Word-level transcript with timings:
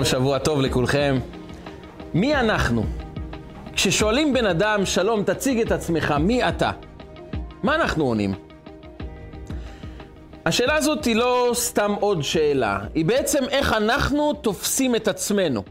טוב, 0.00 0.08
שבוע 0.08 0.38
טוב 0.38 0.60
לכולכם. 0.60 1.18
מי 2.14 2.34
אנחנו? 2.34 2.84
כששואלים 3.72 4.32
בן 4.32 4.46
אדם, 4.46 4.86
שלום, 4.86 5.22
תציג 5.22 5.60
את 5.60 5.72
עצמך, 5.72 6.14
מי 6.20 6.48
אתה? 6.48 6.70
מה 7.62 7.74
אנחנו 7.74 8.04
עונים? 8.04 8.34
השאלה 10.46 10.76
הזאת 10.76 11.04
היא 11.04 11.16
לא 11.16 11.50
סתם 11.54 11.94
עוד 12.00 12.22
שאלה, 12.22 12.78
היא 12.94 13.04
בעצם 13.04 13.44
איך 13.48 13.72
אנחנו 13.72 14.32
תופסים 14.32 14.96
את 14.96 15.08
עצמנו. 15.08 15.62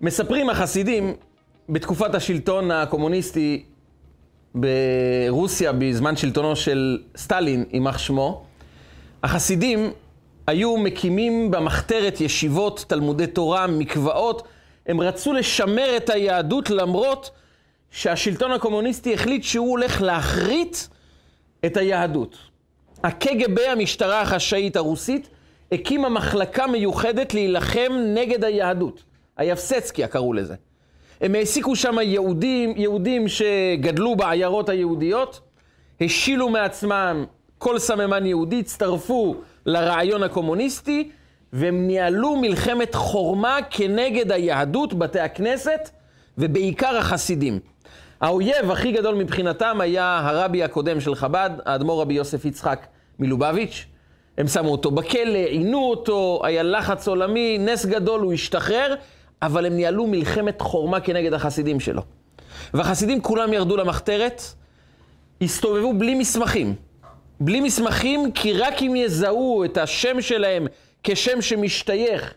מספרים 0.00 0.50
החסידים, 0.50 1.14
בתקופת 1.68 2.14
השלטון 2.14 2.70
הקומוניסטי 2.70 3.64
ברוסיה, 4.54 5.72
בזמן 5.72 6.16
שלטונו 6.16 6.56
של 6.56 6.98
סטלין, 7.16 7.64
יימח 7.72 7.98
שמו, 7.98 8.44
החסידים 9.22 9.90
היו 10.48 10.76
מקימים 10.76 11.50
במחתרת 11.50 12.20
ישיבות, 12.20 12.84
תלמודי 12.88 13.26
תורה, 13.26 13.66
מקוואות. 13.66 14.42
הם 14.86 15.00
רצו 15.00 15.32
לשמר 15.32 15.96
את 15.96 16.10
היהדות 16.10 16.70
למרות 16.70 17.30
שהשלטון 17.90 18.52
הקומוניסטי 18.52 19.14
החליט 19.14 19.42
שהוא 19.42 19.70
הולך 19.70 20.02
להכרית 20.02 20.88
את 21.66 21.76
היהדות. 21.76 22.36
הקג"ב, 23.04 23.58
המשטרה 23.58 24.20
החשאית 24.20 24.76
הרוסית, 24.76 25.28
הקימה 25.72 26.08
מחלקה 26.08 26.66
מיוחדת 26.66 27.34
להילחם 27.34 27.92
נגד 28.14 28.44
היהדות. 28.44 29.02
היבסצקיה 29.36 30.08
קראו 30.08 30.32
לזה. 30.32 30.54
הם 31.20 31.34
העסיקו 31.34 31.76
שם 31.76 31.96
יהודים, 32.02 32.74
יהודים 32.76 33.28
שגדלו 33.28 34.16
בעיירות 34.16 34.68
היהודיות, 34.68 35.40
השילו 36.00 36.48
מעצמם 36.48 37.24
כל 37.58 37.78
סממן 37.78 38.26
יהודי, 38.26 38.60
הצטרפו 38.60 39.36
לרעיון 39.68 40.22
הקומוניסטי, 40.22 41.10
והם 41.52 41.86
ניהלו 41.86 42.36
מלחמת 42.36 42.94
חורמה 42.94 43.58
כנגד 43.70 44.32
היהדות, 44.32 44.94
בתי 44.94 45.20
הכנסת, 45.20 45.90
ובעיקר 46.38 46.96
החסידים. 46.96 47.60
האויב 48.20 48.70
הכי 48.70 48.92
גדול 48.92 49.14
מבחינתם 49.14 49.80
היה 49.80 50.20
הרבי 50.24 50.62
הקודם 50.62 51.00
של 51.00 51.14
חב"ד, 51.14 51.50
האדמו"ר 51.66 52.00
רבי 52.00 52.14
יוסף 52.14 52.44
יצחק 52.44 52.86
מלובביץ'. 53.18 53.86
הם 54.38 54.48
שמו 54.48 54.68
אותו 54.68 54.90
בכלא, 54.90 55.38
עינו 55.38 55.78
אותו, 55.78 56.40
היה 56.44 56.62
לחץ 56.62 57.08
עולמי, 57.08 57.58
נס 57.58 57.86
גדול, 57.86 58.20
הוא 58.20 58.32
השתחרר, 58.32 58.94
אבל 59.42 59.66
הם 59.66 59.72
ניהלו 59.72 60.06
מלחמת 60.06 60.60
חורמה 60.60 61.00
כנגד 61.00 61.32
החסידים 61.32 61.80
שלו. 61.80 62.02
והחסידים 62.74 63.20
כולם 63.20 63.52
ירדו 63.52 63.76
למחתרת, 63.76 64.42
הסתובבו 65.42 65.92
בלי 65.92 66.14
מסמכים. 66.14 66.87
בלי 67.40 67.60
מסמכים, 67.60 68.32
כי 68.32 68.52
רק 68.52 68.82
אם 68.82 68.96
יזהו 68.96 69.64
את 69.64 69.78
השם 69.78 70.20
שלהם 70.20 70.66
כשם 71.02 71.42
שמשתייך 71.42 72.34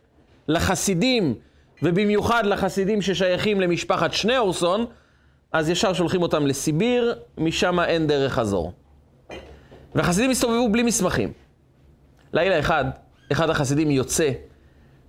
לחסידים, 0.47 1.35
ובמיוחד 1.83 2.45
לחסידים 2.45 3.01
ששייכים 3.01 3.61
למשפחת 3.61 4.13
שניאורסון, 4.13 4.85
אז 5.51 5.69
ישר 5.69 5.93
שולחים 5.93 6.21
אותם 6.21 6.47
לסיביר, 6.47 7.19
משם 7.37 7.79
אין 7.79 8.07
דרך 8.07 8.33
חזור. 8.33 8.71
והחסידים 9.95 10.31
הסתובבו 10.31 10.69
בלי 10.69 10.83
מסמכים. 10.83 11.31
לילה 12.33 12.59
אחד, 12.59 12.85
אחד 13.31 13.49
החסידים 13.49 13.91
יוצא 13.91 14.29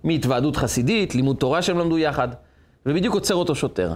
מהתוועדות 0.03 0.55
חסידית, 0.55 1.15
לימוד 1.15 1.35
תורה 1.35 1.61
שהם 1.61 1.79
למדו 1.79 1.97
יחד, 1.97 2.27
ובדיוק 2.85 3.13
עוצר 3.13 3.35
אותו 3.35 3.55
שוטר. 3.55 3.93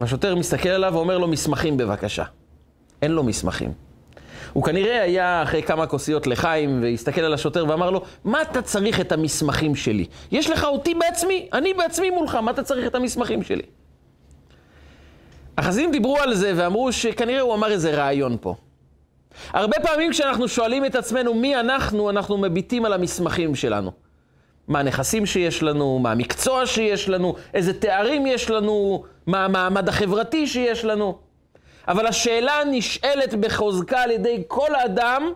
והשוטר 0.00 0.34
מסתכל 0.34 0.68
עליו 0.68 0.92
ואומר 0.94 1.18
לו, 1.18 1.28
מסמכים 1.28 1.76
בבקשה. 1.76 2.24
אין 3.02 3.12
לו 3.12 3.24
מסמכים. 3.24 3.89
הוא 4.52 4.64
כנראה 4.64 5.02
היה 5.02 5.42
אחרי 5.42 5.62
כמה 5.62 5.86
כוסיות 5.86 6.26
לחיים, 6.26 6.82
והסתכל 6.82 7.20
על 7.20 7.34
השוטר 7.34 7.64
ואמר 7.68 7.90
לו, 7.90 8.02
מה 8.24 8.42
אתה 8.42 8.62
צריך 8.62 9.00
את 9.00 9.12
המסמכים 9.12 9.76
שלי? 9.76 10.06
יש 10.32 10.50
לך 10.50 10.64
אותי 10.64 10.94
בעצמי, 10.94 11.48
אני 11.52 11.74
בעצמי 11.74 12.10
מולך, 12.10 12.34
מה 12.34 12.50
אתה 12.50 12.62
צריך 12.62 12.86
את 12.86 12.94
המסמכים 12.94 13.42
שלי? 13.42 13.62
החסידים 15.58 15.90
דיברו 15.90 16.18
על 16.18 16.34
זה 16.34 16.52
ואמרו 16.56 16.92
שכנראה 16.92 17.40
הוא 17.40 17.54
אמר 17.54 17.70
איזה 17.70 17.94
רעיון 17.94 18.36
פה. 18.40 18.54
הרבה 19.52 19.76
פעמים 19.82 20.10
כשאנחנו 20.10 20.48
שואלים 20.48 20.84
את 20.84 20.94
עצמנו 20.94 21.34
מי 21.34 21.56
אנחנו, 21.56 22.10
אנחנו 22.10 22.38
מביטים 22.38 22.84
על 22.84 22.92
המסמכים 22.92 23.54
שלנו. 23.54 23.92
מה 24.68 24.78
הנכסים 24.80 25.26
שיש 25.26 25.62
לנו, 25.62 25.98
מה 25.98 26.12
המקצוע 26.12 26.66
שיש 26.66 27.08
לנו, 27.08 27.34
איזה 27.54 27.80
תארים 27.80 28.26
יש 28.26 28.50
לנו, 28.50 29.04
מה 29.26 29.44
המעמד 29.44 29.88
החברתי 29.88 30.46
שיש 30.46 30.84
לנו. 30.84 31.18
אבל 31.88 32.06
השאלה 32.06 32.52
נשאלת 32.70 33.34
בחוזקה 33.34 34.02
על 34.02 34.10
ידי 34.10 34.42
כל 34.48 34.74
אדם, 34.84 35.32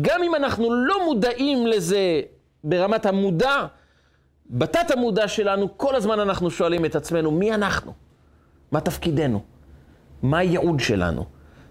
גם 0.00 0.22
אם 0.22 0.34
אנחנו 0.34 0.74
לא 0.74 1.04
מודעים 1.04 1.66
לזה 1.66 2.20
ברמת 2.64 3.06
המודע, 3.06 3.66
בתת 4.50 4.90
המודע 4.90 5.28
שלנו, 5.28 5.78
כל 5.78 5.94
הזמן 5.94 6.20
אנחנו 6.20 6.50
שואלים 6.50 6.84
את 6.84 6.96
עצמנו, 6.96 7.30
מי 7.30 7.54
אנחנו? 7.54 7.92
מה 8.72 8.80
תפקידנו? 8.80 9.42
מה 10.22 10.38
הייעוד 10.38 10.80
שלנו? 10.80 11.24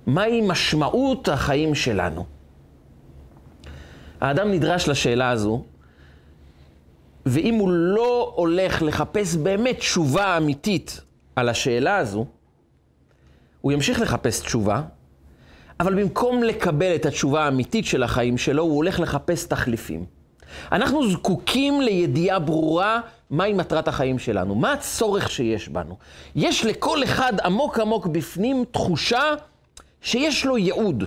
מהי 0.05 0.41
משמעות 0.41 1.29
החיים 1.29 1.75
שלנו? 1.75 2.25
האדם 4.21 4.51
נדרש 4.51 4.87
לשאלה 4.87 5.29
הזו, 5.29 5.63
ואם 7.25 7.53
הוא 7.53 7.69
לא 7.71 8.33
הולך 8.35 8.81
לחפש 8.81 9.35
באמת 9.35 9.77
תשובה 9.77 10.37
אמיתית 10.37 11.01
על 11.35 11.49
השאלה 11.49 11.97
הזו, 11.97 12.25
הוא 13.61 13.71
ימשיך 13.71 14.01
לחפש 14.01 14.39
תשובה, 14.39 14.81
אבל 15.79 16.01
במקום 16.01 16.43
לקבל 16.43 16.95
את 16.95 17.05
התשובה 17.05 17.45
האמיתית 17.45 17.85
של 17.85 18.03
החיים 18.03 18.37
שלו, 18.37 18.63
הוא 18.63 18.75
הולך 18.75 18.99
לחפש 18.99 19.45
תחליפים. 19.45 20.05
אנחנו 20.71 21.11
זקוקים 21.11 21.81
לידיעה 21.81 22.39
ברורה 22.39 23.01
מהי 23.29 23.53
מטרת 23.53 23.87
החיים 23.87 24.19
שלנו, 24.19 24.55
מה 24.55 24.73
הצורך 24.73 25.31
שיש 25.31 25.69
בנו. 25.69 25.97
יש 26.35 26.65
לכל 26.65 27.03
אחד 27.03 27.33
עמוק 27.43 27.79
עמוק 27.79 28.07
בפנים 28.07 28.65
תחושה 28.71 29.33
שיש 30.01 30.45
לו 30.45 30.57
ייעוד. 30.57 31.03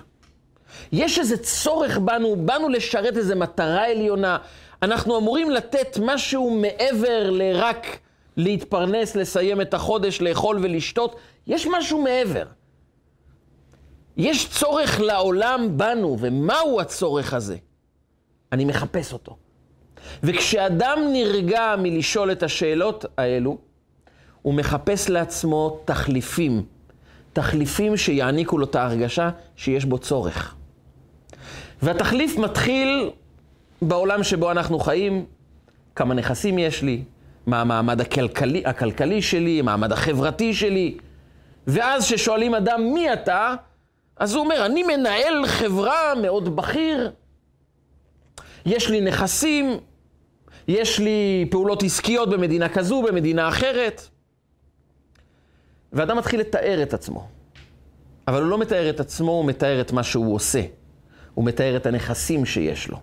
יש 0.92 1.18
איזה 1.18 1.36
צורך 1.36 1.98
בנו, 1.98 2.36
באנו 2.36 2.68
לשרת 2.68 3.16
איזו 3.16 3.36
מטרה 3.36 3.86
עליונה. 3.86 4.38
אנחנו 4.82 5.18
אמורים 5.18 5.50
לתת 5.50 5.98
משהו 6.02 6.50
מעבר 6.50 7.30
לרק 7.30 7.98
להתפרנס, 8.36 9.16
לסיים 9.16 9.60
את 9.60 9.74
החודש, 9.74 10.20
לאכול 10.20 10.58
ולשתות. 10.62 11.16
יש 11.46 11.66
משהו 11.66 12.02
מעבר. 12.02 12.46
יש 14.16 14.48
צורך 14.48 15.00
לעולם 15.00 15.68
בנו, 15.76 16.16
ומהו 16.20 16.80
הצורך 16.80 17.34
הזה? 17.34 17.56
אני 18.52 18.64
מחפש 18.64 19.12
אותו. 19.12 19.36
וכשאדם 20.22 20.98
נרגע 21.12 21.74
מלשאול 21.78 22.32
את 22.32 22.42
השאלות 22.42 23.04
האלו, 23.18 23.58
הוא 24.42 24.54
מחפש 24.54 25.08
לעצמו 25.08 25.80
תחליפים. 25.84 26.64
תחליפים 27.32 27.96
שיעניקו 27.96 28.58
לו 28.58 28.66
את 28.66 28.74
ההרגשה 28.74 29.30
שיש 29.56 29.84
בו 29.84 29.98
צורך. 29.98 30.54
והתחליף 31.82 32.38
מתחיל 32.38 33.10
בעולם 33.82 34.22
שבו 34.22 34.50
אנחנו 34.50 34.78
חיים, 34.78 35.24
כמה 35.96 36.14
נכסים 36.14 36.58
יש 36.58 36.82
לי, 36.82 37.02
מה 37.46 37.60
המעמד 37.60 38.00
הכלכלי, 38.00 38.62
הכלכלי 38.66 39.22
שלי, 39.22 39.60
המעמד 39.60 39.92
החברתי 39.92 40.54
שלי. 40.54 40.98
ואז 41.66 42.04
כששואלים 42.04 42.54
אדם 42.54 42.82
מי 42.94 43.12
אתה, 43.12 43.54
אז 44.16 44.34
הוא 44.34 44.44
אומר, 44.44 44.66
אני 44.66 44.82
מנהל 44.82 45.46
חברה 45.46 46.14
מאוד 46.22 46.56
בכיר, 46.56 47.12
יש 48.66 48.90
לי 48.90 49.00
נכסים, 49.00 49.78
יש 50.68 50.98
לי 50.98 51.46
פעולות 51.50 51.82
עסקיות 51.82 52.30
במדינה 52.30 52.68
כזו, 52.68 53.02
במדינה 53.02 53.48
אחרת. 53.48 54.08
ואדם 55.92 56.18
מתחיל 56.18 56.40
לתאר 56.40 56.82
את 56.82 56.94
עצמו. 56.94 57.28
אבל 58.28 58.42
הוא 58.42 58.50
לא 58.50 58.58
מתאר 58.58 58.90
את 58.90 59.00
עצמו, 59.00 59.32
הוא 59.32 59.44
מתאר 59.44 59.80
את 59.80 59.92
מה 59.92 60.02
שהוא 60.02 60.34
עושה. 60.34 60.62
הוא 61.34 61.44
מתאר 61.44 61.76
את 61.76 61.86
הנכסים 61.86 62.44
שיש 62.44 62.88
לו. 62.88 62.98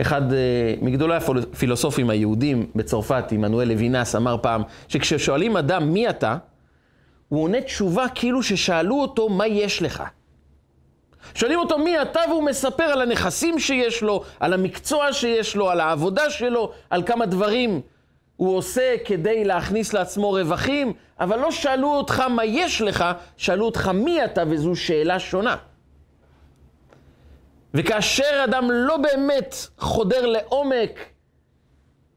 אחד 0.00 0.32
uh, 0.32 0.34
מגדולי 0.82 1.16
הפילוסופים 1.16 2.10
היהודים 2.10 2.66
בצרפת, 2.74 3.24
עמנואל 3.30 3.68
לוינס, 3.68 4.16
אמר 4.16 4.36
פעם, 4.42 4.62
שכששואלים 4.88 5.56
אדם 5.56 5.92
מי 5.92 6.08
אתה, 6.08 6.36
הוא 7.28 7.42
עונה 7.42 7.60
תשובה 7.60 8.06
כאילו 8.14 8.42
ששאלו 8.42 9.00
אותו 9.00 9.28
מה 9.28 9.46
יש 9.46 9.82
לך. 9.82 10.02
שואלים 11.34 11.58
אותו 11.58 11.78
מי 11.78 12.02
אתה 12.02 12.20
והוא 12.28 12.42
מספר 12.42 12.82
על 12.82 13.02
הנכסים 13.02 13.58
שיש 13.58 14.02
לו, 14.02 14.24
על 14.40 14.52
המקצוע 14.52 15.12
שיש 15.12 15.56
לו, 15.56 15.70
על 15.70 15.80
העבודה 15.80 16.30
שלו, 16.30 16.72
על 16.90 17.02
כמה 17.02 17.26
דברים 17.26 17.80
הוא 18.36 18.56
עושה 18.56 18.94
כדי 19.04 19.44
להכניס 19.44 19.92
לעצמו 19.92 20.30
רווחים, 20.30 20.92
אבל 21.20 21.38
לא 21.38 21.50
שאלו 21.50 21.88
אותך 21.88 22.20
מה 22.20 22.44
יש 22.44 22.80
לך, 22.80 23.04
שאלו 23.36 23.66
אותך 23.66 23.88
מי 23.88 24.24
אתה, 24.24 24.42
וזו 24.48 24.76
שאלה 24.76 25.18
שונה. 25.18 25.56
וכאשר 27.74 28.44
אדם 28.44 28.70
לא 28.70 28.96
באמת 28.96 29.56
חודר 29.78 30.26
לעומק 30.26 30.90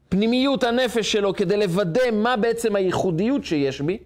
פנימיות 0.08 0.64
הנפש 0.64 1.12
שלו 1.12 1.34
כדי 1.34 1.56
לוודא 1.56 2.10
מה 2.12 2.36
בעצם 2.36 2.76
הייחודיות 2.76 3.44
שיש 3.44 3.80
בי, 3.80 3.98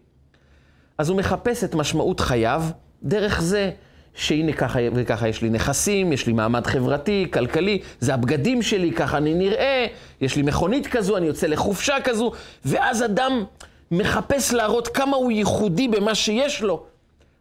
אז 0.99 1.09
הוא 1.09 1.19
מחפש 1.19 1.65
את 1.65 1.75
משמעות 1.75 2.21
חייו 2.21 2.63
דרך 3.03 3.41
זה 3.41 3.71
שהנה 4.15 4.53
ככה 4.53 4.79
וככה 4.95 5.29
יש 5.29 5.43
לי 5.43 5.51
נכסים, 5.51 6.13
יש 6.13 6.27
לי 6.27 6.33
מעמד 6.33 6.67
חברתי, 6.67 7.27
כלכלי, 7.33 7.83
זה 8.01 8.15
הבגדים 8.15 8.63
שלי, 8.63 8.93
ככה 8.93 9.17
אני 9.17 9.35
נראה, 9.35 9.87
יש 10.21 10.37
לי 10.37 10.43
מכונית 10.43 10.87
כזו, 10.87 11.17
אני 11.17 11.27
יוצא 11.27 11.47
לחופשה 11.47 11.97
כזו, 12.05 12.33
ואז 12.65 13.05
אדם 13.05 13.45
מחפש 13.91 14.53
להראות 14.53 14.89
כמה 14.89 15.17
הוא 15.17 15.33
ייחודי 15.33 15.89
במה 15.89 16.15
שיש 16.15 16.63
לו, 16.63 16.87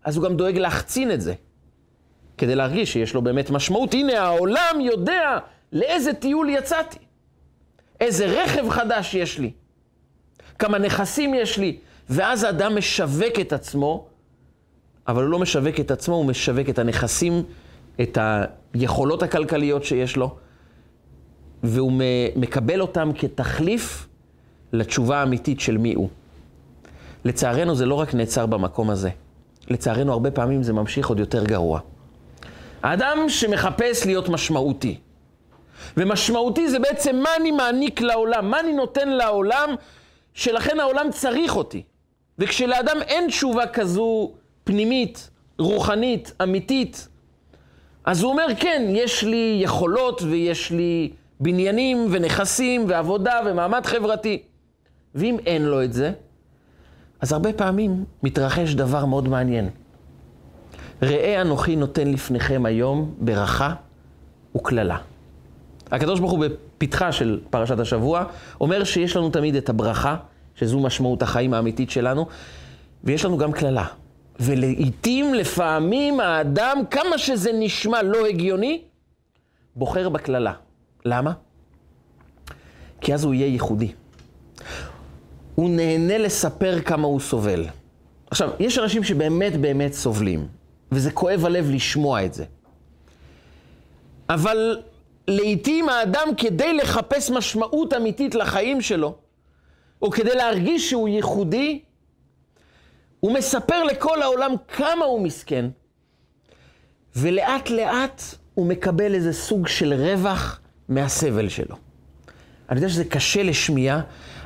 אז 0.04 0.18
הוא 0.18 0.24
גם 0.24 0.36
דואג 0.38 0.58
להחצין 0.58 1.12
את 1.12 1.22
זה, 1.22 1.34
כדי 2.38 2.56
להרגיש 2.56 2.94
שיש 2.94 3.14
לו 3.14 3.22
באמת 3.22 3.50
משמעות. 3.50 3.94
הנה, 3.94 4.22
העולם 4.22 4.82
יודע 4.82 5.38
לאיזה 5.74 6.14
טיול 6.14 6.50
יצאתי, 6.50 6.98
איזה 8.02 8.26
רכב 8.26 8.70
חדש 8.70 9.14
יש 9.14 9.40
לי, 9.40 9.52
כמה 10.60 10.78
נכסים 10.78 11.34
יש 11.34 11.58
לי, 11.58 11.78
ואז 12.10 12.44
האדם 12.44 12.76
משווק 12.76 13.40
את 13.42 13.54
עצמו, 13.54 14.06
אבל 15.08 15.24
הוא 15.24 15.32
לא 15.32 15.40
משווק 15.40 15.80
את 15.80 15.92
עצמו, 15.92 16.16
הוא 16.16 16.26
משווק 16.26 16.70
את 16.70 16.80
הנכסים, 16.80 17.44
את 18.02 18.18
היכולות 18.74 19.24
הכלכליות 19.24 19.84
שיש 19.84 20.16
לו, 20.16 20.36
והוא 21.64 21.92
מקבל 22.36 22.82
אותם 22.82 23.12
כתחליף 23.18 24.08
לתשובה 24.74 25.18
האמיתית 25.18 25.60
של 25.60 25.78
מי 25.78 25.94
הוא. 25.94 26.10
לצערנו 27.26 27.76
זה 27.76 27.86
לא 27.86 27.96
רק 27.96 28.14
נעצר 28.14 28.46
במקום 28.46 28.90
הזה. 28.90 29.10
לצערנו 29.70 30.14
הרבה 30.14 30.32
פעמים 30.32 30.64
זה 30.64 30.74
ממשיך 30.74 31.08
עוד 31.08 31.20
יותר 31.20 31.46
גרוע. 31.46 31.80
האדם 32.84 33.30
שמחפש 33.30 34.06
להיות 34.06 34.30
משמעותי, 34.30 35.00
ומשמעותי 35.98 36.70
זה 36.70 36.80
בעצם 36.80 37.16
מה 37.16 37.30
אני 37.40 37.52
מעניק 37.52 38.02
לעולם, 38.02 38.50
מה 38.50 38.60
אני 38.60 38.74
נותן 38.74 39.10
לעולם, 39.10 39.76
שלכן 40.34 40.80
העולם 40.80 41.12
צריך 41.12 41.56
אותי. 41.56 41.84
וכשלאדם 42.40 42.98
אין 43.02 43.28
תשובה 43.28 43.68
כזו 43.68 44.32
פנימית, 44.64 45.30
רוחנית, 45.60 46.34
אמיתית, 46.44 47.08
אז 48.06 48.24
הוא 48.24 48.32
אומר, 48.32 48.46
כן, 48.60 48.84
יש 48.90 49.24
לי 49.24 49.60
יכולות 49.62 50.22
ויש 50.22 50.72
לי 50.72 51.12
בניינים 51.40 52.08
ונכסים 52.12 52.86
ועבודה 52.88 53.40
ומעמד 53.46 53.86
חברתי. 53.86 54.44
ואם 55.16 55.38
אין 55.46 55.66
לו 55.66 55.84
את 55.84 55.94
זה, 55.94 56.12
אז 57.22 57.32
הרבה 57.32 57.54
פעמים 57.54 58.06
מתרחש 58.24 58.74
דבר 58.74 59.06
מאוד 59.06 59.28
מעניין. 59.28 59.70
ראה 61.02 61.42
אנוכי 61.42 61.76
נותן 61.76 62.08
לפניכם 62.08 62.66
היום 62.66 63.14
ברכה 63.20 63.74
וקללה. 64.56 64.98
הקדוש 65.92 66.20
ברוך 66.20 66.32
הוא 66.32 66.46
בפתחה 66.46 67.12
של 67.12 67.40
פרשת 67.50 67.80
השבוע 67.80 68.24
אומר 68.62 68.84
שיש 68.84 69.16
לנו 69.16 69.30
תמיד 69.30 69.56
את 69.56 69.70
הברכה, 69.70 70.16
שזו 70.56 70.80
משמעות 70.80 71.22
החיים 71.22 71.54
האמיתית 71.54 71.90
שלנו, 71.90 72.28
ויש 73.04 73.26
לנו 73.26 73.38
גם 73.38 73.52
קללה. 73.52 73.86
ולעיתים, 74.40 75.34
לפעמים, 75.34 76.20
האדם, 76.20 76.78
כמה 76.92 77.18
שזה 77.18 77.52
נשמע 77.54 78.02
לא 78.04 78.26
הגיוני, 78.26 78.82
בוחר 79.76 80.10
בקללה. 80.10 80.54
למה? 81.06 81.32
כי 83.02 83.14
אז 83.14 83.24
הוא 83.24 83.34
יהיה 83.34 83.48
ייחודי. 83.48 83.92
הוא 85.56 85.70
נהנה 85.70 86.18
לספר 86.18 86.82
כמה 86.82 87.08
הוא 87.08 87.20
סובל. 87.20 87.66
עכשיו, 88.32 88.50
יש 88.60 88.78
אנשים 88.78 89.04
שבאמת 89.04 89.58
באמת 89.58 89.94
סובלים, 89.94 90.48
וזה 90.96 91.12
כואב 91.12 91.46
הלב 91.46 91.70
לשמוע 91.70 92.26
את 92.26 92.34
זה. 92.34 92.46
אבל 94.30 94.82
לעיתים 95.28 95.90
האדם, 95.90 96.28
כדי 96.38 96.74
לחפש 96.74 97.30
משמעות 97.30 97.94
אמיתית 97.94 98.36
לחיים 98.36 98.82
שלו, 98.82 99.16
או 100.02 100.12
כדי 100.12 100.36
להרגיש 100.36 100.90
שהוא 100.90 101.08
ייחודי, 101.08 101.82
הוא 103.20 103.34
מספר 103.34 103.84
לכל 103.84 104.22
העולם 104.22 104.52
כמה 104.68 105.06
הוא 105.06 105.22
מסכן, 105.22 105.66
ולאט 107.16 107.70
לאט 107.70 108.22
הוא 108.54 108.66
מקבל 108.66 109.14
איזה 109.14 109.34
סוג 109.34 109.68
של 109.68 109.94
רווח 109.94 110.60
מהסבל 110.90 111.50
שלו. 111.50 111.76
אני 112.70 112.78
יודע 112.80 112.90
שזה 112.90 113.06
קשה 113.06 113.44
לשמיעה, 113.44 114.02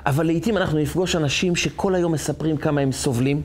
אבל 0.06 0.26
לעיתים 0.26 0.58
אנחנו 0.58 0.80
נפגוש 0.80 1.16
אנשים 1.16 1.56
שכל 1.56 1.96
היום 1.96 2.12
מספרים 2.12 2.58
כמה 2.58 2.82
הם 2.82 2.92
סובלים, 2.92 3.42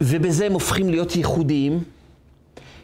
ובזה 0.00 0.46
הם 0.46 0.52
הופכים 0.52 0.90
להיות 0.90 1.16
ייחודיים, 1.16 1.84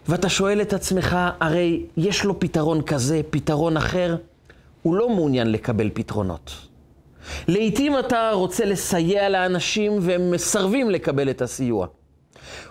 ואתה 0.08 0.28
שואל 0.28 0.62
את 0.62 0.72
עצמך, 0.72 1.16
הרי 1.40 1.82
יש 1.96 2.24
לו 2.24 2.40
פתרון 2.40 2.82
כזה, 2.82 3.20
פתרון 3.30 3.76
אחר, 3.76 4.16
הוא 4.82 4.94
לא 4.94 5.08
מעוניין 5.08 5.52
לקבל 5.52 5.90
פתרונות. 5.94 6.50
לעתים 7.48 7.98
אתה 7.98 8.30
רוצה 8.32 8.64
לסייע 8.64 9.28
לאנשים 9.28 9.98
והם 10.00 10.30
מסרבים 10.30 10.90
לקבל 10.90 11.30
את 11.30 11.42
הסיוע. 11.42 11.86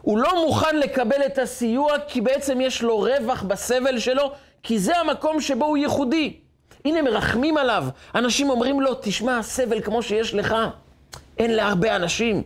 הוא 0.01 0.17
לא 0.17 0.45
מוכן 0.45 0.79
לקבל 0.79 1.25
את 1.25 1.37
הסיוע 1.37 1.93
כי 2.07 2.21
בעצם 2.21 2.61
יש 2.61 2.81
לו 2.81 2.99
רווח 2.99 3.43
בסבל 3.43 3.99
שלו, 3.99 4.31
כי 4.63 4.79
זה 4.79 4.97
המקום 4.97 5.41
שבו 5.41 5.65
הוא 5.65 5.77
ייחודי. 5.77 6.33
הנה 6.85 7.01
מרחמים 7.01 7.57
עליו, 7.57 7.85
אנשים 8.15 8.49
אומרים 8.49 8.81
לו, 8.81 8.91
תשמע, 9.01 9.43
סבל 9.43 9.81
כמו 9.81 10.03
שיש 10.03 10.33
לך, 10.33 10.55
אין 11.37 11.55
להרבה 11.55 11.95
אנשים. 11.95 12.43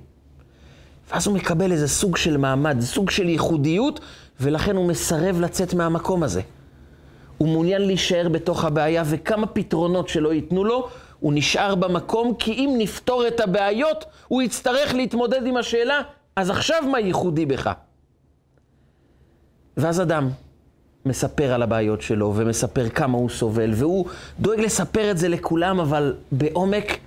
ואז 1.11 1.27
הוא 1.27 1.35
מקבל 1.35 1.71
איזה 1.71 1.87
סוג 1.87 2.17
של 2.17 2.37
מעמד, 2.37 2.81
סוג 2.81 3.09
של 3.09 3.29
ייחודיות, 3.29 3.99
ולכן 4.39 4.75
הוא 4.75 4.87
מסרב 4.87 5.39
לצאת 5.39 5.73
מהמקום 5.73 6.23
הזה. 6.23 6.41
הוא 7.37 7.49
מעוניין 7.49 7.81
להישאר 7.81 8.29
בתוך 8.29 8.65
הבעיה, 8.65 9.03
וכמה 9.05 9.47
פתרונות 9.47 10.09
שלא 10.09 10.33
ייתנו 10.33 10.63
לו, 10.63 10.87
הוא 11.19 11.33
נשאר 11.33 11.75
במקום, 11.75 12.33
כי 12.39 12.51
אם 12.51 12.75
נפתור 12.77 13.27
את 13.27 13.39
הבעיות, 13.39 14.05
הוא 14.27 14.41
יצטרך 14.41 14.93
להתמודד 14.93 15.45
עם 15.45 15.57
השאלה, 15.57 16.01
אז 16.35 16.49
עכשיו 16.49 16.83
מה 16.91 16.99
ייחודי 16.99 17.45
בך? 17.45 17.71
ואז 19.77 20.01
אדם 20.01 20.29
מספר 21.05 21.53
על 21.53 21.61
הבעיות 21.61 22.01
שלו, 22.01 22.33
ומספר 22.35 22.89
כמה 22.89 23.17
הוא 23.17 23.29
סובל, 23.29 23.71
והוא 23.73 24.05
דואג 24.39 24.59
לספר 24.59 25.11
את 25.11 25.17
זה 25.17 25.29
לכולם, 25.29 25.79
אבל 25.79 26.15
בעומק 26.31 26.97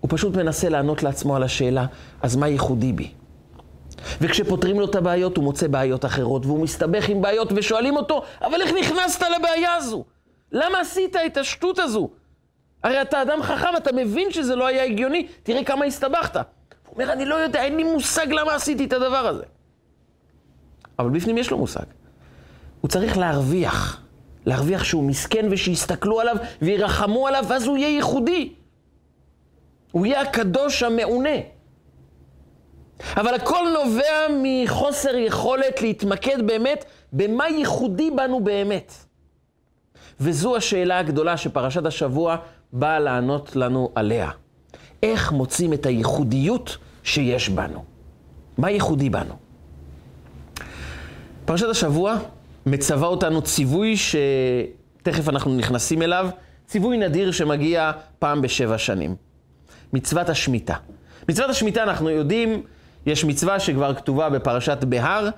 הוא 0.00 0.10
פשוט 0.12 0.36
מנסה 0.36 0.68
לענות 0.68 1.02
לעצמו 1.02 1.36
על 1.36 1.42
השאלה, 1.42 1.86
אז 2.22 2.36
מה 2.36 2.48
ייחודי 2.48 2.92
בי? 2.92 3.10
וכשפותרים 4.20 4.80
לו 4.80 4.86
את 4.86 4.94
הבעיות, 4.94 5.36
הוא 5.36 5.44
מוצא 5.44 5.68
בעיות 5.68 6.04
אחרות, 6.04 6.46
והוא 6.46 6.60
מסתבך 6.62 7.08
עם 7.08 7.22
בעיות, 7.22 7.52
ושואלים 7.56 7.96
אותו, 7.96 8.22
אבל 8.42 8.62
איך 8.62 8.72
נכנסת 8.72 9.22
לבעיה 9.22 9.74
הזו? 9.74 10.04
למה 10.52 10.80
עשית 10.80 11.16
את 11.16 11.36
השטות 11.36 11.78
הזו? 11.78 12.10
הרי 12.84 13.02
אתה 13.02 13.22
אדם 13.22 13.42
חכם, 13.42 13.76
אתה 13.76 13.92
מבין 13.92 14.30
שזה 14.30 14.56
לא 14.56 14.66
היה 14.66 14.84
הגיוני, 14.84 15.26
תראה 15.42 15.64
כמה 15.64 15.84
הסתבכת. 15.84 16.36
הוא 16.36 16.42
אומר, 16.94 17.12
אני 17.12 17.24
לא 17.24 17.34
יודע, 17.34 17.62
אין 17.64 17.76
לי 17.76 17.84
מושג 17.84 18.26
למה 18.30 18.54
עשיתי 18.54 18.84
את 18.84 18.92
הדבר 18.92 19.26
הזה. 19.26 19.44
אבל 20.98 21.10
בפנים 21.10 21.38
יש 21.38 21.50
לו 21.50 21.58
מושג. 21.58 21.84
הוא 22.80 22.88
צריך 22.88 23.18
להרוויח. 23.18 24.02
להרוויח 24.46 24.84
שהוא 24.84 25.04
מסכן 25.04 25.46
ושיסתכלו 25.50 26.20
עליו 26.20 26.36
וירחמו 26.62 27.28
עליו, 27.28 27.44
ואז 27.48 27.66
הוא 27.66 27.76
יהיה 27.76 27.88
ייחודי. 27.88 28.52
הוא 29.92 30.06
יהיה 30.06 30.20
הקדוש 30.20 30.82
המעונה. 30.82 31.36
אבל 33.16 33.34
הכל 33.34 33.66
נובע 33.74 34.26
מחוסר 34.42 35.16
יכולת 35.16 35.82
להתמקד 35.82 36.46
באמת 36.46 36.84
במה 37.12 37.48
ייחודי 37.48 38.10
בנו 38.10 38.44
באמת. 38.44 38.94
וזו 40.20 40.56
השאלה 40.56 40.98
הגדולה 40.98 41.36
שפרשת 41.36 41.86
השבוע 41.86 42.36
באה 42.72 42.98
לענות 42.98 43.56
לנו 43.56 43.90
עליה. 43.94 44.30
איך 45.02 45.32
מוצאים 45.32 45.72
את 45.72 45.86
הייחודיות 45.86 46.76
שיש 47.02 47.48
בנו? 47.48 47.84
מה 48.58 48.70
ייחודי 48.70 49.10
בנו? 49.10 49.34
פרשת 51.44 51.68
השבוע 51.68 52.16
מצווה 52.66 53.08
אותנו 53.08 53.42
ציווי 53.42 53.94
שתכף 53.96 55.28
אנחנו 55.28 55.56
נכנסים 55.56 56.02
אליו, 56.02 56.28
ציווי 56.66 56.96
נדיר 56.96 57.32
שמגיע 57.32 57.92
פעם 58.18 58.42
בשבע 58.42 58.78
שנים. 58.78 59.16
מצוות 59.92 60.28
השמיטה. 60.28 60.74
מצוות 61.28 61.50
השמיטה 61.50 61.82
אנחנו 61.82 62.10
יודעים, 62.10 62.62
יש 63.06 63.24
מצווה 63.24 63.60
שכבר 63.60 63.94
כתובה 63.94 64.28
בפרשת 64.28 64.84
בהר, 64.84 65.28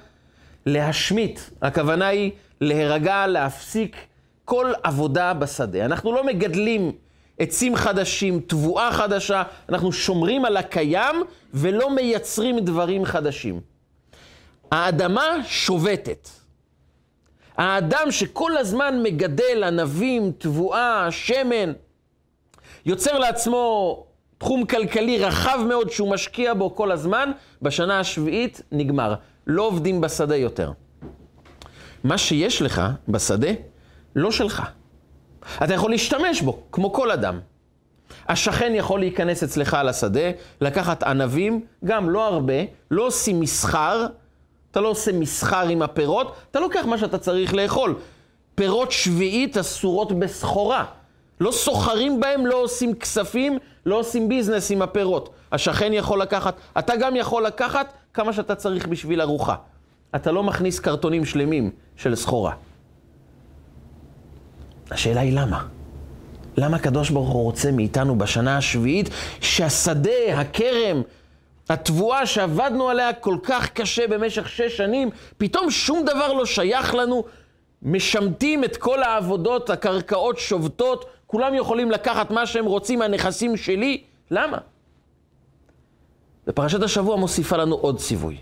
להשמיט. 0.66 1.40
הכוונה 1.62 2.06
היא 2.06 2.30
להירגע, 2.60 3.26
להפסיק 3.26 3.96
כל 4.44 4.72
עבודה 4.82 5.34
בשדה. 5.34 5.84
אנחנו 5.84 6.12
לא 6.12 6.24
מגדלים 6.24 6.92
עצים 7.38 7.76
חדשים, 7.76 8.40
תבואה 8.46 8.92
חדשה, 8.92 9.42
אנחנו 9.68 9.92
שומרים 9.92 10.44
על 10.44 10.56
הקיים 10.56 11.16
ולא 11.54 11.94
מייצרים 11.94 12.58
דברים 12.58 13.04
חדשים. 13.04 13.60
האדמה 14.70 15.24
שובתת. 15.46 16.28
האדם 17.56 18.10
שכל 18.10 18.56
הזמן 18.56 19.02
מגדל 19.02 19.64
ענבים, 19.66 20.32
תבואה, 20.38 21.06
שמן, 21.10 21.72
יוצר 22.86 23.18
לעצמו 23.18 24.06
תחום 24.42 24.66
כלכלי 24.66 25.18
רחב 25.18 25.58
מאוד 25.68 25.90
שהוא 25.90 26.10
משקיע 26.10 26.54
בו 26.54 26.74
כל 26.74 26.92
הזמן, 26.92 27.30
בשנה 27.62 28.00
השביעית 28.00 28.62
נגמר. 28.72 29.14
לא 29.46 29.62
עובדים 29.62 30.00
בשדה 30.00 30.36
יותר. 30.36 30.72
מה 32.04 32.18
שיש 32.18 32.62
לך 32.62 32.82
בשדה, 33.08 33.48
לא 34.16 34.30
שלך. 34.30 34.62
אתה 35.64 35.74
יכול 35.74 35.90
להשתמש 35.90 36.42
בו, 36.42 36.62
כמו 36.72 36.92
כל 36.92 37.10
אדם. 37.10 37.40
השכן 38.28 38.72
יכול 38.74 39.00
להיכנס 39.00 39.42
אצלך 39.42 39.76
לשדה, 39.84 40.30
לקחת 40.60 41.02
ענבים, 41.02 41.64
גם 41.84 42.10
לא 42.10 42.26
הרבה, 42.26 42.62
לא 42.90 43.06
עושים 43.06 43.40
מסחר, 43.40 44.06
אתה 44.70 44.80
לא 44.80 44.88
עושה 44.88 45.12
מסחר 45.12 45.68
עם 45.68 45.82
הפירות, 45.82 46.34
אתה 46.50 46.60
לוקח 46.60 46.84
מה 46.84 46.98
שאתה 46.98 47.18
צריך 47.18 47.54
לאכול. 47.54 47.94
פירות 48.54 48.92
שביעית 48.92 49.56
אסורות 49.56 50.12
בסחורה. 50.18 50.84
לא 51.40 51.52
סוחרים 51.52 52.20
בהם, 52.20 52.46
לא 52.46 52.56
עושים 52.56 52.94
כספים, 52.94 53.58
לא 53.86 53.98
עושים 53.98 54.28
ביזנס 54.28 54.70
עם 54.70 54.82
הפירות. 54.82 55.30
השכן 55.52 55.92
יכול 55.92 56.22
לקחת, 56.22 56.54
אתה 56.78 56.96
גם 56.96 57.16
יכול 57.16 57.46
לקחת 57.46 57.92
כמה 58.14 58.32
שאתה 58.32 58.54
צריך 58.54 58.86
בשביל 58.86 59.20
ארוחה. 59.20 59.54
אתה 60.16 60.32
לא 60.32 60.42
מכניס 60.42 60.80
קרטונים 60.80 61.24
שלמים 61.24 61.70
של 61.96 62.14
סחורה. 62.14 62.52
השאלה 64.90 65.20
היא 65.20 65.32
למה? 65.40 65.64
למה 66.56 66.76
הקדוש 66.76 67.10
ברוך 67.10 67.28
הוא 67.28 67.42
רוצה 67.42 67.70
מאיתנו 67.70 68.18
בשנה 68.18 68.56
השביעית 68.56 69.10
שהשדה, 69.40 70.40
הכרם, 70.40 71.02
התבואה 71.68 72.26
שעבדנו 72.26 72.88
עליה 72.88 73.12
כל 73.12 73.36
כך 73.42 73.70
קשה 73.70 74.06
במשך 74.06 74.48
שש 74.48 74.76
שנים, 74.76 75.10
פתאום 75.38 75.70
שום 75.70 76.04
דבר 76.04 76.32
לא 76.32 76.46
שייך 76.46 76.94
לנו, 76.94 77.24
משמטים 77.82 78.64
את 78.64 78.76
כל 78.76 79.02
העבודות, 79.02 79.70
הקרקעות 79.70 80.38
שובתות, 80.38 81.04
כולם 81.32 81.54
יכולים 81.54 81.90
לקחת 81.90 82.30
מה 82.30 82.46
שהם 82.46 82.64
רוצים 82.64 82.98
מהנכסים 82.98 83.56
שלי, 83.56 84.02
למה? 84.30 84.58
ופרשת 86.46 86.82
השבוע 86.82 87.16
מוסיפה 87.16 87.56
לנו 87.56 87.74
עוד 87.74 87.98
ציווי, 87.98 88.36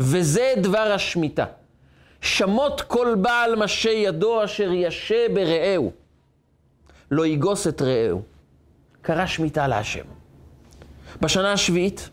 וזה 0.00 0.54
דבר 0.62 0.92
השמיטה. 0.94 1.44
שמות 2.20 2.80
כל 2.80 3.14
בעל 3.20 3.56
משה 3.56 3.90
ידו 3.90 4.44
אשר 4.44 4.72
ישה 4.72 5.26
ברעהו, 5.34 5.92
לא 7.10 7.26
יגוס 7.26 7.66
את 7.66 7.82
רעהו. 7.82 8.22
קרא 9.02 9.26
שמיטה 9.26 9.66
להשם. 9.66 10.04
בשנה 11.20 11.52
השביעית, 11.52 12.10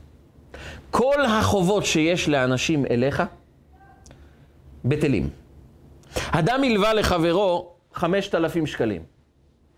כל 0.91 1.25
החובות 1.25 1.86
שיש 1.86 2.29
לאנשים 2.29 2.86
אליך, 2.86 3.24
בטלים. 4.86 5.29
אדם 6.32 6.63
הלווה 6.63 6.93
לחברו 6.93 7.74
5,000 7.93 8.65
שקלים. 8.65 9.12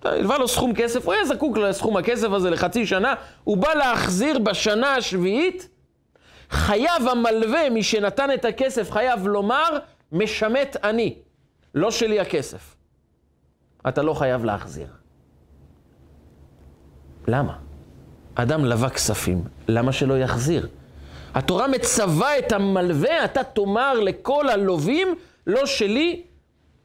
הלווה 0.06 0.38
לו 0.38 0.48
סכום 0.48 0.74
כסף, 0.74 1.06
הוא 1.06 1.14
היה 1.14 1.26
זקוק 1.26 1.58
לסכום 1.58 1.98
הכסף 1.98 2.32
הזה 2.32 2.50
לחצי 2.50 2.86
שנה, 2.86 3.14
הוא 3.44 3.58
בא 3.58 3.74
להחזיר 3.74 4.40
בשנה 4.40 4.96
השביעית, 4.96 5.70
חייב 6.50 7.08
המלווה, 7.12 7.70
מי 7.70 7.84
שנתן 7.84 8.34
את 8.34 8.46
הכסף, 8.46 8.92
חייב 8.92 9.28
לומר, 9.28 9.78
משמט 10.12 10.78
אני, 10.84 11.16
לא 11.76 11.92
שלי 11.92 12.20
הכסף. 12.20 12.76
אתה 13.88 14.02
לא 14.02 14.14
חייב 14.14 14.46
להחזיר. 14.46 14.88
למה? 17.28 17.58
אדם 18.36 18.66
לווה 18.66 18.90
כספים, 18.90 19.44
למה 19.68 19.92
שלא 19.92 20.18
יחזיר? 20.18 20.68
התורה 21.34 21.68
מצווה 21.68 22.40
את 22.40 22.52
המלווה, 22.52 23.26
אתה 23.26 23.44
תאמר 23.44 24.00
לכל 24.00 24.50
הלווים, 24.50 25.16
לא 25.48 25.66
שלי, 25.66 26.24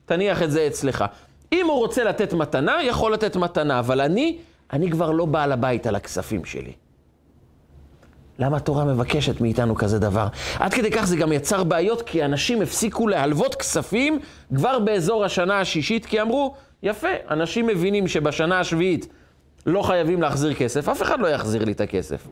תניח 0.04 0.42
את 0.42 0.50
זה 0.50 0.66
אצלך. 0.66 1.04
אם 1.52 1.66
הוא 1.66 1.78
רוצה 1.78 2.04
לתת 2.04 2.32
מתנה, 2.32 2.82
יכול 2.82 3.12
לתת 3.12 3.36
מתנה, 3.36 3.78
אבל 3.78 4.00
אני, 4.00 4.38
אני 4.72 4.90
כבר 4.90 5.10
לא 5.10 5.24
בעל 5.24 5.52
הבית 5.52 5.86
על 5.86 5.94
הכספים 5.94 6.44
שלי. 6.44 6.72
למה 8.38 8.56
התורה 8.56 8.84
מבקשת 8.84 9.40
מאיתנו 9.40 9.74
כזה 9.74 9.98
דבר? 9.98 10.26
עד 10.58 10.74
כדי 10.74 10.90
כך 10.90 11.04
זה 11.04 11.16
גם 11.16 11.32
יצר 11.32 11.64
בעיות, 11.64 12.02
כי 12.02 12.24
אנשים 12.24 12.62
הפסיקו 12.62 13.08
להלוות 13.08 13.54
כספים 13.54 14.18
כבר 14.54 14.78
באזור 14.78 15.24
השנה 15.24 15.60
השישית, 15.60 16.06
כי 16.06 16.22
אמרו, 16.22 16.54
יפה, 16.82 17.08
אנשים 17.30 17.66
מבינים 17.66 18.08
שבשנה 18.08 18.60
השביעית 18.60 19.06
לא 19.66 19.82
חייבים 19.82 20.22
להחזיר 20.22 20.54
כסף, 20.54 20.88
אף 20.88 21.02
אחד 21.02 21.20
לא 21.20 21.28
יחזיר 21.28 21.64
לי 21.64 21.72
את 21.72 21.80
הכסף. 21.80 22.26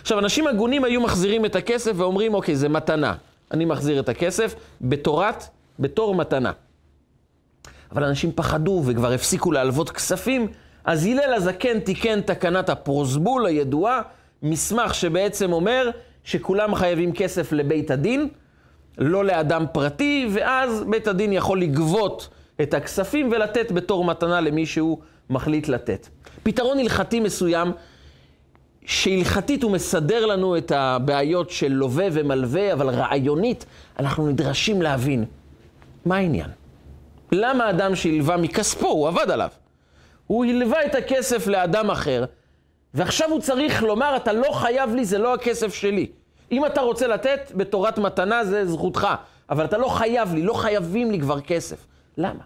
עכשיו, 0.00 0.18
אנשים 0.18 0.46
הגונים 0.46 0.84
היו 0.84 1.00
מחזירים 1.00 1.44
את 1.44 1.56
הכסף 1.56 1.92
ואומרים, 1.96 2.34
אוקיי, 2.34 2.56
זה 2.56 2.68
מתנה. 2.68 3.14
אני 3.50 3.64
מחזיר 3.64 4.00
את 4.00 4.08
הכסף 4.08 4.54
בתורת, 4.80 5.44
בתור 5.78 6.14
מתנה. 6.14 6.52
אבל 7.92 8.04
אנשים 8.04 8.32
פחדו 8.34 8.82
וכבר 8.86 9.12
הפסיקו 9.12 9.52
להלוות 9.52 9.90
כספים, 9.90 10.48
אז 10.84 11.06
הלל 11.06 11.34
הזקן 11.34 11.80
תיקן 11.80 12.20
תקנת 12.20 12.68
הפרוסבול 12.68 13.46
הידועה, 13.46 14.00
מסמך 14.42 14.94
שבעצם 14.94 15.52
אומר 15.52 15.90
שכולם 16.24 16.74
חייבים 16.74 17.12
כסף 17.12 17.52
לבית 17.52 17.90
הדין, 17.90 18.28
לא 18.98 19.24
לאדם 19.24 19.64
פרטי, 19.72 20.28
ואז 20.32 20.84
בית 20.88 21.08
הדין 21.08 21.32
יכול 21.32 21.60
לגבות 21.60 22.28
את 22.62 22.74
הכספים 22.74 23.28
ולתת 23.32 23.72
בתור 23.72 24.04
מתנה 24.04 24.40
למי 24.40 24.66
שהוא 24.66 24.98
מחליט 25.30 25.68
לתת. 25.68 26.08
פתרון 26.42 26.78
הלכתי 26.78 27.20
מסוים, 27.20 27.72
שהלכתית 28.84 29.62
הוא 29.62 29.72
מסדר 29.72 30.26
לנו 30.26 30.56
את 30.56 30.72
הבעיות 30.74 31.50
של 31.50 31.72
לווה 31.72 32.06
ומלווה, 32.12 32.72
אבל 32.72 32.88
רעיונית 32.88 33.66
אנחנו 33.98 34.28
נדרשים 34.28 34.82
להבין 34.82 35.24
מה 36.06 36.16
העניין. 36.16 36.59
למה 37.32 37.70
אדם 37.70 37.94
שהלווה 37.94 38.36
מכספו, 38.36 38.88
הוא 38.88 39.08
עבד 39.08 39.30
עליו, 39.30 39.48
הוא 40.26 40.44
הלווה 40.44 40.86
את 40.86 40.94
הכסף 40.94 41.46
לאדם 41.46 41.90
אחר, 41.90 42.24
ועכשיו 42.94 43.30
הוא 43.30 43.40
צריך 43.40 43.82
לומר, 43.82 44.16
אתה 44.16 44.32
לא 44.32 44.52
חייב 44.52 44.94
לי, 44.94 45.04
זה 45.04 45.18
לא 45.18 45.34
הכסף 45.34 45.74
שלי. 45.74 46.06
אם 46.52 46.66
אתה 46.66 46.80
רוצה 46.80 47.06
לתת 47.06 47.52
בתורת 47.54 47.98
מתנה, 47.98 48.44
זה 48.44 48.66
זכותך, 48.66 49.08
אבל 49.50 49.64
אתה 49.64 49.78
לא 49.78 49.88
חייב 49.88 50.34
לי, 50.34 50.42
לא 50.42 50.54
חייבים 50.54 51.10
לי 51.10 51.20
כבר 51.20 51.40
כסף. 51.40 51.86
למה? 52.16 52.44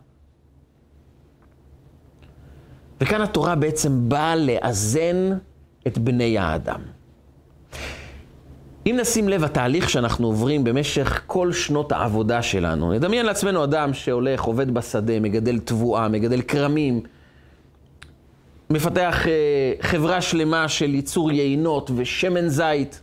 וכאן 3.01 3.21
התורה 3.21 3.55
בעצם 3.55 4.09
באה 4.09 4.37
לאזן 4.37 5.33
את 5.87 5.99
בני 5.99 6.39
האדם. 6.39 6.81
אם 8.87 8.97
נשים 9.01 9.29
לב, 9.29 9.45
התהליך 9.45 9.91
שאנחנו 9.91 10.27
עוברים 10.27 10.65
במשך 10.65 11.23
כל 11.27 11.53
שנות 11.53 11.93
העבודה 11.93 12.43
שלנו, 12.43 12.93
נדמיין 12.93 13.27
לעצמנו 13.27 13.65
אדם 13.65 13.95
שהולך, 13.95 14.43
עובד 14.43 14.75
בשדה, 14.75 15.21
מגדל 15.21 15.59
תבואה, 15.59 16.09
מגדל 16.09 16.43
כרמים, 16.43 17.01
מפתח 18.71 19.27
אה, 19.29 19.73
חברה 19.81 20.21
שלמה 20.21 20.69
של 20.69 20.95
ייצור 20.95 21.33
יינות 21.33 21.91
ושמן 21.97 22.49
זית. 22.49 23.01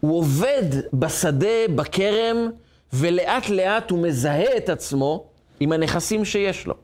הוא 0.00 0.18
עובד 0.18 0.64
בשדה, 0.92 1.68
בכרם, 1.74 2.36
ולאט 2.92 3.48
לאט 3.48 3.90
הוא 3.90 4.02
מזהה 4.02 4.56
את 4.56 4.68
עצמו 4.68 5.24
עם 5.60 5.72
הנכסים 5.72 6.24
שיש 6.24 6.66
לו. 6.66 6.74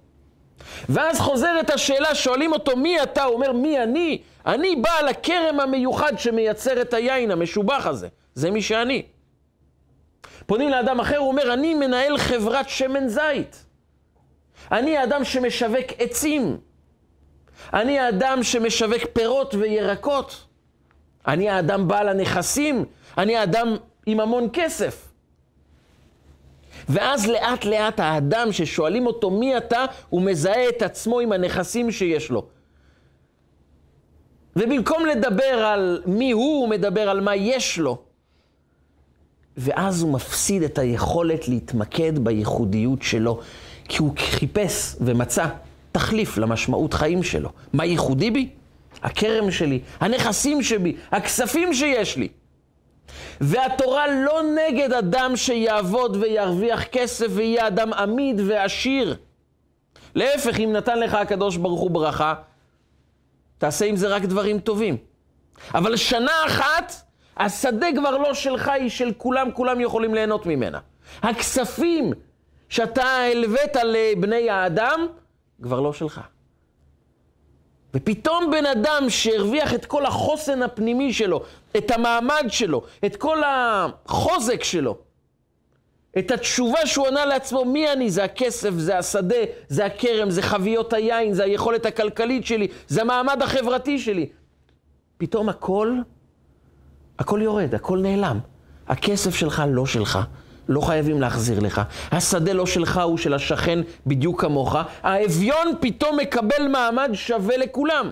ואז 0.88 1.20
חוזרת 1.20 1.70
השאלה, 1.70 2.14
שואלים 2.14 2.52
אותו, 2.52 2.76
מי 2.76 3.02
אתה? 3.02 3.25
הוא 3.25 3.34
אומר, 3.34 3.52
מי 3.52 3.82
אני? 3.82 4.22
אני 4.46 4.76
בעל 4.76 5.08
הכרם 5.08 5.60
המיוחד 5.60 6.18
שמייצר 6.18 6.80
את 6.80 6.94
היין 6.94 7.30
המשובח 7.30 7.87
הזה. 7.87 8.08
זה 8.34 8.50
מי 8.50 8.62
שאני. 8.62 9.02
פונים 10.46 10.68
לאדם 10.68 11.00
אחר, 11.00 11.16
הוא 11.16 11.28
אומר, 11.28 11.52
אני 11.52 11.75
מנהל 11.75 12.18
חברת 12.18 12.68
שמן 12.68 13.08
זית. 13.08 13.64
אני 14.72 14.96
האדם 14.96 15.25
שמשווק 15.25 15.87
עצים. 15.98 16.56
אני 17.72 17.98
האדם 17.98 18.42
שמשווק 18.42 19.04
פירות 19.12 19.54
וירקות. 19.54 20.44
אני 21.26 21.48
האדם 21.50 21.88
בעל 21.88 22.08
הנכסים. 22.08 22.84
אני 23.18 23.37
האדם 23.37 23.76
עם 24.06 24.20
המון 24.20 24.48
כסף. 24.52 25.07
ואז 26.88 27.26
לאט 27.26 27.64
לאט 27.64 28.00
האדם 28.00 28.52
ששואלים 28.52 29.07
אותו 29.07 29.30
מי 29.30 29.57
אתה, 29.57 29.85
הוא 30.09 30.23
מזהה 30.23 30.68
את 30.68 30.83
עצמו 30.83 31.21
עם 31.21 31.33
הנכסים 31.33 31.90
שיש 31.90 32.30
לו. 32.30 32.47
ובמקום 34.57 35.07
לדבר 35.07 35.45
על 35.45 36.02
מי 36.07 36.30
הוא, 36.30 36.61
הוא 36.61 36.68
מדבר 36.68 37.09
על 37.09 37.21
מה 37.21 37.37
יש 37.37 37.78
לו. 37.78 37.99
ואז 39.57 40.02
הוא 40.02 40.12
מפסיד 40.12 40.62
את 40.62 40.78
היכולת 40.78 41.49
להתמקד 41.49 42.18
בייחודיות 42.18 43.02
שלו, 43.02 43.40
כי 43.88 43.99
הוא 43.99 44.12
חיפש 44.18 44.97
ומצא 45.00 45.47
תחליף 45.92 46.38
למשמעות 46.38 46.95
חיים 46.95 47.23
שלו. 47.23 47.50
מה 47.73 47.85
ייחודי 47.85 48.30
בי? 48.30 48.49
הכרם 49.02 49.50
שלי, 49.50 49.80
הנכסים 50.00 50.62
שבי, 50.62 50.97
הכספים 51.11 51.75
שיש 51.75 52.16
לי. 52.16 52.28
והתורה 53.40 54.06
לא 54.08 54.42
נגד 54.56 54.92
אדם 54.92 55.36
שיעבוד 55.36 56.16
וירוויח 56.16 56.84
כסף 56.84 57.26
ויהיה 57.30 57.66
אדם 57.66 57.92
עמיד 57.92 58.40
ועשיר. 58.46 59.16
להפך, 60.14 60.60
אם 60.60 60.72
נתן 60.72 60.98
לך 61.00 61.14
הקדוש 61.14 61.56
ברוך 61.56 61.80
הוא 61.80 61.90
ברכה, 61.90 62.34
תעשה 63.58 63.84
עם 63.84 63.96
זה 63.96 64.08
רק 64.08 64.22
דברים 64.22 64.58
טובים. 64.60 64.96
אבל 65.74 65.96
שנה 65.96 66.32
אחת, 66.46 66.92
השדה 67.36 67.86
כבר 67.96 68.18
לא 68.18 68.34
שלך, 68.34 68.68
היא 68.68 68.88
של 68.88 69.12
כולם, 69.16 69.52
כולם 69.52 69.80
יכולים 69.80 70.14
ליהנות 70.14 70.46
ממנה. 70.46 70.78
הכספים 71.22 72.12
שאתה 72.68 73.04
הלווית 73.04 73.76
לבני 73.84 74.50
האדם, 74.50 75.06
כבר 75.62 75.80
לא 75.80 75.92
שלך. 75.92 76.20
ופתאום 77.95 78.50
בן 78.50 78.66
אדם 78.66 79.04
שהרוויח 79.09 79.75
את 79.75 79.87
כל 79.87 80.07
החוסן 80.07 80.62
הפנימי 80.62 81.12
שלו, 81.12 81.42
את 81.76 81.90
המעמד 81.90 82.45
שלו, 82.49 82.83
את 83.07 83.16
כל 83.16 83.38
החוזק 83.47 84.64
שלו, 84.64 84.99
את 86.18 86.30
התשובה 86.30 86.87
שהוא 86.87 87.07
ענה 87.07 87.25
לעצמו, 87.26 87.64
מי 87.64 87.92
אני? 87.92 88.11
זה 88.11 88.25
הכסף, 88.25 88.71
זה 88.71 88.99
השדה, 88.99 89.37
זה 89.68 89.87
הכרם, 89.87 90.30
זה 90.30 90.42
חביות 90.42 90.92
היין, 90.92 91.35
זה 91.35 91.45
היכולת 91.45 91.87
הכלכלית 91.87 92.47
שלי, 92.47 92.68
זה 92.88 93.00
המעמד 93.00 93.42
החברתי 93.42 93.99
שלי. 93.99 94.28
פתאום 95.18 95.49
הכל, 95.49 95.99
הכל 97.18 97.40
יורד, 97.42 97.75
הכל 97.75 97.99
נעלם. 97.99 98.38
הכסף 98.88 99.35
שלך 99.35 99.62
לא 99.68 99.87
שלך. 99.87 100.18
לא 100.68 100.80
חייבים 100.80 101.20
להחזיר 101.20 101.60
לך. 101.60 101.82
השדה 102.12 102.52
לא 102.52 102.66
שלך, 102.66 103.00
הוא 103.04 103.18
של 103.18 103.34
השכן 103.34 103.78
בדיוק 104.06 104.40
כמוך. 104.40 104.76
האביון 105.02 105.75
פתאום 105.80 106.16
מקבל 106.16 106.68
מעמד 106.68 107.10
שווה 107.12 107.56
לכולם. 107.56 108.10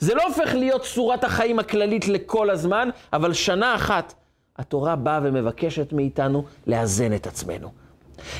זה 0.00 0.14
לא 0.14 0.22
הופך 0.26 0.54
להיות 0.54 0.82
צורת 0.82 1.24
החיים 1.24 1.58
הכללית 1.58 2.08
לכל 2.08 2.50
הזמן, 2.50 2.88
אבל 3.12 3.32
שנה 3.32 3.74
אחת 3.74 4.14
התורה 4.58 4.96
באה 4.96 5.20
ומבקשת 5.22 5.92
מאיתנו 5.92 6.44
לאזן 6.66 7.14
את 7.14 7.26
עצמנו. 7.26 7.68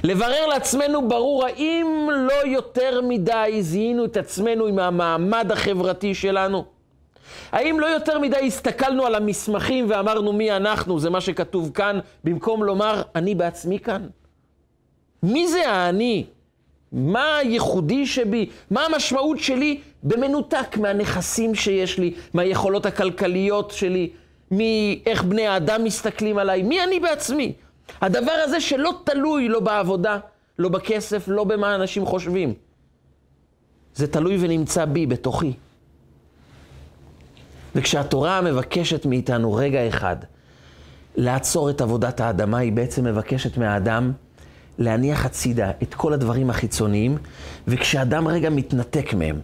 לברר 0.05 0.47
לעצמנו 0.47 1.09
ברור 1.09 1.47
האם 1.47 2.09
לא 2.11 2.47
יותר 2.47 3.01
מדי 3.09 3.59
זיהינו 3.61 4.05
את 4.05 4.17
עצמנו 4.17 4.67
עם 4.67 4.79
המעמד 4.79 5.53
החברתי 5.53 6.15
שלנו? 6.15 6.74
האם 7.53 7.81
לא 7.81 7.87
יותר 7.87 8.19
מדי 8.19 8.47
הסתכלנו 8.47 9.07
על 9.07 9.15
המסמכים 9.15 9.87
ואמרנו 9.89 10.33
מי 10.33 10.53
אנחנו, 10.53 11.01
זה 11.01 11.11
מה 11.11 11.21
שכתוב 11.21 11.71
כאן, 11.75 11.99
במקום 12.25 12.65
לומר 12.65 13.03
אני 13.15 13.35
בעצמי 13.35 13.79
כאן? 13.79 14.07
מי 15.23 15.49
זה 15.49 15.71
האני? 15.71 16.27
מה 16.93 17.37
הייחודי 17.37 18.07
שבי? 18.07 18.51
מה 18.71 18.87
המשמעות 18.87 19.39
שלי 19.39 19.81
במנותק 20.03 20.77
מהנכסים 20.77 21.55
שיש 21.55 21.99
לי, 21.99 22.15
מהיכולות 22.35 22.87
הכלכליות 22.87 23.71
שלי, 23.71 24.11
מאיך 24.51 25.25
בני 25.25 25.47
האדם 25.47 25.85
מסתכלים 25.85 26.39
עליי, 26.39 26.63
מי 26.63 26.83
אני 26.83 27.01
בעצמי? 27.01 27.53
הדבר 28.01 28.33
הזה 28.45 28.61
שלא 28.61 28.93
תלוי 29.05 29.49
לא 29.49 29.61
בעבודה, 29.61 30.19
לא 30.59 30.69
בכסף, 30.69 31.25
לא 31.29 31.45
במה 31.45 31.75
אנשים 31.75 32.07
חושבים. 32.07 32.55
זה 33.95 34.07
תלוי 34.07 34.37
ונמצא 34.41 34.85
בי, 34.85 35.07
בתוכי. 35.07 35.53
וכשהתורה 37.75 38.41
מבקשת 38.41 39.07
מאיתנו 39.07 39.55
רגע 39.55 39.89
אחד 39.89 40.17
לעצור 41.17 41.71
את 41.71 41.81
עבודת 41.81 42.21
האדמה, 42.21 42.59
היא 42.59 42.73
בעצם 42.73 43.05
מבקשת 43.05 43.59
מהאדם 43.59 44.13
להניח 44.79 45.25
הצידה 45.25 45.71
את 45.83 45.95
כל 45.95 46.13
הדברים 46.13 46.51
החיצוניים, 46.51 47.19
וכשאדם 47.69 48.29
רגע 48.29 48.51
מתנתק 48.51 49.15
מהם, 49.15 49.41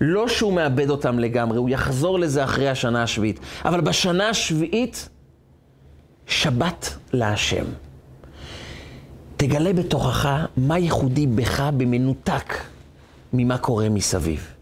לא 0.00 0.28
שהוא 0.28 0.52
מאבד 0.52 0.90
אותם 0.90 1.18
לגמרי, 1.18 1.58
הוא 1.58 1.68
יחזור 1.68 2.18
לזה 2.18 2.44
אחרי 2.44 2.68
השנה 2.68 3.02
השביעית, 3.02 3.40
אבל 3.64 3.80
בשנה 3.80 4.28
השביעית, 4.28 5.08
שבת 6.26 6.96
להשם. 7.12 7.64
תגלה 9.36 9.72
בתוכך 9.72 10.46
מה 10.56 10.78
ייחודי 10.78 11.26
בך 11.26 11.60
במנותק 11.76 12.54
ממה 13.32 13.58
קורה 13.58 13.88
מסביב. 13.88 14.57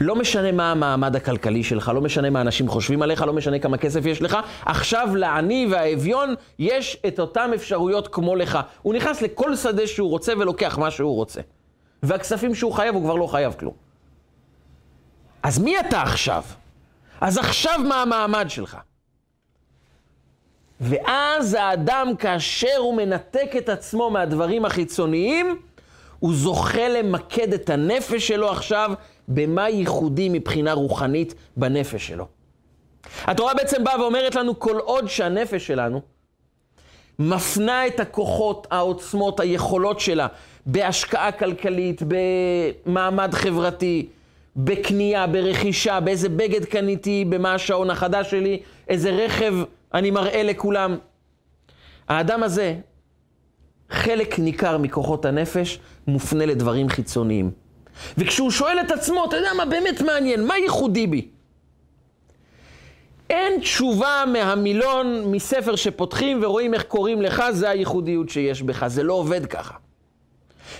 לא 0.00 0.16
משנה 0.16 0.52
מה 0.52 0.70
המעמד 0.70 1.16
הכלכלי 1.16 1.64
שלך, 1.64 1.92
לא 1.94 2.00
משנה 2.00 2.30
מה 2.30 2.40
אנשים 2.40 2.68
חושבים 2.68 3.02
עליך, 3.02 3.22
לא 3.22 3.32
משנה 3.32 3.58
כמה 3.58 3.78
כסף 3.78 4.06
יש 4.06 4.22
לך, 4.22 4.36
עכשיו 4.64 5.08
לעני 5.16 5.68
והאביון 5.70 6.34
יש 6.58 6.96
את 7.06 7.20
אותן 7.20 7.50
אפשרויות 7.54 8.08
כמו 8.08 8.36
לך. 8.36 8.58
הוא 8.82 8.94
נכנס 8.94 9.22
לכל 9.22 9.56
שדה 9.56 9.86
שהוא 9.86 10.10
רוצה 10.10 10.32
ולוקח 10.38 10.78
מה 10.78 10.90
שהוא 10.90 11.14
רוצה. 11.14 11.40
והכספים 12.02 12.54
שהוא 12.54 12.72
חייב, 12.72 12.94
הוא 12.94 13.02
כבר 13.02 13.14
לא 13.14 13.26
חייב 13.26 13.54
כלום. 13.58 13.74
אז 15.42 15.58
מי 15.58 15.80
אתה 15.80 16.02
עכשיו? 16.02 16.42
אז 17.20 17.38
עכשיו 17.38 17.80
מה 17.88 18.02
המעמד 18.02 18.46
שלך? 18.48 18.76
ואז 20.80 21.54
האדם, 21.54 22.16
כאשר 22.18 22.76
הוא 22.78 22.96
מנתק 22.96 23.50
את 23.58 23.68
עצמו 23.68 24.10
מהדברים 24.10 24.64
החיצוניים, 24.64 25.60
הוא 26.18 26.34
זוכה 26.34 26.88
למקד 26.88 27.52
את 27.52 27.70
הנפש 27.70 28.28
שלו 28.28 28.50
עכשיו 28.50 28.92
במה 29.28 29.68
ייחודי 29.68 30.28
מבחינה 30.28 30.72
רוחנית 30.72 31.34
בנפש 31.56 32.06
שלו. 32.06 32.26
התורה 33.24 33.54
בעצם 33.54 33.84
באה 33.84 34.00
ואומרת 34.00 34.34
לנו, 34.34 34.58
כל 34.58 34.78
עוד 34.78 35.08
שהנפש 35.08 35.66
שלנו 35.66 36.00
מפנה 37.18 37.86
את 37.86 38.00
הכוחות, 38.00 38.66
העוצמות, 38.70 39.40
היכולות 39.40 40.00
שלה 40.00 40.26
בהשקעה 40.66 41.32
כלכלית, 41.32 42.02
במעמד 42.08 43.34
חברתי, 43.34 44.08
בקנייה, 44.56 45.26
ברכישה, 45.26 46.00
באיזה 46.00 46.28
בגד 46.28 46.64
קניתי, 46.64 47.24
במה 47.28 47.54
השעון 47.54 47.90
החדש 47.90 48.30
שלי, 48.30 48.60
איזה 48.88 49.10
רכב 49.10 49.54
אני 49.94 50.10
מראה 50.10 50.42
לכולם. 50.42 50.96
האדם 52.08 52.42
הזה, 52.42 52.74
חלק 53.90 54.38
ניכר 54.38 54.78
מכוחות 54.78 55.24
הנפש 55.24 55.78
מופנה 56.06 56.46
לדברים 56.46 56.88
חיצוניים. 56.88 57.65
וכשהוא 58.18 58.50
שואל 58.50 58.80
את 58.80 58.90
עצמו, 58.90 59.24
אתה 59.24 59.36
יודע 59.36 59.52
מה 59.56 59.64
באמת 59.64 60.00
מעניין, 60.00 60.46
מה 60.46 60.58
ייחודי 60.58 61.06
בי? 61.06 61.28
אין 63.30 63.60
תשובה 63.60 64.24
מהמילון, 64.32 65.32
מספר 65.32 65.76
שפותחים 65.76 66.40
ורואים 66.42 66.74
איך 66.74 66.82
קוראים 66.82 67.22
לך, 67.22 67.42
זה 67.50 67.70
הייחודיות 67.70 68.28
שיש 68.28 68.62
בך, 68.62 68.86
זה 68.86 69.02
לא 69.02 69.14
עובד 69.14 69.46
ככה. 69.46 69.74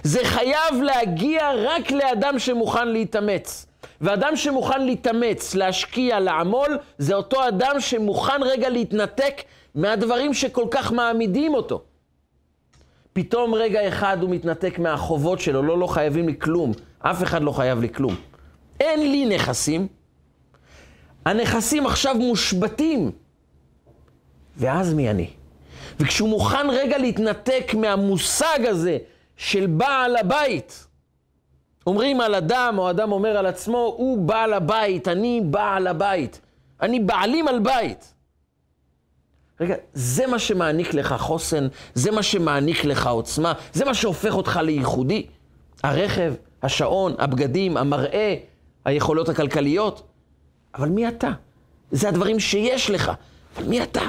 זה 0.03 0.21
חייב 0.25 0.83
להגיע 0.83 1.51
רק 1.65 1.91
לאדם 1.91 2.39
שמוכן 2.39 2.89
להתאמץ. 2.89 3.67
ואדם 4.01 4.37
שמוכן 4.37 4.87
להתאמץ, 4.87 5.55
להשקיע, 5.55 6.21
לעמול, 6.21 6.79
זה 6.99 7.15
אותו 7.15 7.49
אדם 7.49 7.81
שמוכן 7.81 8.43
רגע 8.43 8.69
להתנתק 8.69 9.43
מהדברים 9.75 10.35
שכל 10.35 10.67
כך 10.71 10.93
מעמידים 10.93 11.55
אותו. 11.55 11.83
פתאום 13.17 13.55
רגע 13.55 13.89
אחד 13.89 14.19
הוא 14.21 14.31
מתנתק 14.31 14.79
מהחובות 14.79 15.41
שלו, 15.41 15.63
לא, 15.63 15.79
לא 15.79 15.87
חייבים 15.87 16.29
לי 16.29 16.39
כלום. 16.39 16.73
אף 16.99 17.23
אחד 17.23 17.43
לא 17.43 17.53
חייב 17.53 17.81
לי 17.81 17.89
כלום. 17.89 18.15
אין 18.81 19.01
לי 19.11 19.27
נכסים, 19.27 19.87
הנכסים 21.25 21.87
עכשיו 21.87 22.15
מושבתים. 22.15 23.11
ואז 24.57 24.95
מי 24.95 25.11
אני? 25.11 25.31
וכשהוא 26.01 26.29
מוכן 26.29 26.71
רגע 26.71 26.99
להתנתק 26.99 27.75
מהמושג 27.75 28.59
הזה 28.69 28.99
של 29.37 29.67
בעל 29.67 30.17
הבית, 30.17 30.87
אומרים 31.87 32.21
על 32.21 32.35
אדם, 32.35 32.75
או 32.79 32.91
אדם 32.91 33.13
אומר 33.13 33.37
על 33.37 33.47
עצמו, 33.47 33.95
הוא 33.97 34.19
בעל 34.19 34.53
הבית, 34.53 35.09
אני 35.09 35.41
בעל 35.45 35.87
הבית. 35.87 36.41
אני 36.83 37.01
בעלים 37.01 37.49
על 37.49 37.59
בית. 37.59 38.15
רגע, 39.61 39.75
זה 39.95 40.27
מה 40.27 40.39
שמעניק 40.39 40.95
לך 40.95 41.15
חוסן, 41.19 41.69
זה 41.95 42.11
מה 42.11 42.23
שמעניק 42.23 42.85
לך 42.85 43.07
עוצמה, 43.07 43.53
זה 43.73 43.85
מה 43.85 43.95
שהופך 43.95 44.35
אותך 44.35 44.61
לייחודי. 44.63 45.27
הרכב, 45.83 46.35
השעון, 46.63 47.15
הבגדים, 47.19 47.77
המראה, 47.77 48.35
היכולות 48.85 49.29
הכלכליות. 49.29 50.03
אבל 50.75 50.89
מי 50.89 51.09
אתה? 51.09 51.31
זה 51.91 52.09
הדברים 52.09 52.41
שיש 52.41 52.91
לך, 52.91 53.13
אבל 53.57 53.69
מי 53.69 53.83
אתה? 53.83 54.09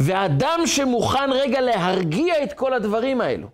והאדם 0.00 0.60
שמוכן 0.66 1.30
רגע 1.32 1.60
להרגיע 1.60 2.42
את 2.42 2.52
כל 2.52 2.74
הדברים 2.74 3.20
האלו, 3.20 3.48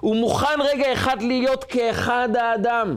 הוא 0.00 0.16
מוכן 0.16 0.60
רגע 0.64 0.92
אחד 0.92 1.22
להיות 1.22 1.64
כאחד 1.64 2.28
האדם. 2.36 2.96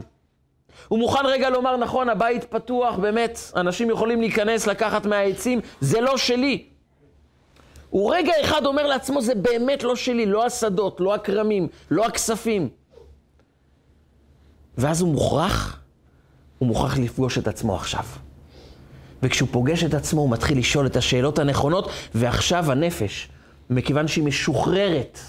הוא 0.91 0.99
מוכן 0.99 1.25
רגע 1.25 1.49
לומר, 1.49 1.77
נכון, 1.77 2.09
הבית 2.09 2.43
פתוח, 2.43 2.95
באמת, 2.95 3.39
אנשים 3.55 3.89
יכולים 3.89 4.21
להיכנס, 4.21 4.67
לקחת 4.67 5.05
מהעצים, 5.05 5.59
זה 5.81 6.01
לא 6.01 6.17
שלי. 6.17 6.65
הוא 7.89 8.15
רגע 8.15 8.33
אחד 8.43 8.65
אומר 8.65 8.87
לעצמו, 8.87 9.21
זה 9.21 9.35
באמת 9.35 9.83
לא 9.83 9.95
שלי, 9.95 10.25
לא 10.25 10.45
השדות, 10.45 10.99
לא 10.99 11.15
הכרמים, 11.15 11.67
לא 11.91 12.05
הכספים. 12.05 12.69
ואז 14.77 15.01
הוא 15.01 15.11
מוכרח, 15.11 15.79
הוא 16.57 16.67
מוכרח 16.67 16.97
לפגוש 16.97 17.37
את 17.37 17.47
עצמו 17.47 17.75
עכשיו. 17.75 18.03
וכשהוא 19.23 19.49
פוגש 19.51 19.83
את 19.83 19.93
עצמו, 19.93 20.21
הוא 20.21 20.29
מתחיל 20.29 20.57
לשאול 20.57 20.85
את 20.85 20.95
השאלות 20.95 21.39
הנכונות, 21.39 21.89
ועכשיו 22.15 22.71
הנפש, 22.71 23.29
מכיוון 23.69 24.07
שהיא 24.07 24.23
משוחררת 24.23 25.19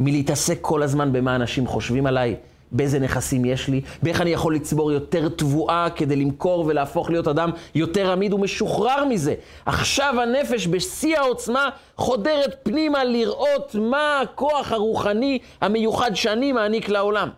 מלהתעסק 0.00 0.58
כל 0.60 0.82
הזמן 0.82 1.12
במה 1.12 1.36
אנשים 1.36 1.66
חושבים 1.66 2.06
עליי, 2.06 2.36
באיזה 2.72 2.98
נכסים 2.98 3.44
יש 3.44 3.68
לי, 3.68 3.80
באיך 4.02 4.20
אני 4.20 4.30
יכול 4.30 4.54
לצבור 4.54 4.92
יותר 4.92 5.28
תבואה 5.28 5.86
כדי 5.96 6.16
למכור 6.16 6.64
ולהפוך 6.66 7.10
להיות 7.10 7.28
אדם 7.28 7.50
יותר 7.74 8.12
עמיד 8.12 8.32
ומשוחרר 8.32 9.04
מזה. 9.04 9.34
עכשיו 9.66 10.14
הנפש 10.20 10.66
בשיא 10.66 11.18
העוצמה 11.18 11.68
חודרת 11.96 12.56
פנימה 12.62 13.04
לראות 13.04 13.74
מה 13.74 14.20
הכוח 14.20 14.72
הרוחני 14.72 15.38
המיוחד 15.60 16.14
שאני 16.14 16.52
מעניק 16.52 16.88
לעולם. 16.88 17.28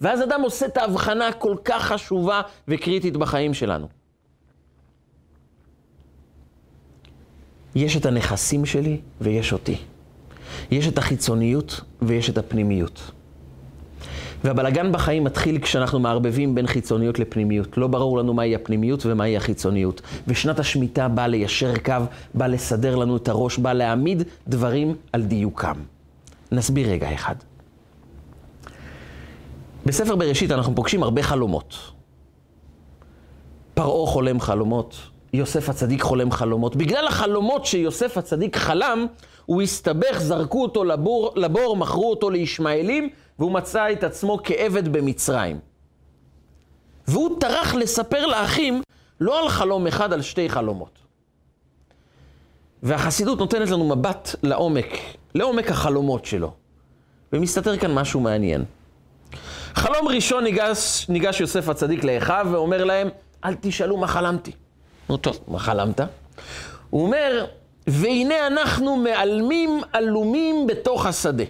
ואז 0.00 0.22
אדם 0.22 0.42
עושה 0.42 0.66
את 0.66 0.76
ההבחנה 0.76 1.28
הכל 1.28 1.56
כך 1.64 1.82
חשובה 1.84 2.40
וקריטית 2.68 3.16
בחיים 3.16 3.54
שלנו. 3.54 3.88
יש 7.74 7.96
את 7.96 8.06
הנכסים 8.06 8.66
שלי 8.66 9.00
ויש 9.20 9.52
אותי. 9.52 9.76
יש 10.70 10.88
את 10.88 10.98
החיצוניות 10.98 11.80
ויש 12.02 12.30
את 12.30 12.38
הפנימיות. 12.38 13.10
והבלגן 14.46 14.92
בחיים 14.92 15.24
מתחיל 15.24 15.58
כשאנחנו 15.58 15.98
מערבבים 15.98 16.54
בין 16.54 16.66
חיצוניות 16.66 17.18
לפנימיות. 17.18 17.78
לא 17.78 17.86
ברור 17.86 18.18
לנו 18.18 18.34
מהי 18.34 18.54
הפנימיות 18.54 19.06
ומהי 19.06 19.36
החיצוניות. 19.36 20.00
ושנת 20.28 20.58
השמיטה 20.58 21.08
באה 21.08 21.26
ליישר 21.26 21.78
קו, 21.84 21.94
באה 22.34 22.48
לסדר 22.48 22.96
לנו 22.96 23.16
את 23.16 23.28
הראש, 23.28 23.58
באה 23.58 23.74
להעמיד 23.74 24.22
דברים 24.48 24.96
על 25.12 25.22
דיוקם. 25.22 25.74
נסביר 26.52 26.90
רגע 26.90 27.14
אחד. 27.14 27.34
בספר 29.86 30.16
בראשית 30.16 30.50
אנחנו 30.50 30.74
פוגשים 30.74 31.02
הרבה 31.02 31.22
חלומות. 31.22 31.78
פרעה 33.74 34.06
חולם 34.06 34.40
חלומות, 34.40 34.96
יוסף 35.32 35.68
הצדיק 35.68 36.02
חולם 36.02 36.30
חלומות. 36.30 36.76
בגלל 36.76 37.06
החלומות 37.06 37.66
שיוסף 37.66 38.18
הצדיק 38.18 38.56
חלם, 38.56 39.06
הוא 39.46 39.62
הסתבך, 39.62 40.18
זרקו 40.18 40.62
אותו 40.62 40.84
לבור, 40.84 41.32
לבור 41.36 41.76
מכרו 41.76 42.10
אותו 42.10 42.30
לישמעאלים, 42.30 43.08
והוא 43.38 43.52
מצא 43.52 43.92
את 43.92 44.04
עצמו 44.04 44.38
כעבד 44.44 44.88
במצרים. 44.88 45.58
והוא 47.08 47.40
טרח 47.40 47.74
לספר 47.74 48.26
לאחים 48.26 48.82
לא 49.20 49.42
על 49.42 49.48
חלום 49.48 49.86
אחד, 49.86 50.12
על 50.12 50.22
שתי 50.22 50.48
חלומות. 50.48 50.98
והחסידות 52.82 53.38
נותנת 53.38 53.70
לנו 53.70 53.96
מבט 53.96 54.34
לעומק, 54.42 54.86
לעומק 55.34 55.70
החלומות 55.70 56.24
שלו. 56.24 56.52
ומסתתר 57.32 57.76
כאן 57.76 57.94
משהו 57.94 58.20
מעניין. 58.20 58.64
חלום 59.74 60.08
ראשון 60.08 60.44
ניגש, 60.44 61.06
ניגש 61.08 61.40
יוסף 61.40 61.68
הצדיק 61.68 62.04
לאחיו 62.04 62.46
ואומר 62.50 62.84
להם, 62.84 63.08
אל 63.44 63.54
תשאלו 63.60 63.96
מה 63.96 64.06
חלמתי. 64.06 64.52
נו 65.08 65.16
טוב, 65.16 65.38
מה 65.48 65.58
חלמת? 65.58 66.00
הוא 66.90 67.02
אומר, 67.02 67.46
והנה 67.86 68.46
אנחנו 68.46 68.96
מעלמים 68.96 69.80
עלומים 69.92 70.66
בתוך 70.66 71.06
השדה. 71.06 71.44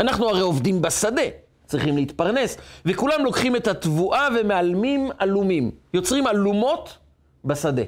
אנחנו 0.00 0.28
הרי 0.28 0.40
עובדים 0.40 0.82
בשדה, 0.82 1.22
צריכים 1.66 1.96
להתפרנס, 1.96 2.56
וכולם 2.84 3.24
לוקחים 3.24 3.56
את 3.56 3.66
התבואה 3.66 4.28
ומעלמים 4.40 5.10
עלומים. 5.18 5.70
יוצרים 5.94 6.26
אלומות 6.26 6.98
בשדה. 7.44 7.82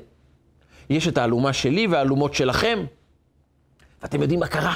יש 0.91 1.09
את 1.09 1.19
האלומה 1.19 1.53
שלי 1.53 1.87
והאלומות 1.87 2.35
שלכם, 2.35 2.85
ואתם 4.03 4.23
יודעים 4.23 4.41
מה 4.41 4.47
קרה? 4.47 4.75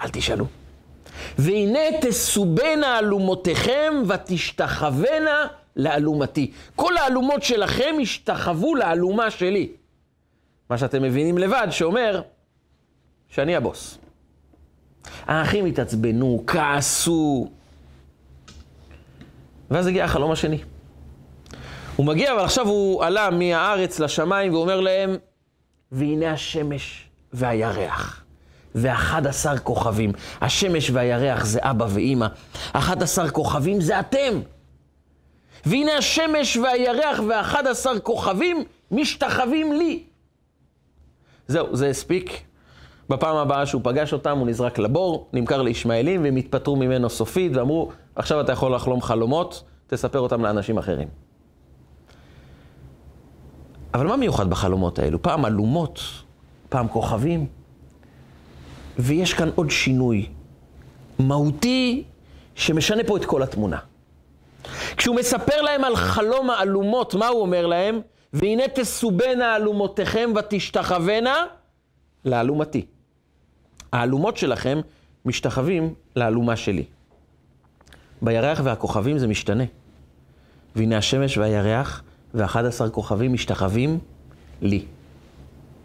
אל 0.00 0.08
תשאלו. 0.08 0.46
והנה 1.38 1.80
תסובנה 2.00 2.98
אלומותיכם 2.98 4.02
ותשתחוונה 4.08 5.46
לאלומתי. 5.76 6.52
כל 6.76 6.96
האלומות 6.96 7.42
שלכם 7.42 7.94
ישתחוו 8.00 8.74
לאלומה 8.74 9.30
שלי. 9.30 9.68
מה 10.70 10.78
שאתם 10.78 11.02
מבינים 11.02 11.38
לבד, 11.38 11.66
שאומר 11.70 12.22
שאני 13.28 13.56
הבוס. 13.56 13.98
האחים 15.26 15.66
התעצבנו, 15.66 16.44
כעסו. 16.46 17.48
ואז 19.70 19.86
הגיע 19.86 20.04
החלום 20.04 20.30
השני. 20.32 20.58
הוא 21.96 22.06
מגיע, 22.06 22.32
אבל 22.32 22.44
עכשיו 22.44 22.68
הוא 22.68 23.04
עלה 23.04 23.30
מהארץ 23.30 24.00
לשמיים 24.00 24.54
ואומר 24.54 24.80
להם, 24.80 25.16
והנה 25.92 26.32
השמש 26.32 27.08
והירח. 27.32 28.22
ואחד 28.74 29.26
עשר 29.26 29.58
כוכבים. 29.58 30.12
השמש 30.40 30.90
והירח 30.90 31.44
זה 31.44 31.58
אבא 31.62 31.86
ואימא. 31.90 32.26
אחד 32.72 33.02
עשר 33.02 33.28
כוכבים 33.28 33.80
זה 33.80 34.00
אתם. 34.00 34.40
והנה 35.66 35.92
השמש 35.92 36.56
והירח 36.56 37.20
ואחד 37.28 37.66
עשר 37.66 37.98
כוכבים 37.98 38.64
משתחווים 38.90 39.72
לי. 39.72 40.02
זהו, 41.48 41.76
זה 41.76 41.88
הספיק. 41.88 42.45
בפעם 43.08 43.36
הבאה 43.36 43.66
שהוא 43.66 43.80
פגש 43.84 44.12
אותם, 44.12 44.38
הוא 44.38 44.46
נזרק 44.46 44.78
לבור, 44.78 45.28
נמכר 45.32 45.62
לישמעאלים, 45.62 46.22
והם 46.22 46.36
התפטרו 46.36 46.76
ממנו 46.76 47.10
סופית, 47.10 47.56
ואמרו, 47.56 47.90
עכשיו 48.16 48.40
אתה 48.40 48.52
יכול 48.52 48.74
לחלום 48.74 49.02
חלומות, 49.02 49.62
תספר 49.86 50.20
אותם 50.20 50.42
לאנשים 50.42 50.78
אחרים. 50.78 51.08
אבל 53.94 54.06
מה 54.06 54.16
מיוחד 54.16 54.50
בחלומות 54.50 54.98
האלו? 54.98 55.22
פעם 55.22 55.46
אלומות, 55.46 56.00
פעם 56.68 56.88
כוכבים, 56.88 57.46
ויש 58.98 59.34
כאן 59.34 59.48
עוד 59.54 59.70
שינוי 59.70 60.26
מהותי 61.18 62.04
שמשנה 62.54 63.04
פה 63.04 63.16
את 63.16 63.24
כל 63.24 63.42
התמונה. 63.42 63.78
כשהוא 64.96 65.16
מספר 65.16 65.62
להם 65.62 65.84
על 65.84 65.96
חלום 65.96 66.50
האלומות, 66.50 67.14
מה 67.14 67.28
הוא 67.28 67.40
אומר 67.40 67.66
להם? 67.66 68.00
והנה 68.32 68.68
תסובנה 68.74 69.56
אלומותיכם 69.56 70.30
ותשתחוונה 70.36 71.44
לאלומתי. 72.24 72.86
האלומות 73.92 74.36
שלכם 74.36 74.80
משתחווים 75.24 75.94
לאלומה 76.16 76.56
שלי. 76.56 76.84
בירח 78.22 78.60
והכוכבים 78.64 79.18
זה 79.18 79.26
משתנה. 79.26 79.64
והנה 80.76 80.98
השמש 80.98 81.38
והירח 81.38 82.02
ואחד 82.34 82.64
עשר 82.64 82.90
כוכבים 82.90 83.32
משתחווים 83.32 83.98
לי. 84.62 84.84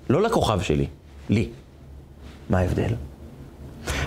לא 0.09 0.21
לכוכב 0.21 0.61
שלי, 0.61 0.87
לי. 1.29 1.49
מה 2.49 2.59
ההבדל? 2.59 2.93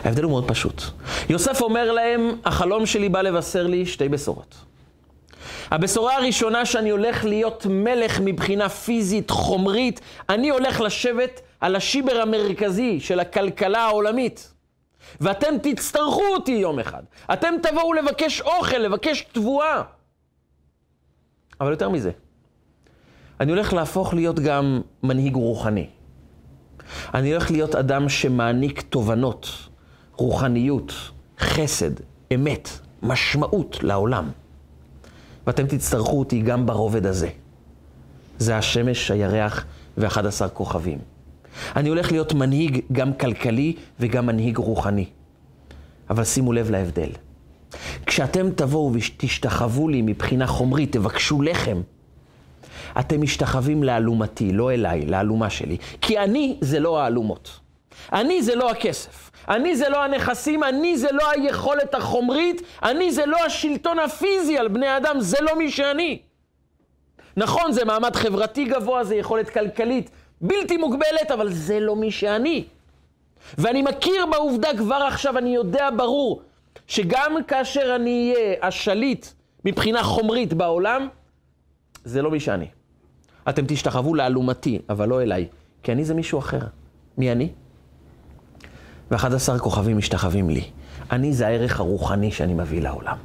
ההבדל 0.05 0.23
הוא 0.23 0.31
מאוד 0.31 0.49
פשוט. 0.49 0.83
יוסף 1.29 1.61
אומר 1.61 1.93
להם, 1.93 2.21
החלום 2.45 2.87
שלי 2.87 3.09
בא 3.09 3.23
לבשר 3.23 3.67
לי 3.67 3.87
שתי 3.87 4.09
בשורות. 4.09 4.55
הבשורה 5.71 6.17
הראשונה 6.17 6.67
שאני 6.67 6.91
הולך 6.91 7.25
להיות 7.25 7.67
מלך 7.71 8.21
מבחינה 8.21 8.69
פיזית, 8.69 9.31
חומרית, 9.31 10.01
אני 10.29 10.51
הולך 10.51 10.81
לשבת 10.81 11.41
על 11.65 11.77
השיבר 11.77 12.21
המרכזי 12.21 13.01
של 13.01 13.21
הכלכלה 13.21 13.79
העולמית. 13.79 14.55
ואתם 15.21 15.55
תצטרכו 15.63 16.23
אותי 16.35 16.53
יום 16.53 16.79
אחד. 16.79 17.03
אתם 17.33 17.55
תבואו 17.63 17.93
לבקש 17.93 18.41
אוכל, 18.41 18.77
לבקש 18.77 19.27
תבואה. 19.33 19.83
אבל 21.61 21.71
יותר 21.71 21.89
מזה, 21.89 22.11
אני 23.41 23.53
הולך 23.53 23.73
להפוך 23.73 24.15
להיות 24.15 24.41
גם 24.41 24.81
מנהיג 25.03 25.35
רוחני. 25.35 25.87
אני 27.15 27.33
הולך 27.33 27.51
להיות 27.51 27.75
אדם 27.75 28.09
שמעניק 28.09 28.81
תובנות, 28.81 29.49
רוחניות, 30.17 30.93
חסד, 31.39 31.91
אמת, 32.35 32.69
משמעות 33.03 33.79
לעולם. 33.83 34.31
ואתם 35.47 35.67
תצטרכו 35.67 36.19
אותי 36.19 36.41
גם 36.41 36.67
ברובד 36.67 37.07
הזה. 37.07 37.29
זה 38.39 38.57
השמש, 38.57 39.11
הירח 39.11 39.65
ואחד 39.97 40.27
עשר 40.27 40.49
כוכבים. 40.49 41.14
אני 41.77 41.89
הולך 41.89 42.13
להיות 42.13 42.33
מנהיג 42.33 42.81
גם 42.93 43.13
כלכלי 43.13 43.75
וגם 44.01 44.27
מנהיג 44.27 44.57
רוחני. 44.57 45.07
אבל 46.11 46.25
שימו 46.25 46.53
לב 46.53 46.71
להבדל. 46.71 47.09
כשאתם 48.07 48.51
תבואו 48.51 48.93
ותשתחוו 48.95 49.89
לי 49.89 50.03
מבחינה 50.03 50.47
חומרית, 50.47 50.93
תבקשו 50.93 51.43
לחם, 51.43 51.81
אתם 53.01 53.21
משתחווים 53.21 53.83
לאלומתי, 53.83 54.53
לא 54.53 54.73
אליי, 54.73 55.07
לאלומה 55.07 55.51
שלי. 55.51 55.77
כי 56.01 56.19
אני 56.19 56.57
זה 56.61 56.81
לא 56.81 57.01
האלומות. 57.01 57.61
אני 58.13 58.43
זה 58.43 58.55
לא 58.55 58.71
הכסף. 58.71 59.31
אני 59.49 59.77
זה 59.77 59.89
לא 59.89 60.05
הנכסים, 60.05 60.65
אני 60.65 60.99
זה 60.99 61.09
לא 61.13 61.31
היכולת 61.31 61.95
החומרית, 61.95 62.63
אני 62.83 63.13
זה 63.13 63.27
לא 63.27 63.45
השלטון 63.47 63.99
הפיזי 63.99 64.59
על 64.59 64.69
בני 64.69 64.97
אדם, 64.97 65.21
זה 65.21 65.37
לא 65.41 65.59
מי 65.59 65.71
שאני. 65.71 66.19
נכון, 67.37 67.73
זה 67.73 67.85
מעמד 67.85 68.17
חברתי 68.17 68.65
גבוה, 68.65 69.05
זה 69.05 69.15
יכולת 69.15 69.51
כלכלית 69.51 70.11
בלתי 70.41 70.77
מוגבלת, 70.77 71.31
אבל 71.35 71.53
זה 71.53 71.81
לא 71.81 71.97
מי 71.97 72.11
שאני. 72.11 72.65
ואני 73.59 73.83
מכיר 73.83 74.27
בעובדה 74.33 74.69
כבר 74.79 74.95
עכשיו, 75.09 75.39
אני 75.39 75.55
יודע 75.55 75.89
ברור, 75.97 76.43
שגם 76.87 77.37
כאשר 77.49 77.97
אני 77.97 78.33
אהיה 78.37 78.57
השליט 78.63 79.27
מבחינה 79.65 80.03
חומרית 80.03 80.53
בעולם, 80.53 81.09
זה 82.05 82.23
לא 82.23 82.31
מי 82.31 82.41
שאני. 82.41 82.67
אתם 83.49 83.65
תשתחוו 83.69 84.15
לאלומתי, 84.15 84.79
אבל 84.89 85.09
לא 85.09 85.23
אליי, 85.23 85.49
כי 85.83 85.93
אני 85.93 86.05
זה 86.05 86.15
מישהו 86.15 86.39
אחר. 86.39 86.61
מי 87.19 87.33
אני? 87.33 87.49
ואחד 89.11 89.35
עשר 89.35 89.59
כוכבים 89.59 89.99
משתחווים 89.99 90.51
לי. 90.51 90.65
אני 91.11 91.33
זה 91.33 91.47
הערך 91.47 91.81
הרוחני 91.81 92.33
שאני 92.33 92.55
מביא 92.55 92.81
לעולם. 92.81 93.17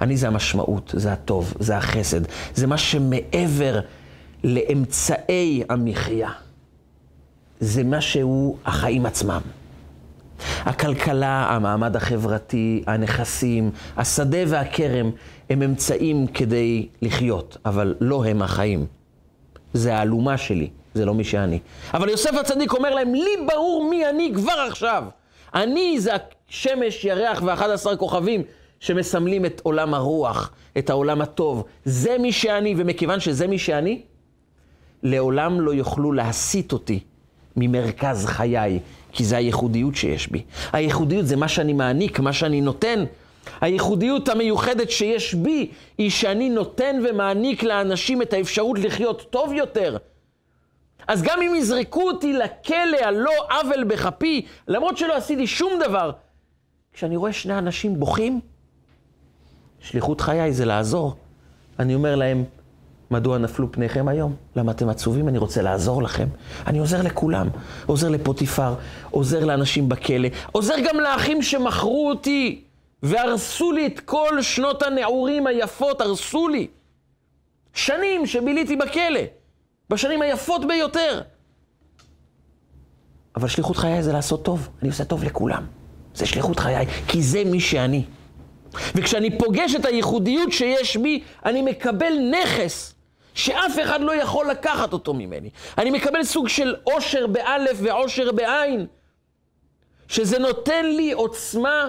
אני 0.00 0.16
זה 0.16 0.26
המשמעות, 0.28 0.94
זה 0.96 1.12
הטוב, 1.12 1.54
זה 1.60 1.76
החסד, 1.76 2.20
זה 2.54 2.66
מה 2.66 2.78
שמעבר 2.78 3.80
לאמצעי 4.44 5.64
המחיה. 5.68 6.30
זה 7.60 7.84
מה 7.84 8.00
שהוא 8.00 8.56
החיים 8.64 9.06
עצמם. 9.06 9.40
הכלכלה, 10.60 11.46
המעמד 11.50 11.96
החברתי, 11.96 12.84
הנכסים, 12.86 13.70
השדה 13.96 14.38
והכרם, 14.46 15.10
הם 15.50 15.62
אמצעים 15.62 16.26
כדי 16.26 16.88
לחיות, 17.02 17.56
אבל 17.66 17.94
לא 18.00 18.24
הם 18.24 18.42
החיים. 18.42 18.86
זה 19.74 19.96
האלומה 19.96 20.38
שלי, 20.38 20.70
זה 20.94 21.04
לא 21.04 21.14
מי 21.14 21.24
שאני. 21.24 21.58
אבל 21.94 22.08
יוסף 22.08 22.34
הצדיק 22.40 22.72
אומר 22.72 22.94
להם, 22.94 23.14
לי 23.14 23.46
ברור 23.46 23.90
מי 23.90 24.08
אני 24.08 24.32
כבר 24.34 24.66
עכשיו. 24.68 25.04
אני 25.54 26.00
זה 26.00 26.12
השמש, 26.48 27.04
ירח 27.04 27.42
ואחד 27.42 27.70
עשר 27.70 27.96
כוכבים 27.96 28.42
שמסמלים 28.80 29.46
את 29.46 29.60
עולם 29.64 29.94
הרוח, 29.94 30.50
את 30.78 30.90
העולם 30.90 31.20
הטוב. 31.20 31.64
זה 31.84 32.16
מי 32.18 32.32
שאני, 32.32 32.74
ומכיוון 32.78 33.20
שזה 33.20 33.46
מי 33.46 33.58
שאני, 33.58 34.02
לעולם 35.02 35.60
לא 35.60 35.74
יוכלו 35.74 36.12
להסיט 36.12 36.72
אותי 36.72 37.00
ממרכז 37.56 38.26
חיי, 38.26 38.80
כי 39.12 39.24
זה 39.24 39.36
הייחודיות 39.36 39.94
שיש 39.94 40.28
בי. 40.28 40.42
הייחודיות 40.72 41.26
זה 41.26 41.36
מה 41.36 41.48
שאני 41.48 41.72
מעניק, 41.72 42.20
מה 42.20 42.32
שאני 42.32 42.60
נותן. 42.60 43.04
הייחודיות 43.60 44.28
המיוחדת 44.28 44.90
שיש 44.90 45.34
בי 45.34 45.70
היא 45.98 46.10
שאני 46.10 46.50
נותן 46.50 46.96
ומעניק 47.08 47.62
לאנשים 47.62 48.22
את 48.22 48.32
האפשרות 48.32 48.78
לחיות 48.78 49.26
טוב 49.30 49.52
יותר. 49.52 49.96
אז 51.08 51.22
גם 51.22 51.42
אם 51.42 51.54
יזרקו 51.54 52.02
אותי 52.02 52.32
לכלא 52.32 52.98
על 53.02 53.14
לא 53.14 53.32
עוול 53.50 53.84
בכפי, 53.84 54.46
למרות 54.68 54.98
שלא 54.98 55.16
עשיתי 55.16 55.46
שום 55.46 55.72
דבר, 55.80 56.10
כשאני 56.92 57.16
רואה 57.16 57.32
שני 57.32 57.58
אנשים 57.58 58.00
בוכים, 58.00 58.40
שליחות 59.80 60.20
חיי 60.20 60.52
זה 60.52 60.64
לעזור. 60.64 61.14
אני 61.78 61.94
אומר 61.94 62.16
להם, 62.16 62.44
מדוע 63.10 63.38
נפלו 63.38 63.72
פניכם 63.72 64.08
היום? 64.08 64.34
למה 64.56 64.72
אתם 64.72 64.88
עצובים? 64.88 65.28
אני 65.28 65.38
רוצה 65.38 65.62
לעזור 65.62 66.02
לכם. 66.02 66.28
אני 66.66 66.78
עוזר 66.78 67.02
לכולם. 67.02 67.48
עוזר 67.86 68.08
לפוטיפר, 68.08 68.74
עוזר 69.10 69.44
לאנשים 69.44 69.88
בכלא, 69.88 70.28
עוזר 70.52 70.74
גם 70.88 71.00
לאחים 71.00 71.42
שמכרו 71.42 72.08
אותי 72.08 72.64
והרסו 73.02 73.72
לי 73.72 73.86
את 73.86 74.00
כל 74.00 74.42
שנות 74.42 74.82
הנעורים 74.82 75.46
היפות, 75.46 76.00
הרסו 76.00 76.48
לי. 76.48 76.66
שנים 77.74 78.26
שביליתי 78.26 78.76
בכלא, 78.76 79.20
בשנים 79.90 80.22
היפות 80.22 80.68
ביותר. 80.68 81.20
אבל 83.36 83.48
שליחות 83.48 83.76
חיי 83.76 84.02
זה 84.02 84.12
לעשות 84.12 84.44
טוב. 84.44 84.68
אני 84.82 84.88
עושה 84.88 85.04
טוב 85.04 85.24
לכולם. 85.24 85.66
זה 86.14 86.26
שליחות 86.26 86.58
חיי, 86.58 86.86
כי 87.08 87.22
זה 87.22 87.44
מי 87.44 87.60
שאני. 87.60 88.04
וכשאני 88.94 89.38
פוגש 89.38 89.74
את 89.74 89.84
הייחודיות 89.84 90.52
שיש 90.52 90.96
בי, 90.96 91.22
אני 91.44 91.62
מקבל 91.62 92.12
נכס 92.30 92.94
שאף 93.34 93.78
אחד 93.82 94.00
לא 94.00 94.14
יכול 94.14 94.50
לקחת 94.50 94.92
אותו 94.92 95.14
ממני. 95.14 95.50
אני 95.78 95.90
מקבל 95.90 96.24
סוג 96.24 96.48
של 96.48 96.74
עושר 96.84 97.26
באלף 97.26 97.78
ועושר 97.82 98.32
בעין, 98.32 98.86
שזה 100.08 100.38
נותן 100.38 100.86
לי 100.86 101.12
עוצמה, 101.12 101.88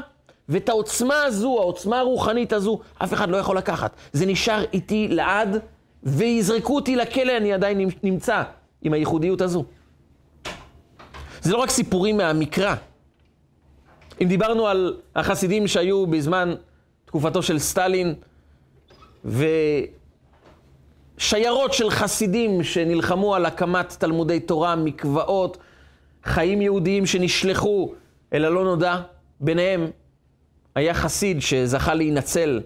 ואת 0.50 0.70
העוצמה 0.70 1.24
הזו, 1.24 1.60
העוצמה 1.60 2.00
הרוחנית 2.00 2.54
הזו, 2.54 2.80
אף 2.98 3.14
אחד 3.14 3.30
לא 3.30 3.38
יכול 3.38 3.58
לקחת. 3.58 3.96
זה 4.14 4.26
נשאר 4.26 4.64
איתי 4.74 5.08
לעד, 5.08 5.60
ויזרקו 6.04 6.76
אותי 6.76 6.96
לכלא, 6.96 7.38
אני 7.38 7.54
עדיין 7.54 7.90
נמצא 8.04 8.44
עם 8.82 8.94
הייחודיות 8.94 9.42
הזו. 9.42 9.66
זה 11.42 11.54
לא 11.54 11.58
רק 11.58 11.70
סיפורים 11.70 12.18
מהמקרא. 12.18 12.76
אם 14.22 14.28
דיברנו 14.28 14.68
על 14.68 14.98
החסידים 15.16 15.68
שהיו 15.68 16.08
בזמן 16.08 16.56
תקופתו 17.06 17.44
של 17.44 17.60
סטלין, 17.60 18.14
ושיירות 21.18 21.74
של 21.74 21.90
חסידים 21.90 22.64
שנלחמו 22.64 23.36
על 23.36 23.46
הקמת 23.46 23.96
תלמודי 24.00 24.40
תורה, 24.40 24.76
מקוואות, 24.76 25.58
חיים 26.24 26.62
יהודיים 26.62 27.06
שנשלחו 27.06 27.94
אל 28.34 28.46
הלא 28.46 28.64
נודע, 28.64 29.02
ביניהם 29.40 29.88
היה 30.76 30.94
חסיד 30.94 31.42
שזכה 31.42 31.94
להינצל 31.94 32.62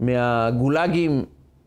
מהגולאגים, 0.00 1.24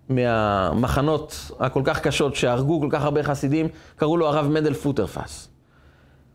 מהמחנות 0.09 1.51
הכל 1.59 1.81
כך 1.85 1.99
קשות 2.01 2.35
שהרגו 2.35 2.81
כל 2.81 2.87
כך 2.91 3.03
הרבה 3.03 3.23
חסידים, 3.23 3.67
קראו 3.95 4.17
לו 4.17 4.27
הרב 4.27 4.47
מנדל 4.47 4.73
פוטרפס. 4.73 5.49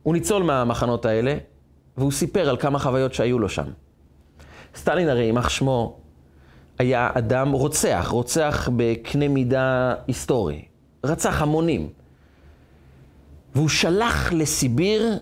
הוא 0.03 0.15
ניצול 0.15 0.43
מהמחנות 0.43 1.05
האלה, 1.05 1.37
והוא 1.97 2.13
סיפר 2.13 2.49
על 2.49 2.57
כמה 2.57 2.79
חוויות 2.79 3.15
שהיו 3.15 3.39
לו 3.39 3.49
שם. 3.49 3.65
סטלין 4.75 5.09
הרי, 5.09 5.23
יימח 5.23 5.49
שמו, 5.49 5.97
היה 6.79 7.11
אדם 7.15 7.53
רוצח, 7.53 8.07
רוצח 8.11 8.69
בקנה 8.77 9.29
מידה 9.29 9.95
היסטורי. 10.07 10.65
רצח 11.05 11.43
המונים. 11.43 11.89
והוא 13.55 13.69
שלח 13.69 14.33
לסיביר 14.33 15.19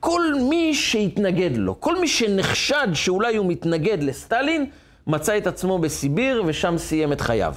כל 0.00 0.22
מי 0.48 0.74
שהתנגד 0.74 1.56
לו. 1.56 1.80
כל 1.80 2.00
מי 2.00 2.08
שנחשד 2.08 2.88
שאולי 2.94 3.36
הוא 3.36 3.46
מתנגד 3.46 4.02
לסטלין, 4.02 4.66
מצא 5.06 5.38
את 5.38 5.46
עצמו 5.46 5.78
בסיביר 5.78 6.42
ושם 6.46 6.78
סיים 6.78 7.12
את 7.12 7.20
חייו. 7.20 7.54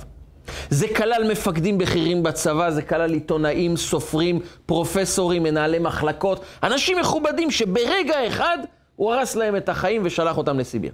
זה 0.70 0.88
כלל 0.88 1.32
מפקדים 1.32 1.78
בכירים 1.78 2.24
בצבא, 2.24 2.72
זה 2.72 2.82
כלל 2.82 3.14
עיתונאים, 3.14 3.78
סופרים, 3.78 4.40
פרופסורים, 4.66 5.44
מנהלי 5.44 5.80
מחלקות, 5.80 6.44
אנשים 6.64 7.00
מכובדים 7.00 7.52
שברגע 7.52 8.28
אחד 8.28 8.58
הוא 8.96 9.14
הרס 9.14 9.36
להם 9.36 9.56
את 9.56 9.70
החיים 9.70 10.02
ושלח 10.06 10.38
אותם 10.38 10.60
לסיביר. 10.60 10.92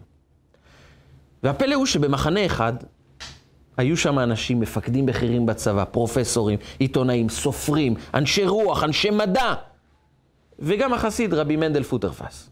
והפלא 1.45 1.75
הוא 1.75 1.85
שבמחנה 1.85 2.45
אחד 2.45 2.73
היו 3.77 3.97
שם 3.97 4.19
אנשים, 4.19 4.59
מפקדים 4.59 5.05
בכירים 5.05 5.45
בצבא, 5.45 5.83
פרופסורים, 5.91 6.59
עיתונאים, 6.79 7.29
סופרים, 7.29 7.95
אנשי 8.13 8.45
רוח, 8.45 8.83
אנשי 8.83 9.09
מדע, 9.09 9.53
וגם 10.59 10.93
החסיד 10.93 11.33
רבי 11.33 11.55
מנדל 11.55 11.83
פוטרפס. 11.83 12.49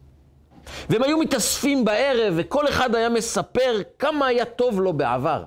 והם 0.89 1.03
היו 1.03 1.17
מתאספים 1.17 1.85
בערב, 1.85 2.33
וכל 2.37 2.67
אחד 2.69 2.95
היה 2.95 3.09
מספר 3.09 3.81
כמה 3.99 4.27
היה 4.27 4.45
טוב 4.45 4.81
לו 4.81 4.93
בעבר. 4.93 5.43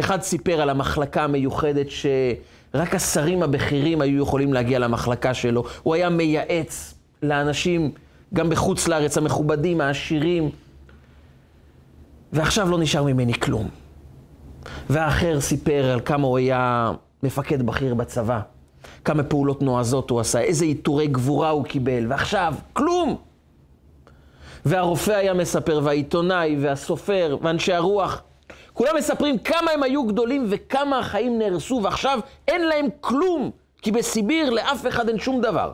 אחד 0.00 0.22
סיפר 0.22 0.60
על 0.60 0.70
המחלקה 0.70 1.24
המיוחדת 1.24 1.86
שרק 1.90 2.94
השרים 2.94 3.42
הבכירים 3.42 4.00
היו 4.00 4.22
יכולים 4.22 4.52
להגיע 4.52 4.78
למחלקה 4.78 5.34
שלו. 5.34 5.64
הוא 5.82 5.94
היה 5.94 6.08
מייעץ 6.08 6.94
לאנשים, 7.22 7.90
גם 8.34 8.50
בחוץ 8.50 8.88
לארץ, 8.88 9.18
המכובדים, 9.18 9.80
העשירים. 9.80 10.50
ועכשיו 12.34 12.70
לא 12.70 12.78
נשאר 12.78 13.02
ממני 13.02 13.34
כלום. 13.34 13.68
והאחר 14.90 15.40
סיפר 15.40 15.90
על 15.92 16.00
כמה 16.00 16.26
הוא 16.26 16.38
היה 16.38 16.92
מפקד 17.22 17.62
בכיר 17.62 17.94
בצבא, 17.94 18.40
כמה 19.04 19.22
פעולות 19.22 19.62
נועזות 19.62 20.10
הוא 20.10 20.20
עשה, 20.20 20.40
איזה 20.40 20.64
עיטורי 20.64 21.06
גבורה 21.06 21.50
הוא 21.50 21.64
קיבל, 21.64 22.06
ועכשיו, 22.08 22.54
כלום! 22.72 23.16
והרופא 24.64 25.10
היה 25.10 25.34
מספר, 25.34 25.80
והעיתונאי, 25.84 26.56
והסופר, 26.60 27.36
ואנשי 27.42 27.72
הרוח, 27.72 28.22
כולם 28.72 28.96
מספרים 28.96 29.38
כמה 29.38 29.70
הם 29.70 29.82
היו 29.82 30.04
גדולים 30.06 30.46
וכמה 30.50 30.98
החיים 30.98 31.38
נהרסו, 31.38 31.80
ועכשיו 31.84 32.18
אין 32.48 32.68
להם 32.68 32.86
כלום, 33.00 33.50
כי 33.82 33.92
בסיביר 33.92 34.50
לאף 34.50 34.86
אחד 34.86 35.08
אין 35.08 35.18
שום 35.18 35.40
דבר. 35.40 35.72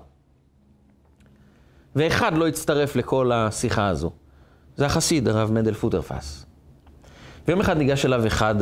ואחד 1.96 2.38
לא 2.38 2.49
הצטרף 2.49 2.96
לכל 2.96 3.33
השיחה 3.33 3.87
הזו. 3.87 4.11
זה 4.77 4.87
החסיד, 4.87 5.29
הרב 5.29 5.53
מנדל 5.53 5.75
פוטרפס. 5.75 6.50
ויום 7.51 7.61
אחד 7.61 7.79
ניגש 7.79 8.05
אליו 8.05 8.27
אחד 8.27 8.55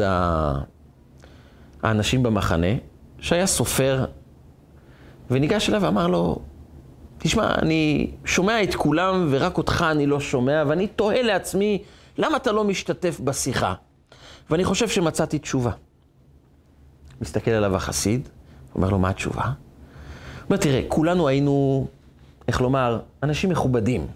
האנשים 1.83 2.23
במחנה, 2.23 2.67
שהיה 3.19 3.47
סופר, 3.47 4.05
וניגש 5.31 5.69
אליו 5.69 5.83
ואמר 5.83 6.07
לו, 6.07 6.39
תשמע, 7.19 7.55
אני 7.55 8.11
שומע 8.25 8.63
את 8.63 8.75
כולם 8.75 9.27
ורק 9.31 9.59
אותך 9.59 9.85
אני 9.91 10.07
לא 10.07 10.21
שומע, 10.21 10.65
ואני 10.67 10.87
תוהה 10.87 11.23
לעצמי, 11.23 11.83
למה 12.19 12.37
אתה 12.37 12.53
לא 12.53 12.65
משתתף 12.65 13.21
בשיחה? 13.21 13.75
ואני 14.51 14.65
חושב 14.65 14.89
שמצאתי 14.89 15.39
תשובה. 15.39 15.73
מסתכל 17.21 17.51
עליו 17.51 17.77
החסיד, 17.77 18.29
אומר 18.75 18.91
לו, 18.91 18.99
מה 18.99 19.11
התשובה? 19.11 19.45
הוא 19.45 19.53
אומר, 20.45 20.57
תראה, 20.57 20.83
כולנו 20.89 21.29
היינו, 21.29 21.87
איך 22.49 22.61
לומר, 22.61 23.01
אנשים 23.23 23.51
מכובדים. 23.51 24.07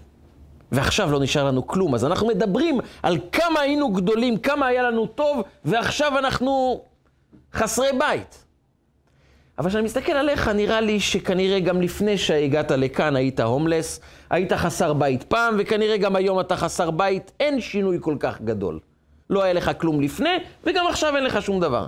ועכשיו 0.73 1.11
לא 1.11 1.19
נשאר 1.19 1.43
לנו 1.43 1.67
כלום. 1.67 1.95
אז 1.95 2.05
אנחנו 2.05 2.27
מדברים 2.27 2.79
על 3.03 3.17
כמה 3.31 3.59
היינו 3.59 3.93
גדולים, 3.93 4.37
כמה 4.37 4.67
היה 4.67 4.83
לנו 4.83 5.05
טוב, 5.05 5.41
ועכשיו 5.65 6.19
אנחנו 6.19 6.81
חסרי 7.53 7.87
בית. 7.99 8.43
אבל 9.59 9.69
כשאני 9.69 9.83
מסתכל 9.83 10.11
עליך, 10.11 10.47
נראה 10.47 10.81
לי 10.81 10.99
שכנראה 10.99 11.59
גם 11.59 11.81
לפני 11.81 12.17
שהגעת 12.17 12.71
לכאן 12.71 13.15
היית 13.15 13.39
הומלס, 13.39 13.99
היית 14.29 14.53
חסר 14.53 14.93
בית 14.93 15.23
פעם, 15.23 15.55
וכנראה 15.59 15.97
גם 15.97 16.15
היום 16.15 16.39
אתה 16.39 16.55
חסר 16.55 16.91
בית, 16.91 17.31
אין 17.39 17.61
שינוי 17.61 17.97
כל 18.01 18.15
כך 18.19 18.41
גדול. 18.41 18.79
לא 19.29 19.43
היה 19.43 19.53
לך 19.53 19.71
כלום 19.77 20.01
לפני, 20.01 20.37
וגם 20.63 20.87
עכשיו 20.89 21.15
אין 21.15 21.23
לך 21.23 21.41
שום 21.41 21.59
דבר. 21.59 21.87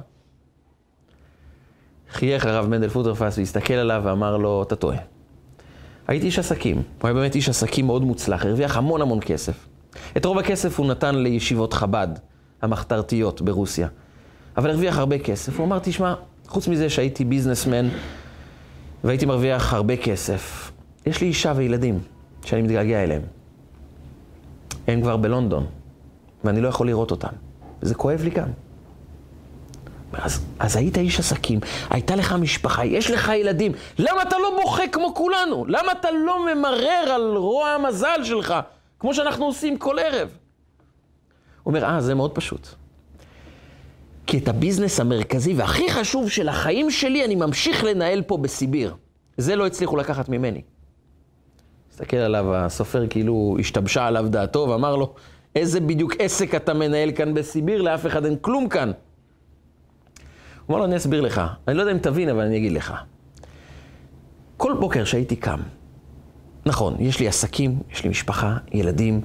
חייך 2.12 2.46
הרב 2.46 2.68
מנדל 2.68 2.90
פוטרפס 2.90 3.38
והסתכל 3.38 3.74
עליו 3.74 4.02
ואמר 4.06 4.38
לו, 4.38 4.64
אתה 4.64 4.76
טועה. 4.76 5.15
הייתי 6.08 6.26
איש 6.26 6.40
עסקים, 6.40 6.76
הוא 6.76 6.84
היה 7.04 7.14
באמת 7.14 7.36
איש 7.36 7.50
עסקים 7.50 7.86
מאוד 7.86 8.04
מוצלח, 8.04 8.46
הרוויח 8.46 8.78
המון 8.78 9.02
המון 9.02 9.20
כסף. 9.22 9.68
את 10.18 10.26
רוב 10.26 10.40
הכסף 10.40 10.80
הוא 10.80 10.88
נתן 10.88 11.16
לישיבות 11.16 11.74
חב"ד, 11.74 12.08
המחתרתיות 12.62 13.42
ברוסיה. 13.42 13.88
אבל 14.58 14.70
הרוויח 14.70 14.98
הרבה 14.98 15.20
כסף. 15.20 15.58
הוא 15.58 15.66
אמר, 15.66 15.80
תשמע, 15.80 16.14
חוץ 16.48 16.68
מזה 16.68 16.90
שהייתי 16.90 17.26
ביזנסמן 17.26 17.88
והייתי 19.04 19.26
מרוויח 19.26 19.74
הרבה 19.74 19.98
כסף, 19.98 20.72
יש 21.06 21.22
לי 21.22 21.28
אישה 21.28 21.54
וילדים 21.56 22.00
שאני 22.46 22.62
מתגעגע 22.62 23.04
אליהם. 23.04 23.22
הם 24.88 25.02
כבר 25.02 25.18
בלונדון, 25.18 25.66
ואני 26.44 26.62
לא 26.62 26.68
יכול 26.68 26.88
לראות 26.88 27.12
אותם. 27.12 27.34
וזה 27.84 27.96
כואב 27.96 28.22
לי 28.24 28.30
גם. 28.30 28.48
אז, 30.22 30.46
אז 30.60 30.76
היית 30.76 30.98
איש 30.98 31.20
עסקים, 31.20 31.60
הייתה 31.90 32.16
לך 32.16 32.34
משפחה, 32.34 32.86
יש 32.86 33.12
לך 33.12 33.32
ילדים, 33.36 33.72
למה 34.00 34.22
אתה 34.22 34.38
לא 34.38 34.60
בוכה 34.62 34.88
כמו 34.88 35.14
כולנו? 35.16 35.66
למה 35.68 35.92
אתה 35.92 36.12
לא 36.12 36.46
ממרר 36.46 37.12
על 37.16 37.36
רוע 37.36 37.70
המזל 37.70 38.24
שלך, 38.24 38.54
כמו 39.00 39.14
שאנחנו 39.14 39.46
עושים 39.46 39.78
כל 39.78 40.00
ערב? 40.00 40.30
הוא 41.64 41.72
אומר, 41.72 41.86
אה, 41.86 42.02
זה 42.02 42.16
מאוד 42.16 42.32
פשוט. 42.32 42.68
כי 44.28 44.38
את 44.38 44.48
הביזנס 44.48 45.00
המרכזי 45.00 45.54
והכי 45.54 45.92
חשוב 45.92 46.30
של 46.30 46.50
החיים 46.50 46.92
שלי, 46.92 47.26
אני 47.26 47.36
ממשיך 47.36 47.84
לנהל 47.84 48.22
פה 48.22 48.38
בסיביר. 48.38 48.96
זה 49.38 49.56
לא 49.56 49.68
הצליחו 49.68 49.98
לקחת 49.98 50.30
ממני. 50.30 50.62
הסתכל 51.92 52.18
עליו 52.18 52.56
הסופר 52.56 53.08
כאילו 53.08 53.58
השתבשה 53.60 54.08
עליו 54.08 54.26
דעתו 54.30 54.68
ואמר 54.70 54.96
לו, 54.96 55.14
איזה 55.56 55.80
בדיוק 55.80 56.14
עסק 56.20 56.56
אתה 56.56 56.74
מנהל 56.74 57.12
כאן 57.12 57.34
בסיביר, 57.34 57.82
לאף 57.82 58.06
אחד 58.06 58.26
אין 58.26 58.36
כלום 58.42 58.70
כאן. 58.70 58.92
הוא 60.66 60.74
אמר 60.74 60.80
לו, 60.80 60.86
אני 60.86 60.98
אסביר 60.98 61.22
לך. 61.22 61.42
אני 61.68 61.78
לא 61.78 61.82
יודע 61.82 61.92
אם 61.92 61.98
תבין, 61.98 62.30
אבל 62.30 62.42
אני 62.42 62.58
אגיד 62.58 62.72
לך. 62.72 62.94
כל 64.58 64.74
בוקר 64.80 65.04
שהייתי 65.04 65.36
קם, 65.36 65.60
נכון, 66.66 66.96
יש 67.00 67.20
לי 67.20 67.28
עסקים, 67.28 67.80
יש 67.92 68.04
לי 68.04 68.10
משפחה, 68.10 68.58
ילדים, 68.72 69.22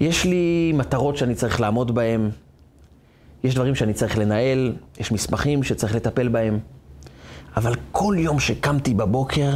יש 0.00 0.24
לי 0.24 0.72
מטרות 0.74 1.16
שאני 1.16 1.34
צריך 1.34 1.60
לעמוד 1.60 1.94
בהן, 1.94 2.30
יש 3.44 3.54
דברים 3.54 3.74
שאני 3.74 3.92
צריך 3.94 4.18
לנהל, 4.18 4.74
יש 4.98 5.12
מסמכים 5.12 5.62
שצריך 5.62 5.94
לטפל 5.94 6.28
בהם. 6.28 6.58
אבל 7.56 7.74
כל 7.92 8.14
יום 8.18 8.40
שקמתי 8.40 8.94
בבוקר, 8.94 9.50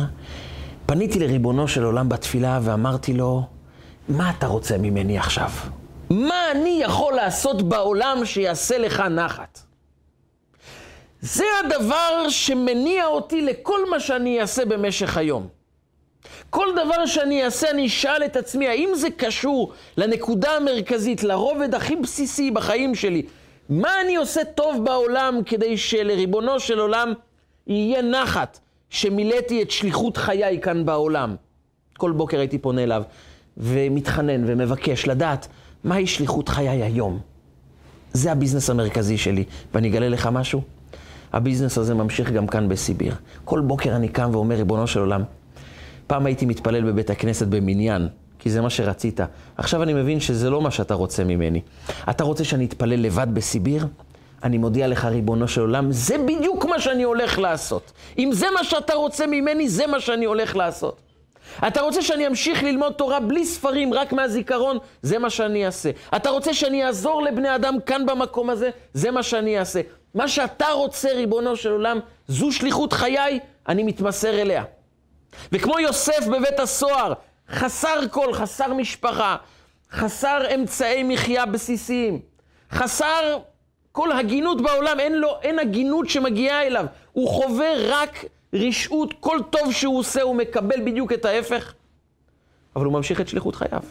פניתי 0.87 1.19
לריבונו 1.19 1.69
של 1.69 1.85
עולם 1.85 2.09
בתפילה 2.09 2.59
ואמרתי 2.63 3.15
לו, 3.15 3.47
מה 4.09 4.31
אתה 4.31 4.47
רוצה 4.47 4.79
ממני 4.79 5.19
עכשיו? 5.19 5.51
מה 6.11 6.51
אני 6.51 6.81
יכול 6.83 7.15
לעשות 7.15 7.63
בעולם 7.63 8.19
שיעשה 8.25 8.79
לך 8.79 9.01
נחת? 9.01 9.61
זה 11.25 11.45
הדבר 11.65 12.29
שמניע 12.29 13.07
אותי 13.07 13.41
לכל 13.41 13.91
מה 13.91 14.01
שאני 14.01 14.41
אעשה 14.41 14.65
במשך 14.65 15.17
היום. 15.17 15.49
כל 16.51 16.67
דבר 16.73 17.07
שאני 17.07 17.45
אעשה, 17.45 17.71
אני 17.71 17.87
אשאל 17.87 18.25
את 18.25 18.37
עצמי, 18.37 18.69
האם 18.69 18.91
זה 18.95 19.09
קשור 19.17 19.73
לנקודה 19.97 20.51
המרכזית, 20.51 21.23
לרובד 21.23 21.75
הכי 21.75 21.97
בסיסי 21.97 22.51
בחיים 22.51 22.95
שלי? 22.95 23.23
מה 23.69 24.01
אני 24.01 24.17
עושה 24.17 24.45
טוב 24.45 24.85
בעולם 24.85 25.41
כדי 25.47 25.77
שלריבונו 25.77 26.61
של 26.61 26.79
עולם 26.79 27.13
יהיה 27.67 28.03
נחת 28.03 28.59
שמילאתי 28.91 29.63
את 29.63 29.71
שליחות 29.71 30.17
חיי 30.17 30.61
כאן 30.63 30.85
בעולם? 30.85 31.37
כל 31.97 32.13
בוקר 32.13 32.39
הייתי 32.39 32.59
פונה 32.59 32.83
אליו 32.83 33.03
ומתחנן 33.57 34.45
ומבקש 34.47 35.09
לדעת 35.09 35.49
מהי 35.85 36.07
שליחות 36.07 36.49
חיי 36.49 36.83
היום. 36.83 37.21
זה 38.13 38.33
הביזנס 38.33 38.71
המרכזי 38.71 39.19
שלי, 39.19 39.45
ואני 39.75 39.89
אגלה 39.89 40.09
לך 40.09 40.27
משהו. 40.33 40.74
הביזנס 41.35 41.79
הזה 41.79 41.95
ממשיך 41.95 42.31
גם 42.31 42.47
כאן 42.47 42.69
בסיביר. 42.69 43.15
כל 43.45 43.61
בוקר 43.61 43.97
אני 43.97 44.09
קם 44.09 44.31
ואומר, 44.33 44.57
ריבונו 44.57 44.87
של 44.87 45.01
עולם, 45.01 45.23
פעם 46.07 46.27
הייתי 46.27 46.47
מתפלל 46.47 46.85
בבית 46.85 47.11
הכנסת 47.11 47.47
במניין, 47.47 48.09
כי 48.39 48.51
זה 48.51 48.61
מה 48.61 48.71
שרצית. 48.71 49.21
עכשיו 49.57 49.83
אני 49.83 49.95
מבין 49.95 50.21
שזה 50.21 50.51
לא 50.51 50.61
מה 50.63 50.71
שאתה 50.71 50.95
רוצה 50.95 51.25
ממני. 51.25 51.61
אתה 52.11 52.25
רוצה 52.25 52.45
שאני 52.45 52.65
אתפלל 52.65 53.01
לבד 53.01 53.27
בסיביר? 53.33 53.87
אני 54.43 54.59
מודיע 54.59 54.89
לך, 54.89 55.05
ריבונו 55.05 55.49
של 55.49 55.61
עולם, 55.61 55.93
זה 55.93 56.19
בדיוק 56.19 56.65
מה 56.65 56.81
שאני 56.81 57.03
הולך 57.03 57.39
לעשות. 57.39 57.93
אם 58.19 58.31
זה 58.33 58.47
מה 58.55 58.65
שאתה 58.65 58.95
רוצה 58.95 59.27
ממני, 59.27 59.69
זה 59.69 59.87
מה 59.87 60.01
שאני 60.01 60.25
הולך 60.25 60.57
לעשות. 60.57 61.01
אתה 61.67 61.81
רוצה 61.81 62.03
שאני 62.03 62.27
אמשיך 62.27 62.63
ללמוד 62.63 62.93
תורה 62.93 63.21
בלי 63.21 63.45
ספרים, 63.45 63.95
רק 63.95 64.13
מהזיכרון? 64.13 64.79
זה 65.03 65.19
מה 65.19 65.31
שאני 65.31 65.67
אעשה. 65.67 65.91
אתה 66.17 66.31
רוצה 66.31 66.55
שאני 66.55 66.85
אעזור 66.85 67.23
לבני 67.23 67.55
אדם 67.55 67.77
כאן 67.87 68.07
במקום 68.07 68.51
הזה? 68.51 68.71
זה 68.93 69.11
מה 69.11 69.23
שאני 69.23 69.59
אעשה. 69.59 69.81
מה 70.15 70.29
שאתה 70.29 70.67
רוצה, 70.67 71.09
ריבונו 71.15 71.57
של 71.57 71.71
עולם, 71.71 72.01
זו 72.29 72.53
שליחות 72.53 72.93
חיי, 72.93 73.41
אני 73.69 73.83
מתמסר 73.83 74.41
אליה. 74.41 74.65
וכמו 75.53 75.79
יוסף 75.79 76.27
בבית 76.27 76.61
הסוהר, 76.61 77.13
חסר 77.51 78.09
כל, 78.11 78.33
חסר 78.33 78.75
משפחה, 78.75 79.37
חסר 79.91 80.55
אמצעי 80.55 81.03
מחיה 81.03 81.47
בסיסיים, 81.47 82.21
חסר 82.71 83.39
כל 83.93 84.13
הגינות 84.13 84.63
בעולם, 84.63 85.01
אין 85.01 85.19
לו, 85.19 85.37
אין 85.43 85.59
הגינות 85.59 86.09
שמגיעה 86.09 86.63
אליו. 86.67 86.87
הוא 87.13 87.29
חווה 87.29 87.69
רק 87.89 88.25
רשעות, 88.53 89.15
כל 89.21 89.39
טוב 89.51 89.73
שהוא 89.73 89.99
עושה 89.99 90.23
הוא 90.23 90.37
מקבל 90.37 90.81
בדיוק 90.85 91.13
את 91.13 91.25
ההפך. 91.25 91.75
אבל 92.77 92.85
הוא 92.85 92.93
ממשיך 92.93 93.21
את 93.21 93.29
שליחות 93.29 93.55
חייו, 93.55 93.83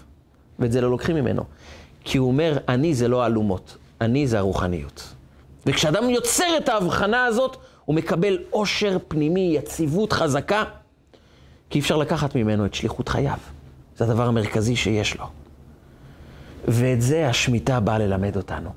ואת 0.60 0.72
זה 0.72 0.82
לא 0.82 0.90
לוקחים 0.92 1.16
ממנו. 1.16 1.44
כי 2.04 2.18
הוא 2.18 2.28
אומר, 2.28 2.58
אני 2.68 2.96
זה 2.96 3.08
לא 3.08 3.26
אלומות, 3.26 3.78
אני 4.02 4.28
זה 4.28 4.40
הרוחניות. 4.40 5.14
וכשאדם 5.66 6.10
יוצר 6.10 6.58
את 6.58 6.70
ההבחנה 6.70 7.26
הזאת, 7.26 7.58
הוא 7.86 7.96
מקבל 7.96 8.38
עושר 8.50 8.98
פנימי, 9.08 9.54
יציבות 9.56 10.14
חזקה, 10.14 10.64
כי 11.70 11.80
אפשר 11.80 11.98
לקחת 11.98 12.36
ממנו 12.36 12.66
את 12.66 12.74
שליחות 12.74 13.10
חייו. 13.10 13.38
זה 13.98 14.06
הדבר 14.06 14.28
המרכזי 14.28 14.76
שיש 14.76 15.18
לו. 15.18 15.26
ואת 16.68 17.02
זה 17.02 17.28
השמיטה 17.28 17.80
באה 17.80 18.00
ללמד 18.00 18.36
אותנו. 18.36 18.70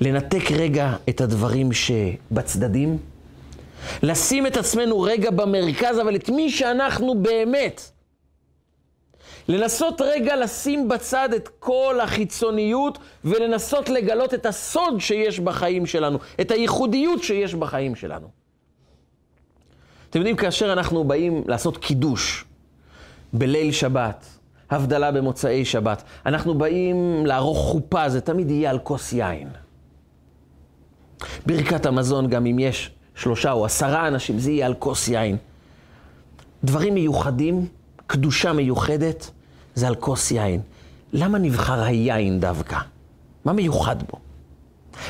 לנתק 0.00 0.50
רגע 0.50 0.96
את 1.08 1.20
הדברים 1.20 1.70
שבצדדים, 1.72 2.98
לשים 4.02 4.46
את 4.46 4.56
עצמנו 4.56 5.00
רגע 5.00 5.30
במרכז, 5.30 5.98
אבל 5.98 6.16
את 6.16 6.28
מי 6.28 6.50
שאנחנו 6.50 7.22
באמת. 7.22 7.90
לנסות 9.48 10.00
רגע 10.00 10.36
לשים 10.36 10.88
בצד 10.88 11.28
את 11.36 11.48
כל 11.58 11.98
החיצוניות 12.02 12.98
ולנסות 13.24 13.88
לגלות 13.88 14.34
את 14.34 14.46
הסוד 14.46 15.00
שיש 15.00 15.40
בחיים 15.40 15.86
שלנו, 15.86 16.18
את 16.40 16.50
הייחודיות 16.50 17.22
שיש 17.22 17.54
בחיים 17.54 17.94
שלנו. 17.94 18.28
אתם 20.10 20.18
יודעים, 20.18 20.36
כאשר 20.36 20.72
אנחנו 20.72 21.04
באים 21.04 21.44
לעשות 21.46 21.76
קידוש 21.76 22.44
בליל 23.32 23.72
שבת, 23.72 24.26
הבדלה 24.70 25.12
במוצאי 25.12 25.64
שבת, 25.64 26.02
אנחנו 26.26 26.54
באים 26.58 27.26
לערוך 27.26 27.58
חופה, 27.58 28.08
זה 28.08 28.20
תמיד 28.20 28.50
יהיה 28.50 28.70
על 28.70 28.78
כוס 28.78 29.12
יין. 29.12 29.48
ברכת 31.46 31.86
המזון, 31.86 32.28
גם 32.28 32.46
אם 32.46 32.58
יש 32.58 32.90
שלושה 33.14 33.52
או 33.52 33.64
עשרה 33.64 34.08
אנשים, 34.08 34.38
זה 34.38 34.50
יהיה 34.50 34.66
על 34.66 34.74
כוס 34.74 35.08
יין. 35.08 35.36
דברים 36.64 36.94
מיוחדים, 36.94 37.66
קדושה 38.12 38.52
מיוחדת, 38.52 39.30
זה 39.74 39.88
על 39.88 39.94
כוס 39.94 40.30
יין. 40.30 40.60
למה 41.12 41.38
נבחר 41.38 41.82
היין 41.82 42.40
דווקא? 42.40 42.78
מה 43.44 43.52
מיוחד 43.52 43.96
בו? 44.02 44.18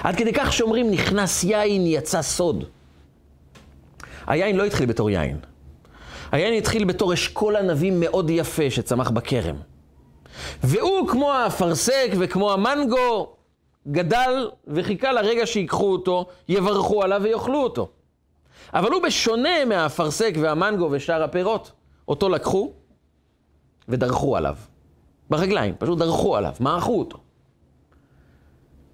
עד 0.02 0.16
כדי 0.16 0.32
כך 0.32 0.52
שאומרים, 0.52 0.90
נכנס 0.90 1.44
יין, 1.44 1.86
יצא 1.86 2.22
סוד. 2.22 2.64
היין 4.26 4.56
לא 4.56 4.64
התחיל 4.64 4.86
בתור 4.86 5.10
יין. 5.10 5.36
היין 6.32 6.54
התחיל 6.54 6.84
בתור 6.84 7.14
אשכול 7.14 7.56
ענבים 7.56 8.00
מאוד 8.00 8.30
יפה 8.30 8.70
שצמח 8.70 9.10
בכרם. 9.10 9.56
והוא, 10.62 11.08
כמו 11.08 11.32
האפרסק 11.32 12.10
וכמו 12.18 12.52
המנגו, 12.52 13.32
גדל 13.88 14.50
וחיכה 14.66 15.12
לרגע 15.12 15.46
שיקחו 15.46 15.92
אותו, 15.92 16.26
יברכו 16.48 17.02
עליו 17.02 17.20
ויאכלו 17.24 17.62
אותו. 17.62 17.88
אבל 18.74 18.92
הוא 18.92 19.02
בשונה 19.02 19.64
מהאפרסק 19.64 20.34
והמנגו 20.40 20.88
ושאר 20.90 21.22
הפירות, 21.22 21.72
אותו 22.08 22.28
לקחו 22.28 22.72
ודרכו 23.88 24.36
עליו. 24.36 24.56
ברגליים, 25.30 25.74
פשוט 25.78 25.98
דרכו 25.98 26.36
עליו, 26.36 26.54
מעכו 26.60 26.98
אותו. 26.98 27.18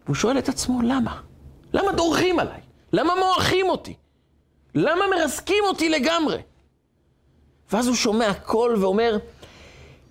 והוא 0.04 0.16
שואל 0.16 0.38
את 0.38 0.48
עצמו, 0.48 0.82
למה? 0.82 1.20
למה 1.72 1.92
דורכים 1.92 2.38
עליי? 2.38 2.60
למה 2.92 3.12
מועכים 3.14 3.68
אותי? 3.68 3.94
למה 4.74 5.04
מרסקים 5.16 5.64
אותי 5.68 5.88
לגמרי? 5.88 6.38
ואז 7.72 7.86
הוא 7.86 7.96
שומע 7.96 8.34
קול 8.34 8.76
ואומר, 8.84 9.18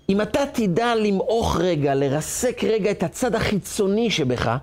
אם 0.10 0.22
אתה 0.22 0.40
תדע 0.54 0.96
למעוך 0.96 1.58
רגע, 1.60 1.96
לרסק 1.96 2.64
רגע 2.64 2.92
את 2.92 3.04
הצד 3.04 3.36
החיצוני 3.36 4.12
שבך, 4.12 4.58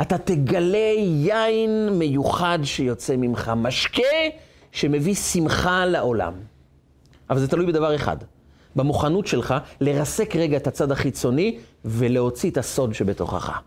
אתה 0.00 0.18
תגלה 0.18 0.92
יין 0.98 1.88
מיוחד 1.92 2.58
שיוצא 2.64 3.16
ממך, 3.16 3.52
משקה 3.56 4.02
שמביא 4.72 5.14
שמחה 5.14 5.84
לעולם. 5.84 6.32
אבל 7.30 7.38
זה 7.38 7.48
תלוי 7.48 7.66
בדבר 7.66 7.94
אחד, 7.94 8.16
במוכנות 8.78 9.26
שלך 9.26 9.54
לרסק 9.80 10.36
רגע 10.36 10.56
את 10.56 10.66
הצד 10.66 10.92
החיצוני 10.92 11.58
ולהוציא 11.84 12.50
את 12.50 12.56
הסוד 12.56 12.94
שבתוכך. 12.94 13.60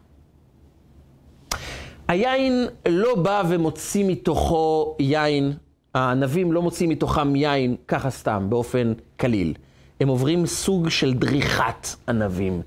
היין 2.08 2.68
לא 2.90 3.16
בא 3.16 3.44
ומוציא 3.50 4.06
מתוכו 4.08 4.96
יין, 5.00 5.54
הענבים 5.94 6.52
לא 6.52 6.62
מוציאים 6.62 6.90
מתוכם 6.90 7.36
יין 7.36 7.76
ככה 7.88 8.10
סתם, 8.10 8.46
באופן 8.50 8.94
קליל. 9.18 9.54
הם 10.00 10.08
עוברים 10.08 10.46
סוג 10.46 10.90
של 10.90 11.14
דריכת 11.14 11.88
ענבים. 12.08 12.62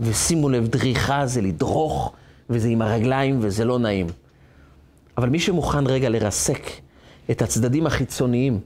ושימו 0.00 0.48
לב, 0.48 0.68
דריכה 0.68 1.26
זה 1.26 1.40
לדרוך, 1.40 2.12
וזה 2.50 2.68
עם 2.68 2.82
הרגליים, 2.82 3.38
וזה 3.40 3.64
לא 3.64 3.78
נעים. 3.78 4.06
אבל 5.18 5.28
מי 5.28 5.40
שמוכן 5.40 5.86
רגע 5.86 6.08
לרסק 6.08 6.70
את 7.30 7.42
הצדדים 7.42 7.86
החיצוניים, 7.86 8.60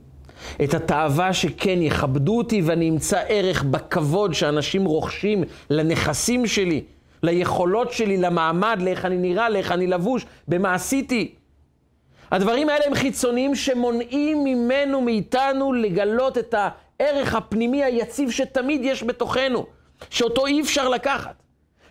את 0.64 0.74
התאווה 0.74 1.32
שכן 1.32 1.82
יכבדו 1.82 2.38
אותי 2.38 2.62
ואני 2.64 2.88
אמצא 2.88 3.20
ערך 3.28 3.62
בכבוד 3.62 4.34
שאנשים 4.34 4.84
רוכשים 4.84 5.44
לנכסים 5.70 6.46
שלי, 6.46 6.84
ליכולות 7.22 7.92
שלי, 7.92 8.16
למעמד, 8.16 8.78
לאיך 8.82 9.04
אני 9.04 9.16
נראה, 9.16 9.48
לאיך 9.48 9.72
אני 9.72 9.86
לבוש, 9.86 10.26
במה 10.48 10.74
עשיתי. 10.74 11.34
הדברים 12.30 12.68
האלה 12.68 12.84
הם 12.86 12.94
חיצוניים 12.94 13.54
שמונעים 13.54 14.44
ממנו, 14.44 15.00
מאיתנו, 15.00 15.72
לגלות 15.72 16.38
את 16.38 16.54
הערך 16.58 17.34
הפנימי 17.34 17.84
היציב 17.84 18.30
שתמיד 18.30 18.80
יש 18.84 19.02
בתוכנו, 19.02 19.66
שאותו 20.10 20.46
אי 20.46 20.60
אפשר 20.60 20.88
לקחת. 20.88 21.42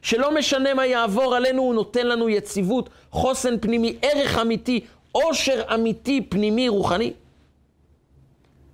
שלא 0.02 0.36
משנה 0.36 0.74
מה 0.74 0.86
יעבור 0.86 1.36
עלינו, 1.36 1.62
הוא 1.62 1.74
נותן 1.74 2.08
לנו 2.08 2.30
יציבות, 2.30 2.90
חוסן 3.12 3.60
פנימי, 3.60 3.98
ערך 4.02 4.38
אמיתי, 4.38 4.80
עושר 5.12 5.62
אמיתי, 5.74 6.22
פנימי, 6.30 6.70
רוחני. 6.70 7.14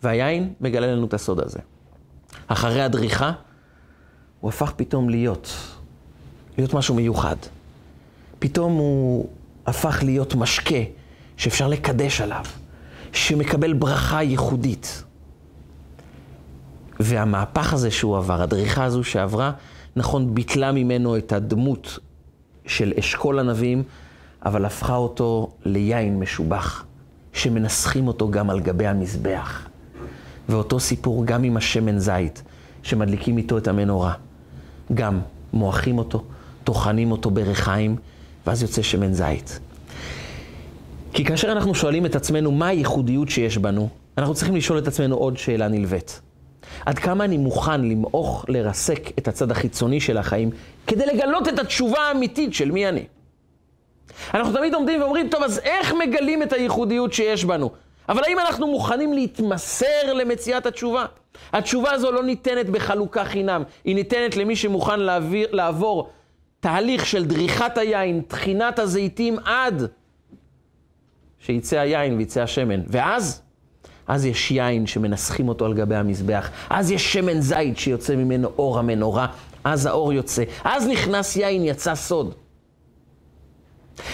והיין 0.03 0.53
מגלה 0.61 0.87
לנו 0.87 1.05
את 1.05 1.13
הסוד 1.13 1.39
הזה. 1.39 1.59
אחרי 2.47 2.81
הדריכה, 2.81 3.31
הוא 4.39 4.49
הפך 4.49 4.73
פתאום 4.75 5.09
להיות, 5.09 5.53
להיות 6.57 6.73
משהו 6.73 6.95
מיוחד. 6.95 7.35
פתאום 8.39 8.73
הוא 8.73 9.29
הפך 9.65 9.99
להיות 10.03 10.35
משקה 10.35 10.83
שאפשר 11.37 11.67
לקדש 11.67 12.21
עליו, 12.21 12.45
שמקבל 13.13 13.73
ברכה 13.73 14.23
ייחודית. 14.23 15.03
והמהפך 16.99 17.73
הזה 17.73 17.91
שהוא 17.91 18.17
עבר, 18.17 18.41
הדריכה 18.41 18.83
הזו 18.83 19.03
שעברה, 19.03 19.51
נכון, 19.95 20.35
ביטלה 20.35 20.71
ממנו 20.71 21.17
את 21.17 21.31
הדמות 21.31 21.99
של 22.65 22.93
אשכול 22.99 23.39
ענבים, 23.39 23.83
אבל 24.45 24.65
הפכה 24.65 24.95
אותו 24.95 25.51
ליין 25.65 26.19
משובח, 26.19 26.85
שמנסחים 27.33 28.07
אותו 28.07 28.31
גם 28.31 28.49
על 28.49 28.59
גבי 28.59 28.87
המזבח. 28.87 29.72
ואותו 30.49 30.79
סיפור 30.79 31.25
גם 31.25 31.43
עם 31.43 31.57
השמן 31.57 31.99
זית, 31.99 32.43
שמדליקים 32.83 33.37
איתו 33.37 33.57
את 33.57 33.67
המנורה. 33.67 34.13
גם 34.93 35.19
מועכים 35.53 35.97
אותו, 35.97 36.23
טוחנים 36.63 37.11
אותו 37.11 37.31
בריחיים, 37.31 37.95
ואז 38.47 38.61
יוצא 38.61 38.81
שמן 38.81 39.13
זית. 39.13 39.59
כי 41.13 41.25
כאשר 41.25 41.51
אנחנו 41.51 41.75
שואלים 41.75 42.05
את 42.05 42.15
עצמנו 42.15 42.51
מה 42.51 42.67
הייחודיות 42.67 43.29
שיש 43.29 43.57
בנו, 43.57 43.89
אנחנו 44.17 44.33
צריכים 44.33 44.55
לשאול 44.55 44.77
את 44.79 44.87
עצמנו 44.87 45.15
עוד 45.15 45.37
שאלה 45.37 45.67
נלווית. 45.67 46.21
עד 46.85 46.99
כמה 46.99 47.25
אני 47.25 47.37
מוכן 47.37 47.81
למעוך, 47.81 48.45
לרסק 48.47 49.09
את 49.19 49.27
הצד 49.27 49.51
החיצוני 49.51 49.99
של 49.99 50.17
החיים, 50.17 50.49
כדי 50.87 51.05
לגלות 51.05 51.47
את 51.47 51.59
התשובה 51.59 51.99
האמיתית 51.99 52.53
של 52.53 52.71
מי 52.71 52.89
אני. 52.89 53.05
אנחנו 54.33 54.53
תמיד 54.53 54.73
עומדים 54.73 55.01
ואומרים, 55.01 55.29
טוב, 55.29 55.43
אז 55.43 55.59
איך 55.59 55.93
מגלים 55.93 56.43
את 56.43 56.53
הייחודיות 56.53 57.13
שיש 57.13 57.45
בנו? 57.45 57.69
אבל 58.09 58.23
האם 58.23 58.39
אנחנו 58.39 58.67
מוכנים 58.67 59.13
להתמסר 59.13 60.13
למציאת 60.13 60.65
התשובה? 60.65 61.05
התשובה 61.53 61.91
הזו 61.91 62.11
לא 62.11 62.23
ניתנת 62.23 62.69
בחלוקה 62.69 63.25
חינם, 63.25 63.63
היא 63.83 63.95
ניתנת 63.95 64.35
למי 64.35 64.55
שמוכן 64.55 64.99
להעביר, 64.99 65.47
לעבור 65.51 66.09
תהליך 66.59 67.05
של 67.05 67.25
דריכת 67.25 67.77
היין, 67.77 68.21
טחינת 68.21 68.79
הזיתים 68.79 69.39
עד 69.45 69.83
שיצא 71.39 71.79
היין 71.79 72.17
ויצא 72.17 72.41
השמן. 72.41 72.81
ואז, 72.87 73.41
אז 74.07 74.25
יש 74.25 74.51
יין 74.51 74.87
שמנסחים 74.87 75.49
אותו 75.49 75.65
על 75.65 75.73
גבי 75.73 75.95
המזבח, 75.95 76.49
אז 76.69 76.91
יש 76.91 77.13
שמן 77.13 77.41
זית 77.41 77.77
שיוצא 77.77 78.15
ממנו 78.15 78.49
אור 78.57 78.79
המנורה, 78.79 79.27
אז 79.63 79.85
האור 79.85 80.13
יוצא, 80.13 80.43
אז 80.63 80.87
נכנס 80.87 81.35
יין, 81.35 81.63
יצא 81.63 81.95
סוד. 81.95 82.35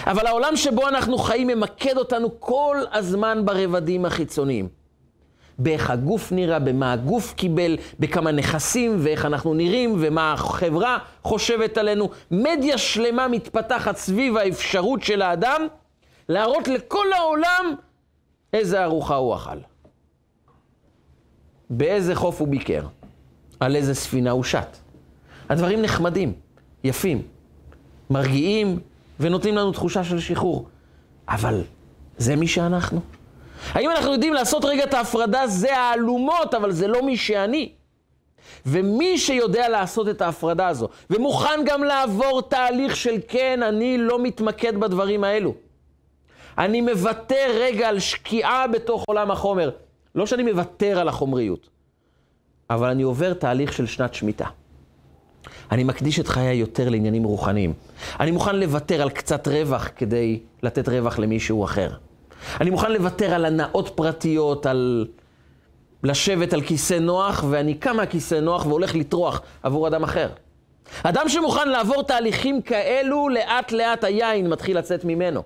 אבל 0.05 0.27
העולם 0.27 0.55
שבו 0.55 0.87
אנחנו 0.87 1.17
חיים 1.17 1.47
ממקד 1.47 1.97
אותנו 1.97 2.39
כל 2.39 2.77
הזמן 2.91 3.41
ברבדים 3.45 4.05
החיצוניים. 4.05 4.67
באיך 5.59 5.89
הגוף 5.89 6.31
נראה, 6.31 6.59
במה 6.59 6.93
הגוף 6.93 7.33
קיבל, 7.33 7.77
בכמה 7.99 8.31
נכסים 8.31 8.95
ואיך 8.99 9.25
אנחנו 9.25 9.53
נראים 9.53 9.95
ומה 9.99 10.33
החברה 10.33 10.97
חושבת 11.23 11.77
עלינו. 11.77 12.09
מדיה 12.31 12.77
שלמה 12.77 13.27
מתפתחת 13.27 13.97
סביב 13.97 14.37
האפשרות 14.37 15.03
של 15.03 15.21
האדם 15.21 15.67
להראות 16.29 16.67
לכל 16.67 17.13
העולם 17.13 17.75
איזה 18.53 18.83
ארוחה 18.83 19.15
הוא 19.15 19.35
אכל. 19.35 19.57
באיזה 21.69 22.15
חוף 22.15 22.39
הוא 22.39 22.47
ביקר, 22.47 22.85
על 23.59 23.75
איזה 23.75 23.95
ספינה 23.95 24.31
הוא 24.31 24.43
שט. 24.43 24.77
הדברים 25.49 25.81
נחמדים, 25.81 26.33
יפים, 26.83 27.21
מרגיעים 28.09 28.79
ונותנים 29.19 29.55
לנו 29.55 29.71
תחושה 29.71 30.03
של 30.03 30.19
שחרור. 30.19 30.67
אבל 31.29 31.61
זה 32.17 32.35
מי 32.35 32.47
שאנחנו? 32.47 33.01
האם 33.71 33.91
אנחנו 33.91 34.11
יודעים 34.11 34.33
לעשות 34.33 34.65
רגע 34.65 34.83
את 34.83 34.93
ההפרדה? 34.93 35.47
זה 35.47 35.77
האלומות, 35.77 36.53
אבל 36.53 36.71
זה 36.71 36.87
לא 36.87 37.03
מי 37.03 37.17
שאני. 37.17 37.71
ומי 38.65 39.17
שיודע 39.17 39.69
לעשות 39.69 40.09
את 40.09 40.21
ההפרדה 40.21 40.67
הזו, 40.67 40.87
ומוכן 41.09 41.59
גם 41.65 41.83
לעבור 41.83 42.41
תהליך 42.41 42.95
של 42.95 43.15
כן, 43.27 43.63
אני 43.63 43.97
לא 43.97 44.23
מתמקד 44.23 44.77
בדברים 44.77 45.23
האלו. 45.23 45.53
אני 46.57 46.81
מוותר 46.81 47.47
רגע 47.59 47.89
על 47.89 47.99
שקיעה 47.99 48.67
בתוך 48.67 49.03
עולם 49.07 49.31
החומר. 49.31 49.69
לא 50.15 50.25
שאני 50.25 50.43
מוותר 50.43 50.99
על 50.99 51.07
החומריות, 51.07 51.69
אבל 52.69 52.89
אני 52.89 53.03
עובר 53.03 53.33
תהליך 53.33 53.73
של 53.73 53.85
שנת 53.85 54.13
שמיטה. 54.13 54.45
אני 55.71 55.83
מקדיש 55.83 56.19
את 56.19 56.27
חיי 56.27 56.55
יותר 56.55 56.89
לעניינים 56.89 57.23
רוחניים. 57.23 57.73
אני 58.19 58.31
מוכן 58.31 58.55
לוותר 58.55 59.01
על 59.01 59.09
קצת 59.09 59.47
רווח 59.47 59.89
כדי 59.95 60.39
לתת 60.63 60.89
רווח 60.89 61.19
למישהו 61.19 61.63
אחר. 61.63 61.89
אני 62.61 62.69
מוכן 62.69 62.91
לוותר 62.91 63.33
על 63.33 63.45
הנאות 63.45 63.91
פרטיות, 63.95 64.65
על 64.65 65.07
לשבת 66.03 66.53
על 66.53 66.61
כיסא 66.61 66.93
נוח, 66.93 67.43
ואני 67.49 67.73
קם 67.73 67.97
מהכיסא 67.97 68.35
נוח 68.35 68.65
והולך 68.65 68.95
לטרוח 68.95 69.41
עבור 69.63 69.87
אדם 69.87 70.03
אחר. 70.03 70.29
אדם 71.03 71.29
שמוכן 71.29 71.69
לעבור 71.69 72.03
תהליכים 72.03 72.61
כאלו, 72.61 73.29
לאט 73.29 73.71
לאט 73.71 74.03
היין 74.03 74.49
מתחיל 74.49 74.77
לצאת 74.77 75.05
ממנו. 75.05 75.43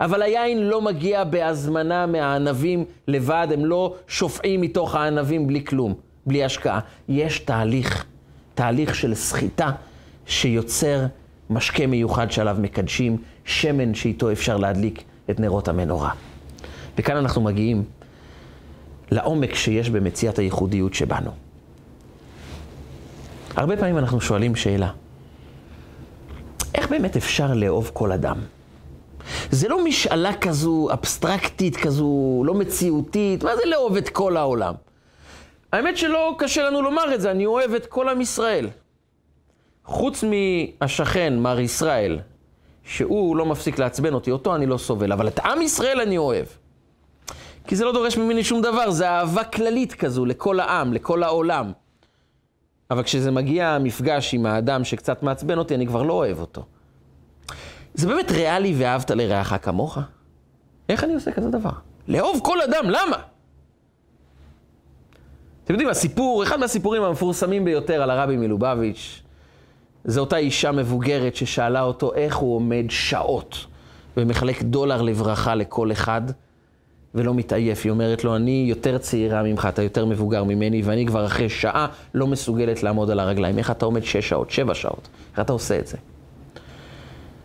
אבל 0.00 0.22
היין 0.22 0.58
לא 0.58 0.82
מגיע 0.82 1.24
בהזמנה 1.24 2.06
מהענבים 2.06 2.84
לבד, 3.08 3.48
הם 3.52 3.64
לא 3.64 3.94
שופעים 4.08 4.60
מתוך 4.60 4.94
הענבים 4.94 5.46
בלי 5.46 5.64
כלום, 5.64 5.94
בלי 6.26 6.44
השקעה. 6.44 6.80
יש 7.08 7.38
תהליך, 7.38 8.04
תהליך 8.54 8.94
של 8.94 9.14
סחיטה 9.14 9.70
שיוצר 10.26 11.06
משקה 11.50 11.86
מיוחד 11.86 12.30
שעליו 12.30 12.56
מקדשים, 12.60 13.16
שמן 13.44 13.94
שאיתו 13.94 14.32
אפשר 14.32 14.56
להדליק 14.56 15.02
את 15.30 15.40
נרות 15.40 15.68
המנורה. 15.68 16.10
וכאן 16.98 17.16
אנחנו 17.16 17.42
מגיעים 17.42 17.84
לעומק 19.10 19.54
שיש 19.54 19.90
במציאת 19.90 20.38
הייחודיות 20.38 20.94
שבנו. 20.94 21.30
הרבה 23.56 23.76
פעמים 23.76 23.98
אנחנו 23.98 24.20
שואלים 24.20 24.56
שאלה, 24.56 24.90
איך 26.74 26.90
באמת 26.90 27.16
אפשר 27.16 27.54
לאהוב 27.54 27.90
כל 27.92 28.12
אדם? 28.12 28.36
זה 29.50 29.68
לא 29.68 29.84
משאלה 29.84 30.36
כזו 30.36 30.88
אבסטרקטית, 30.92 31.76
כזו 31.76 32.42
לא 32.46 32.54
מציאותית, 32.54 33.44
מה 33.44 33.56
זה 33.56 33.62
לאהוב 33.70 33.96
את 33.96 34.08
כל 34.08 34.36
העולם? 34.36 34.74
האמת 35.74 35.96
שלא 35.96 36.34
קשה 36.38 36.62
לנו 36.62 36.82
לומר 36.82 37.14
את 37.14 37.20
זה, 37.20 37.30
אני 37.30 37.46
אוהב 37.46 37.74
את 37.74 37.86
כל 37.86 38.08
עם 38.08 38.20
ישראל. 38.20 38.68
חוץ 39.84 40.24
מהשכן, 40.24 41.38
מר 41.38 41.60
ישראל, 41.60 42.18
שהוא 42.84 43.36
לא 43.36 43.46
מפסיק 43.46 43.78
לעצבן 43.78 44.14
אותי, 44.14 44.30
אותו 44.30 44.54
אני 44.54 44.66
לא 44.66 44.78
סובל, 44.78 45.12
אבל 45.12 45.28
את 45.28 45.38
עם 45.38 45.62
ישראל 45.62 46.00
אני 46.00 46.18
אוהב. 46.18 46.46
כי 47.66 47.76
זה 47.76 47.84
לא 47.84 47.92
דורש 47.92 48.16
ממני 48.16 48.44
שום 48.44 48.62
דבר, 48.62 48.90
זה 48.90 49.10
אהבה 49.10 49.44
כללית 49.44 49.94
כזו 49.94 50.24
לכל 50.24 50.60
העם, 50.60 50.92
לכל 50.92 51.22
העולם. 51.22 51.72
אבל 52.90 53.02
כשזה 53.02 53.30
מגיע 53.30 53.68
המפגש 53.68 54.34
עם 54.34 54.46
האדם 54.46 54.84
שקצת 54.84 55.22
מעצבן 55.22 55.58
אותי, 55.58 55.74
אני 55.74 55.86
כבר 55.86 56.02
לא 56.02 56.12
אוהב 56.12 56.40
אותו. 56.40 56.64
זה 57.94 58.06
באמת 58.06 58.30
ריאלי 58.30 58.74
ואהבת 58.78 59.10
לרעך 59.10 59.54
כמוך? 59.62 59.98
איך 60.88 61.04
אני 61.04 61.14
עושה 61.14 61.32
כזה 61.32 61.50
דבר? 61.50 61.70
לאהוב 62.08 62.40
כל 62.44 62.60
אדם, 62.60 62.84
למה? 62.90 63.33
אתם 65.64 65.74
יודעים, 65.74 65.88
הסיפור, 65.88 66.42
אחד 66.42 66.60
מהסיפורים 66.60 67.02
המפורסמים 67.02 67.64
ביותר 67.64 68.02
על 68.02 68.10
הרבי 68.10 68.36
מלובביץ', 68.36 69.22
זה 70.04 70.20
אותה 70.20 70.36
אישה 70.36 70.72
מבוגרת 70.72 71.36
ששאלה 71.36 71.82
אותו 71.82 72.14
איך 72.14 72.36
הוא 72.36 72.56
עומד 72.56 72.84
שעות 72.88 73.66
ומחלק 74.16 74.62
דולר 74.62 75.02
לברכה 75.02 75.54
לכל 75.54 75.92
אחד, 75.92 76.22
ולא 77.14 77.34
מתעייף. 77.34 77.80
היא 77.84 77.90
אומרת 77.90 78.24
לו, 78.24 78.36
אני 78.36 78.66
יותר 78.68 78.98
צעירה 78.98 79.42
ממך, 79.42 79.68
אתה 79.68 79.82
יותר 79.82 80.06
מבוגר 80.06 80.44
ממני, 80.44 80.82
ואני 80.82 81.06
כבר 81.06 81.26
אחרי 81.26 81.48
שעה 81.48 81.86
לא 82.14 82.26
מסוגלת 82.26 82.82
לעמוד 82.82 83.10
על 83.10 83.20
הרגליים. 83.20 83.58
איך 83.58 83.70
אתה 83.70 83.84
עומד 83.86 84.04
שש 84.04 84.28
שעות, 84.28 84.50
שבע 84.50 84.74
שעות? 84.74 85.08
איך 85.32 85.40
אתה 85.40 85.52
עושה 85.52 85.78
את 85.78 85.86
זה? 85.86 85.96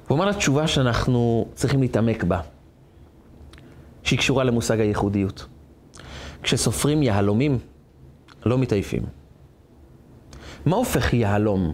הוא 0.08 0.16
אמר 0.16 0.26
לה 0.26 0.34
תשובה 0.34 0.68
שאנחנו 0.68 1.48
צריכים 1.54 1.82
להתעמק 1.82 2.24
בה, 2.24 2.40
שהיא 4.04 4.20
קשורה 4.20 4.44
למושג 4.44 4.80
הייחודיות. 4.80 5.46
כשסופרים 6.44 7.04
יהלומים, 7.04 7.58
לא 8.46 8.58
מתעייפים. 8.58 9.04
מה 10.66 10.76
הופך 10.76 11.14
יהלום 11.14 11.74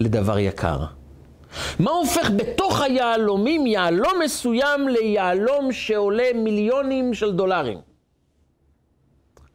לדבר 0.00 0.38
יקר? 0.38 0.84
מה 1.78 1.90
הופך 1.90 2.30
בתוך 2.36 2.80
היהלומים 2.80 3.66
יהלום 3.66 4.12
מסוים 4.24 4.88
ליהלום 4.88 5.72
שעולה 5.72 6.28
מיליונים 6.34 7.14
של 7.14 7.32
דולרים? 7.32 7.78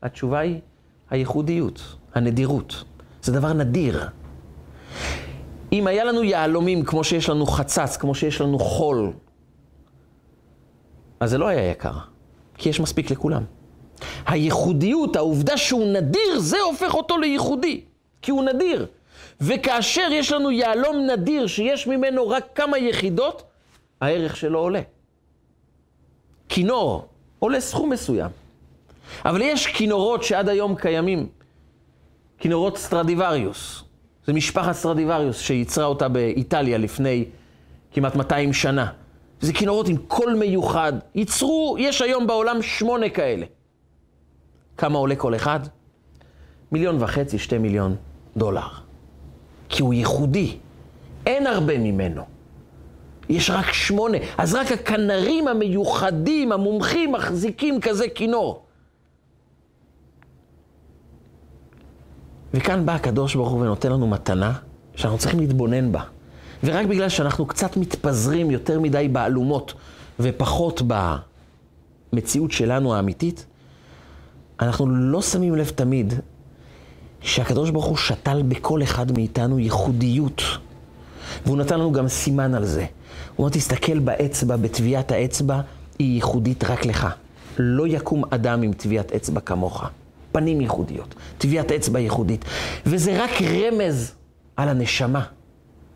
התשובה 0.02 0.40
היא 0.40 0.60
הייחודיות, 1.10 1.96
הנדירות. 2.16 2.84
זה 3.22 3.32
דבר 3.32 3.54
נדיר. 3.54 4.08
אם 5.72 5.88
היה 5.88 6.04
לנו 6.04 6.24
יהלומים 6.24 6.86
כמו 6.86 7.04
שיש 7.04 7.30
לנו 7.30 7.46
חצץ, 7.46 7.98
כמו 7.98 8.16
שיש 8.16 8.42
לנו 8.42 8.60
חול, 8.60 9.14
אז 11.20 11.30
זה 11.30 11.38
לא 11.38 11.48
היה 11.48 11.72
יקר, 11.72 11.98
כי 12.58 12.70
יש 12.70 12.80
מספיק 12.80 13.12
לכולם. 13.12 13.44
הייחודיות, 14.26 15.16
העובדה 15.16 15.58
שהוא 15.58 15.88
נדיר, 15.88 16.40
זה 16.40 16.58
הופך 16.60 16.94
אותו 16.94 17.18
לייחודי, 17.18 17.82
כי 18.22 18.32
הוא 18.32 18.44
נדיר. 18.44 18.86
וכאשר 19.42 20.08
יש 20.12 20.32
לנו 20.32 20.52
יהלום 20.52 20.98
נדיר 20.98 21.48
שיש 21.48 21.88
ממנו 21.88 22.30
רק 22.30 22.46
כמה 22.56 22.78
יחידות, 22.78 23.44
הערך 24.02 24.36
שלו 24.36 24.60
עולה. 24.60 24.82
כינור 26.50 27.08
עולה 27.40 27.62
סכום 27.62 27.90
מסוים. 27.90 28.30
אבל 29.26 29.42
יש 29.42 29.68
כינורות 29.68 30.24
שעד 30.24 30.50
היום 30.50 30.76
קיימים, 30.76 31.28
כינורות 32.40 32.78
סטרדיווריוס. 32.78 33.84
זה 34.26 34.34
משפחת 34.34 34.72
סטרדיווריוס 34.72 35.40
שייצרה 35.40 35.86
אותה 35.86 36.08
באיטליה 36.08 36.78
לפני 36.78 37.26
כמעט 37.92 38.16
200 38.16 38.54
שנה. 38.54 38.92
זה 39.42 39.54
כינורות 39.54 39.88
עם 39.88 39.98
קול 39.98 40.34
מיוחד. 40.34 40.94
ייצרו, 41.16 41.76
יש 41.80 42.02
היום 42.02 42.28
בעולם 42.28 42.62
שמונה 42.62 43.10
כאלה. 43.10 43.46
כמה 44.78 44.98
עולה 44.98 45.16
כל 45.16 45.36
אחד? 45.36 45.60
מיליון 46.72 47.04
וחצי, 47.04 47.40
שתי 47.40 47.58
מיליון 47.58 47.96
דולר. 48.38 48.68
כי 49.70 49.82
הוא 49.82 49.94
ייחודי. 49.94 50.58
אין 51.26 51.48
הרבה 51.48 51.78
ממנו. 51.78 52.24
יש 53.30 53.50
רק 53.50 53.72
שמונה, 53.72 54.18
אז 54.38 54.54
רק 54.54 54.72
הכנרים 54.72 55.48
המיוחדים, 55.48 56.52
המומחים, 56.52 57.12
מחזיקים 57.12 57.82
כזה 57.82 58.06
כינור. 58.16 58.64
וכאן 62.54 62.86
בא 62.86 62.96
הקדוש 62.96 63.36
ברוך 63.36 63.50
הוא 63.50 63.62
ונותן 63.62 63.92
לנו 63.92 64.08
מתנה 64.08 64.54
שאנחנו 64.96 65.18
צריכים 65.18 65.40
להתבונן 65.40 65.92
בה. 65.92 66.04
ורק 66.64 66.86
בגלל 66.86 67.10
שאנחנו 67.10 67.46
קצת 67.46 67.78
מתפזרים 67.78 68.52
יותר 68.52 68.80
מדי 68.80 69.08
באלומות 69.08 69.74
ופחות 70.20 70.82
במציאות 72.14 72.52
שלנו 72.52 72.96
האמיתית, 72.96 73.46
אנחנו 74.60 74.88
לא 74.88 75.22
שמים 75.22 75.56
לב 75.56 75.70
תמיד 75.76 76.14
שהקדוש 77.22 77.70
ברוך 77.70 77.86
הוא 77.86 77.98
שתל 77.98 78.42
בכל 78.48 78.84
אחד 78.84 79.12
מאיתנו 79.12 79.60
ייחודיות. 79.60 80.42
והוא 81.46 81.58
נתן 81.58 81.80
לנו 81.80 81.92
גם 81.92 82.08
סימן 82.08 82.54
על 82.54 82.66
זה. 82.66 82.86
הוא 83.36 83.46
אומר, 83.46 83.50
תסתכל 83.50 84.00
באצבע, 84.00 84.56
בטביעת 84.56 85.12
האצבע, 85.12 85.62
היא 86.00 86.16
ייחודית 86.16 86.64
רק 86.64 86.86
לך. 86.86 87.08
לא 87.60 87.88
יקום 87.88 88.24
אדם 88.30 88.62
עם 88.62 88.74
טביעת 88.74 89.12
אצבע 89.12 89.40
כמוך. 89.40 89.84
פנים 90.32 90.62
ייחודיות, 90.62 91.16
טביעת 91.38 91.72
אצבע 91.72 92.00
ייחודית. 92.00 92.46
וזה 92.86 93.24
רק 93.24 93.32
רמז 93.42 94.14
על 94.58 94.70
הנשמה 94.70 95.24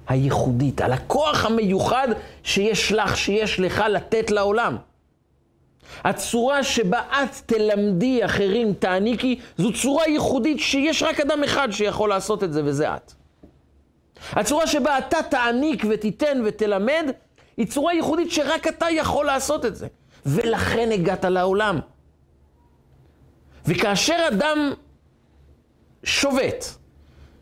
הייחודית, 0.07 0.81
על 0.81 0.93
הכוח 0.93 1.45
המיוחד 1.45 2.07
שיש 2.43 2.91
לך, 2.91 3.17
שיש 3.17 3.59
לך 3.59 3.83
לתת 3.89 4.31
לעולם. 4.31 4.77
הצורה 6.03 6.63
שבה 6.63 6.99
את 6.99 7.35
תלמדי 7.45 8.25
אחרים, 8.25 8.73
תעניקי, 8.73 9.39
זו 9.57 9.73
צורה 9.73 10.07
ייחודית 10.07 10.59
שיש 10.59 11.03
רק 11.03 11.19
אדם 11.19 11.43
אחד 11.43 11.71
שיכול 11.71 12.09
לעשות 12.09 12.43
את 12.43 12.53
זה, 12.53 12.61
וזה 12.65 12.95
את. 12.95 13.13
הצורה 14.31 14.67
שבה 14.67 14.97
אתה 14.97 15.17
תעניק 15.29 15.83
ותיתן 15.89 16.41
ותלמד, 16.45 17.11
היא 17.57 17.67
צורה 17.67 17.93
ייחודית 17.93 18.31
שרק 18.31 18.67
אתה 18.67 18.85
יכול 18.89 19.25
לעשות 19.25 19.65
את 19.65 19.75
זה. 19.75 19.87
ולכן 20.25 20.89
הגעת 20.91 21.25
לעולם. 21.25 21.79
וכאשר 23.65 24.27
אדם 24.27 24.73
שובת, 26.03 26.77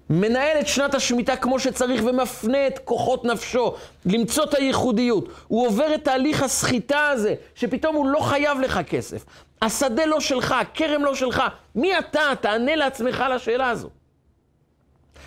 מנהל 0.09 0.59
את 0.59 0.67
שנת 0.67 0.93
השמיטה 0.93 1.35
כמו 1.35 1.59
שצריך 1.59 2.01
ומפנה 2.05 2.67
את 2.67 2.79
כוחות 2.79 3.25
נפשו 3.25 3.73
למצוא 4.05 4.43
את 4.43 4.53
הייחודיות. 4.53 5.29
הוא 5.47 5.67
עובר 5.67 5.95
את 5.95 6.03
תהליך 6.03 6.43
הסחיטה 6.43 7.07
הזה, 7.07 7.35
שפתאום 7.55 7.95
הוא 7.95 8.07
לא 8.07 8.19
חייב 8.19 8.59
לך 8.59 8.79
כסף. 8.89 9.25
השדה 9.61 10.05
לא 10.05 10.19
שלך, 10.19 10.51
הכרם 10.51 11.05
לא 11.05 11.15
שלך. 11.15 11.43
מי 11.75 11.99
אתה? 11.99 12.21
תענה 12.41 12.75
לעצמך 12.75 13.23
לשאלה 13.35 13.69
הזו. 13.69 13.89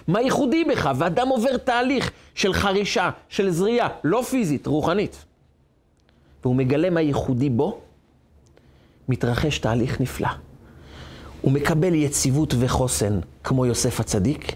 מה 0.09 0.20
ייחודי 0.20 0.64
בך? 0.64 0.91
ואדם 0.97 1.28
עובר 1.28 1.57
תהליך 1.57 2.11
של 2.35 2.53
חרישה, 2.53 3.11
של 3.28 3.51
זריעה, 3.51 3.89
לא 4.05 4.22
פיזית, 4.22 4.66
רוחנית. 4.66 5.24
והוא 6.43 6.57
מגלה 6.57 6.91
מה 6.91 7.01
ייחודי 7.01 7.51
בו, 7.51 7.80
מתרחש 9.09 9.59
תהליך 9.59 10.01
נפלא. 10.01 10.28
הוא 11.41 11.53
מקבל 11.53 11.95
יציבות 11.95 12.55
וחוסן 12.59 13.20
כמו 13.45 13.66
יוסף 13.66 14.01
הצדיק, 14.01 14.53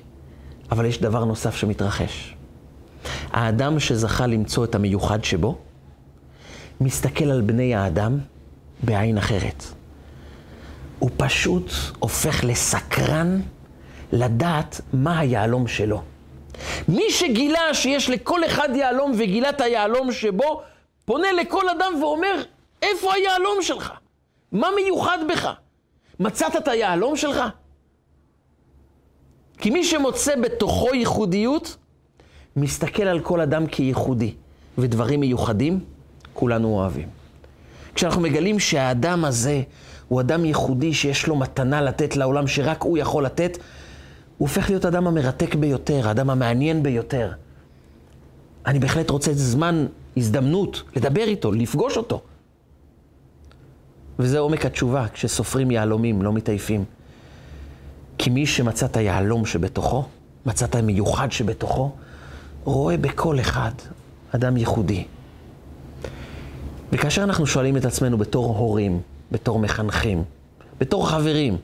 אבל 0.70 0.84
יש 0.84 1.00
דבר 1.00 1.24
נוסף 1.24 1.56
שמתרחש. 1.56 2.34
האדם 3.32 3.80
שזכה 3.80 4.26
למצוא 4.26 4.64
את 4.64 4.74
המיוחד 4.74 5.24
שבו, 5.24 5.58
מסתכל 6.80 7.24
על 7.24 7.40
בני 7.40 7.74
האדם 7.74 8.18
בעין 8.82 9.18
אחרת. 9.18 9.64
הוא 10.98 11.10
פשוט 11.16 11.70
הופך 11.98 12.44
לסקרן 12.44 13.40
לדעת 14.12 14.80
מה 14.92 15.18
היהלום 15.18 15.66
שלו. 15.66 16.02
מי 16.88 17.10
שגילה 17.10 17.74
שיש 17.74 18.10
לכל 18.10 18.44
אחד 18.44 18.68
יהלום 18.74 19.12
וגילה 19.18 19.50
את 19.50 19.60
היהלום 19.60 20.12
שבו, 20.12 20.62
פונה 21.04 21.32
לכל 21.32 21.68
אדם 21.68 21.92
ואומר, 22.02 22.42
איפה 22.82 23.14
היהלום 23.14 23.62
שלך? 23.62 23.92
מה 24.52 24.68
מיוחד 24.76 25.18
בך? 25.28 25.50
מצאת 26.20 26.56
את 26.56 26.68
היהלום 26.68 27.16
שלך? 27.16 27.42
כי 29.58 29.70
מי 29.70 29.84
שמוצא 29.84 30.36
בתוכו 30.36 30.94
ייחודיות, 30.94 31.76
מסתכל 32.56 33.02
על 33.02 33.20
כל 33.20 33.40
אדם 33.40 33.66
כייחודי, 33.66 34.34
ודברים 34.78 35.20
מיוחדים, 35.20 35.80
כולנו 36.32 36.68
אוהבים. 36.68 37.08
כשאנחנו 37.94 38.20
מגלים 38.20 38.58
שהאדם 38.58 39.24
הזה 39.24 39.62
הוא 40.08 40.20
אדם 40.20 40.44
ייחודי 40.44 40.94
שיש 40.94 41.26
לו 41.26 41.36
מתנה 41.36 41.82
לתת 41.82 42.16
לעולם 42.16 42.46
שרק 42.46 42.82
הוא 42.82 42.98
יכול 42.98 43.24
לתת, 43.24 43.58
הוא 44.38 44.48
הופך 44.48 44.68
להיות 44.70 44.84
האדם 44.84 45.06
המרתק 45.06 45.54
ביותר, 45.54 46.08
האדם 46.08 46.30
המעניין 46.30 46.82
ביותר. 46.82 47.32
אני 48.66 48.78
בהחלט 48.78 49.10
רוצה 49.10 49.32
זמן, 49.32 49.86
הזדמנות, 50.16 50.82
לדבר 50.96 51.24
איתו, 51.24 51.52
לפגוש 51.52 51.96
אותו. 51.96 52.22
וזה 54.18 54.38
עומק 54.38 54.66
התשובה, 54.66 55.06
כשסופרים 55.12 55.70
יהלומים, 55.70 56.22
לא 56.22 56.32
מתעייפים. 56.32 56.84
כי 58.18 58.30
מי 58.30 58.46
שמצא 58.46 58.86
את 58.86 58.96
היהלום 58.96 59.46
שבתוכו, 59.46 60.04
מצא 60.46 60.64
את 60.64 60.74
המיוחד 60.74 61.32
שבתוכו, 61.32 61.92
רואה 62.64 62.96
בכל 62.96 63.40
אחד 63.40 63.70
אדם 64.34 64.56
ייחודי. 64.56 65.04
וכאשר 66.92 67.22
אנחנו 67.22 67.46
שואלים 67.46 67.76
את 67.76 67.84
עצמנו 67.84 68.18
בתור 68.18 68.56
הורים, 68.58 69.00
בתור 69.32 69.58
מחנכים, 69.58 70.24
בתור 70.80 71.08
חברים, 71.08 71.56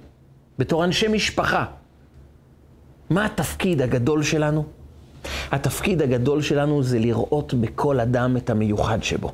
בתור 0.58 0.84
אנשי 0.84 1.08
משפחה, 1.08 1.64
מה 3.10 3.26
התפקיד 3.26 3.82
הגדול 3.82 4.22
שלנו? 4.22 4.64
התפקיד 5.50 6.02
הגדול 6.02 6.42
שלנו 6.42 6.82
זה 6.82 6.98
לראות 6.98 7.54
בכל 7.54 8.00
אדם 8.00 8.36
את 8.36 8.50
המיוחד 8.50 9.02
שבו. 9.02 9.32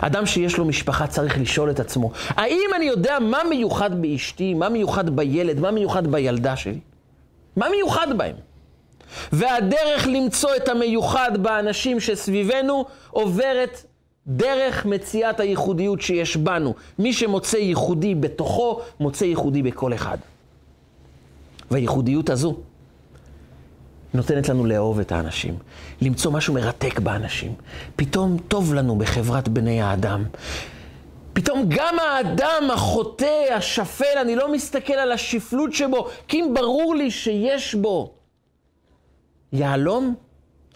אדם 0.00 0.26
שיש 0.26 0.58
לו 0.58 0.64
משפחה 0.64 1.06
צריך 1.06 1.38
לשאול 1.38 1.70
את 1.70 1.80
עצמו, 1.80 2.10
האם 2.28 2.70
אני 2.76 2.84
יודע 2.84 3.18
מה 3.18 3.38
מיוחד 3.50 4.02
באשתי, 4.02 4.54
מה 4.54 4.68
מיוחד 4.68 5.16
בילד, 5.16 5.60
מה 5.60 5.70
מיוחד 5.70 6.06
בילדה 6.06 6.56
שלי? 6.56 6.80
מה 7.56 7.68
מיוחד 7.68 8.18
בהם? 8.18 8.36
והדרך 9.32 10.06
למצוא 10.06 10.50
את 10.56 10.68
המיוחד 10.68 11.30
באנשים 11.42 12.00
שסביבנו 12.00 12.84
עוברת 13.10 13.84
דרך 14.26 14.86
מציאת 14.86 15.40
הייחודיות 15.40 16.00
שיש 16.00 16.36
בנו. 16.36 16.74
מי 16.98 17.12
שמוצא 17.12 17.56
ייחודי 17.56 18.14
בתוכו, 18.14 18.80
מוצא 19.00 19.24
ייחודי 19.24 19.62
בכל 19.62 19.94
אחד. 19.94 20.18
והייחודיות 21.70 22.30
הזו 22.30 22.56
נותנת 24.14 24.48
לנו 24.48 24.66
לאהוב 24.66 25.00
את 25.00 25.12
האנשים, 25.12 25.58
למצוא 26.02 26.32
משהו 26.32 26.54
מרתק 26.54 26.98
באנשים. 26.98 27.54
פתאום 27.96 28.36
טוב 28.48 28.74
לנו 28.74 28.98
בחברת 28.98 29.48
בני 29.48 29.82
האדם. 29.82 30.24
פתאום 31.32 31.64
גם 31.68 31.96
האדם 31.98 32.70
החוטא, 32.72 33.44
השפל, 33.56 34.18
אני 34.20 34.36
לא 34.36 34.52
מסתכל 34.52 34.92
על 34.92 35.12
השפלות 35.12 35.72
שבו, 35.72 36.08
כי 36.28 36.40
אם 36.40 36.54
ברור 36.54 36.94
לי 36.94 37.10
שיש 37.10 37.74
בו 37.74 38.14
יהלום, 39.52 40.14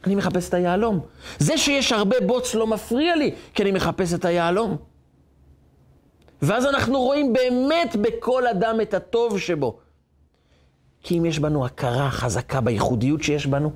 אני 0.07 0.15
מחפש 0.15 0.49
את 0.49 0.55
היהלום. 0.55 1.01
זה 1.39 1.59
שיש 1.59 1.93
הרבה 1.93 2.17
בוץ 2.27 2.55
לא 2.55 2.67
מפריע 2.67 3.17
לי, 3.17 3.35
כי 3.55 3.63
אני 3.63 3.73
מחפש 3.73 4.15
את 4.15 4.25
היהלום. 4.25 4.77
ואז 6.43 6.67
אנחנו 6.67 7.01
רואים 7.01 7.33
באמת 7.33 7.97
בכל 7.97 8.47
אדם 8.47 8.81
את 8.81 8.95
הטוב 8.95 9.39
שבו. 9.39 9.79
כי 11.03 11.19
אם 11.19 11.25
יש 11.25 11.39
בנו 11.39 11.65
הכרה 11.65 12.11
חזקה 12.11 12.61
בייחודיות 12.61 13.23
שיש 13.23 13.47
בנו, 13.47 13.71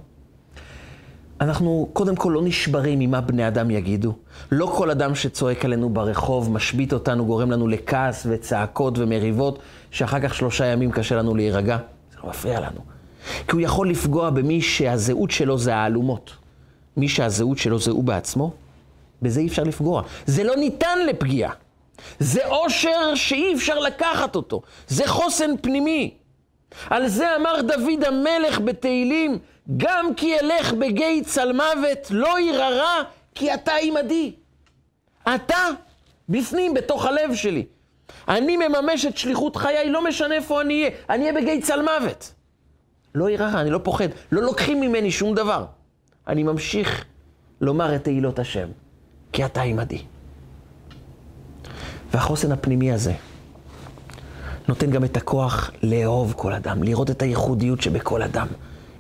אנחנו 1.41 1.89
קודם 1.93 2.17
כל 2.17 2.31
לא 2.35 2.43
נשברים 2.43 2.99
ממה 2.99 3.21
בני 3.21 3.49
אדם 3.49 3.71
יגידו. 3.71 4.13
לא 4.51 4.73
כל 4.77 4.91
אדם 4.91 5.15
שצועק 5.15 5.65
עלינו 5.65 5.91
ברחוב, 5.91 6.53
משבית 6.53 6.93
אותנו, 6.93 7.27
גורם 7.27 7.51
לנו 7.51 7.69
לכעס 7.69 8.27
וצעקות 8.31 8.99
ומריבות, 8.99 9.59
שאחר 9.91 10.21
כך 10.21 10.35
שלושה 10.35 10.67
ימים 10.67 10.93
קשה 10.93 11.17
לנו 11.17 11.35
להירגע. 11.35 11.79
זה 12.13 12.19
לא 12.25 12.31
מפריע 12.31 12.61
לנו. 12.61 12.81
כי 13.49 13.53
הוא 13.53 13.61
יכול 13.61 13.91
לפגוע 13.91 14.31
במי 14.31 14.63
שהזהות 14.63 15.31
שלו 15.31 15.59
זה 15.59 15.77
האלומות. 15.77 16.33
מי 16.97 17.09
שהזהות 17.09 17.59
שלו 17.59 17.79
זה 17.79 17.91
הוא 17.91 18.05
בעצמו, 18.05 18.53
בזה 19.23 19.41
אי 19.41 19.47
אפשר 19.47 19.63
לפגוע. 19.63 20.03
זה 20.27 20.45
לא 20.45 20.57
ניתן 20.57 20.99
לפגיעה. 21.09 21.53
זה 22.19 22.47
עושר 22.47 23.15
שאי 23.15 23.55
אפשר 23.55 23.79
לקחת 23.79 24.37
אותו. 24.37 24.63
זה 24.89 25.07
חוסן 25.07 25.51
פנימי. 25.61 26.15
על 26.91 27.09
זה 27.09 27.37
אמר 27.37 27.61
דוד 27.63 28.05
המלך 28.07 28.61
בתהילים, 28.61 29.39
גם 29.77 30.15
כי 30.15 30.41
אלך 30.41 30.73
בגיא 30.73 31.23
צלמוות 31.23 32.11
לא 32.11 32.41
ירא 32.41 33.03
כי 33.35 33.55
אתה 33.55 33.73
עמדי. 33.83 34.33
אתה 35.35 35.69
בפנים, 36.29 36.75
בתוך 36.75 37.05
הלב 37.05 37.35
שלי. 37.35 37.67
אני 38.29 38.57
מממש 38.57 39.07
את 39.07 39.17
שליחות 39.17 39.57
חיי, 39.57 39.91
לא 39.91 40.05
משנה 40.05 40.35
איפה 40.35 40.61
אני 40.61 40.83
אהיה, 40.83 40.97
אני 41.11 41.23
אהיה 41.23 41.33
בגיא 41.33 41.61
צלמוות. 41.63 42.33
לא 43.15 43.31
ירא 43.31 43.61
אני 43.61 43.71
לא 43.71 43.79
פוחד, 43.83 44.09
לא 44.33 44.43
לוקחים 44.43 44.81
ממני 44.81 45.11
שום 45.11 45.35
דבר. 45.35 45.65
אני 46.29 46.43
ממשיך 46.43 47.05
לומר 47.61 47.97
את 47.97 48.05
תהילות 48.05 48.39
השם, 48.39 48.69
כי 49.33 49.45
אתה 49.45 49.63
עמדי. 49.63 50.03
והחוסן 52.11 52.53
הפנימי 52.53 52.93
הזה, 52.93 53.13
נותן 54.69 54.91
גם 54.91 55.05
את 55.05 55.17
הכוח 55.17 55.71
לאהוב 55.83 56.35
כל 56.37 56.53
אדם, 56.53 56.83
לראות 56.83 57.11
את 57.11 57.23
הייחודיות 57.23 57.81
שבכל 57.81 58.23
אדם. 58.23 58.47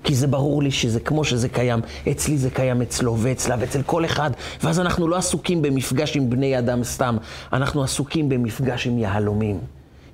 כי 0.05 0.14
זה 0.14 0.27
ברור 0.27 0.62
לי 0.62 0.71
שזה 0.71 1.01
כמו 1.01 1.25
שזה 1.25 1.49
קיים, 1.49 1.81
אצלי 2.11 2.39
זה 2.39 2.51
קיים 2.51 2.83
אצלו 2.83 3.17
ואצלה 3.19 3.57
ואצל 3.59 3.83
כל 3.83 4.05
אחד, 4.05 4.31
ואז 4.62 4.81
אנחנו 4.81 5.09
לא 5.09 5.17
עסוקים 5.17 5.62
במפגש 5.62 6.17
עם 6.17 6.31
בני 6.31 6.59
אדם 6.59 6.85
סתם, 6.85 7.17
אנחנו 7.53 7.83
עסוקים 7.83 8.29
במפגש 8.29 8.87
עם 8.87 8.99
יהלומים, 8.99 9.59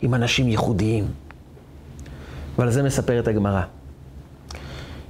עם 0.03 0.15
אנשים 0.15 0.49
ייחודיים. 0.49 1.07
ועל 2.59 2.71
זה 2.71 2.83
מספרת 2.83 3.29
הגמרא, 3.29 3.63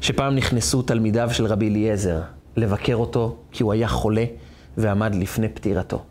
שפעם 0.01 0.35
נכנסו 0.35 0.83
תלמידיו 0.83 1.29
של 1.33 1.47
רבי 1.47 1.69
אליעזר 1.69 2.21
לבקר 2.57 2.95
אותו, 2.95 3.37
כי 3.53 3.63
הוא 3.63 3.73
היה 3.73 3.89
חולה 3.89 4.25
ועמד 4.77 5.15
לפני 5.15 5.49
פטירתו. 5.49 6.03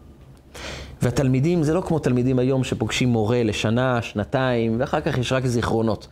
והתלמידים, 1.02 1.64
זה 1.64 1.74
לא 1.74 1.82
כמו 1.82 1.99
תלמידים 1.99 2.39
היום 2.39 2.64
שפוגשים 2.64 3.10
מורה 3.10 3.43
לשנה, 3.43 4.02
שנתיים, 4.02 4.76
ואחר 4.80 5.02
כך 5.02 5.18
יש 5.18 5.32
רק 5.32 5.45
זיכרונות. 5.45 6.08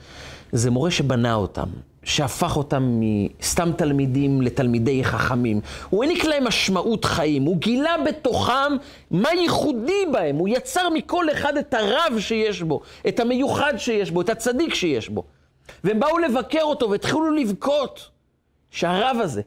זה 0.51 0.71
מורה 0.71 0.91
שבנה 0.91 1.33
אותם, 1.33 1.67
שהפך 2.03 2.57
אותם 2.57 2.99
מסתם 3.39 3.71
תלמידים 3.77 4.41
לתלמידי 4.41 5.03
חכמים. 5.03 5.61
הוא 5.89 6.03
העניק 6.03 6.25
להם 6.25 6.47
משמעות 6.47 7.05
חיים, 7.05 7.43
הוא 7.43 7.57
גילה 7.57 7.95
בתוכם 8.05 8.71
מה 9.11 9.33
ייחודי 9.33 10.05
בהם, 10.11 10.35
הוא 10.35 10.47
יצר 10.47 10.89
מכל 10.89 11.31
אחד 11.31 11.57
את 11.57 11.73
הרב 11.73 12.19
שיש 12.19 12.61
בו, 12.61 12.81
את 13.07 13.19
המיוחד 13.19 13.73
שיש 13.77 14.11
בו, 14.11 14.21
את 14.21 14.29
הצדיק 14.29 14.73
שיש 14.73 15.09
בו. 15.09 15.23
והם 15.83 15.99
באו 15.99 16.17
לבקר 16.17 16.63
אותו 16.63 16.89
והתחילו 16.89 17.31
לבכות 17.31 18.09
שהרב 18.71 19.17
הזה, 19.21 19.41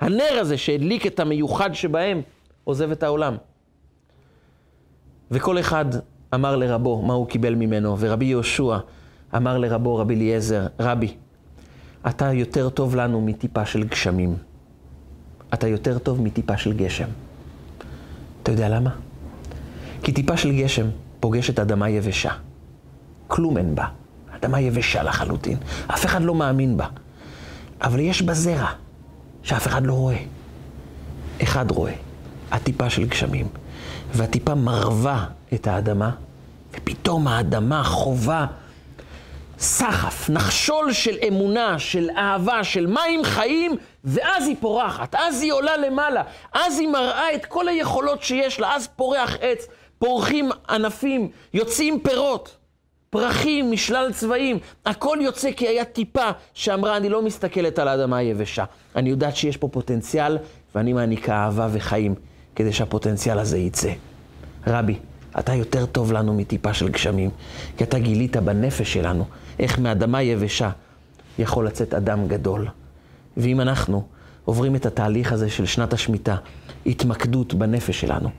הנר 0.00 0.38
הזה 0.40 0.58
שהדליק 0.58 1.06
את 1.06 1.20
המיוחד 1.20 1.74
שבהם, 1.74 2.22
עוזב 2.64 2.90
את 2.90 3.02
העולם. 3.02 3.36
וכל 5.32 5.60
אחד 5.60 5.84
אמר 6.34 6.56
לרבו 6.56 7.02
מה 7.02 7.14
הוא 7.14 7.26
קיבל 7.26 7.54
ממנו, 7.54 7.96
ורבי 7.98 8.24
יהושע 8.24 8.78
אמר 9.36 9.58
לרבו, 9.58 9.96
רבי 9.96 10.14
אליעזר, 10.14 10.66
רבי, 10.80 11.14
אתה 12.06 12.32
יותר 12.32 12.68
טוב 12.68 12.96
לנו 12.96 13.20
מטיפה 13.20 13.66
של 13.66 13.84
גשמים. 13.84 14.36
אתה 15.54 15.68
יותר 15.68 15.98
טוב 15.98 16.22
מטיפה 16.22 16.56
של 16.56 16.72
גשם. 16.72 17.08
אתה 18.42 18.52
יודע 18.52 18.68
למה? 18.68 18.90
כי 20.02 20.12
טיפה 20.12 20.36
של 20.36 20.52
גשם 20.52 20.86
פוגשת 21.20 21.58
אדמה 21.58 21.90
יבשה. 21.90 22.32
כלום 23.28 23.56
אין 23.56 23.74
בה. 23.74 23.86
אדמה 24.36 24.60
יבשה 24.60 25.02
לחלוטין. 25.02 25.58
אף 25.86 26.04
אחד 26.04 26.22
לא 26.22 26.34
מאמין 26.34 26.76
בה. 26.76 26.86
אבל 27.82 28.00
יש 28.00 28.22
בה 28.22 28.34
זרע, 28.34 28.70
שאף 29.42 29.66
אחד 29.66 29.86
לא 29.86 29.92
רואה. 29.92 30.16
אחד 31.42 31.70
רואה, 31.70 31.94
הטיפה 32.50 32.90
של 32.90 33.08
גשמים. 33.08 33.46
והטיפה 34.14 34.54
מרווה 34.54 35.26
את 35.54 35.66
האדמה, 35.66 36.10
ופתאום 36.72 37.28
האדמה 37.28 37.84
חובה 37.84 38.46
סחף, 39.58 40.30
נחשול 40.30 40.92
של 40.92 41.16
אמונה, 41.28 41.78
של 41.78 42.10
אהבה, 42.16 42.64
של 42.64 42.86
מים 42.86 43.24
חיים, 43.24 43.76
ואז 44.04 44.46
היא 44.46 44.56
פורחת, 44.60 45.14
אז 45.14 45.42
היא 45.42 45.52
עולה 45.52 45.76
למעלה, 45.76 46.22
אז 46.52 46.78
היא 46.78 46.88
מראה 46.88 47.34
את 47.34 47.46
כל 47.46 47.68
היכולות 47.68 48.22
שיש 48.22 48.60
לה, 48.60 48.74
אז 48.74 48.88
פורח 48.96 49.36
עץ, 49.40 49.66
פורחים 49.98 50.50
ענפים, 50.68 51.28
יוצאים 51.54 52.00
פירות, 52.00 52.56
פרחים 53.10 53.72
משלל 53.72 54.12
צבעים, 54.12 54.58
הכל 54.86 55.18
יוצא 55.20 55.52
כי 55.52 55.68
היה 55.68 55.84
טיפה 55.84 56.30
שאמרה, 56.54 56.96
אני 56.96 57.08
לא 57.08 57.22
מסתכלת 57.22 57.78
על 57.78 57.88
האדמה 57.88 58.16
היבשה, 58.16 58.64
אני 58.96 59.10
יודעת 59.10 59.36
שיש 59.36 59.56
פה 59.56 59.68
פוטנציאל, 59.68 60.38
ואני 60.74 60.92
מעניקה 60.92 61.34
אהבה 61.34 61.68
וחיים 61.72 62.14
כדי 62.56 62.72
שהפוטנציאל 62.72 63.38
הזה 63.38 63.58
יצא. 63.58 63.92
רבי, 64.66 64.98
אתה 65.38 65.54
יותר 65.54 65.86
טוב 65.86 66.12
לנו 66.12 66.34
מטיפה 66.34 66.74
של 66.74 66.88
גשמים, 66.88 67.30
כי 67.76 67.84
אתה 67.84 67.98
גילית 67.98 68.36
בנפש 68.36 68.92
שלנו 68.92 69.24
איך 69.58 69.78
מאדמה 69.78 70.22
יבשה 70.22 70.70
יכול 71.38 71.66
לצאת 71.66 71.94
אדם 71.94 72.28
גדול. 72.28 72.68
ואם 73.36 73.60
אנחנו 73.60 74.02
עוברים 74.44 74.76
את 74.76 74.86
התהליך 74.86 75.32
הזה 75.32 75.50
של 75.50 75.66
שנת 75.66 75.92
השמיטה, 75.92 76.36
התמקדות 76.86 77.54
בנפש 77.54 78.00
שלנו, 78.00 78.30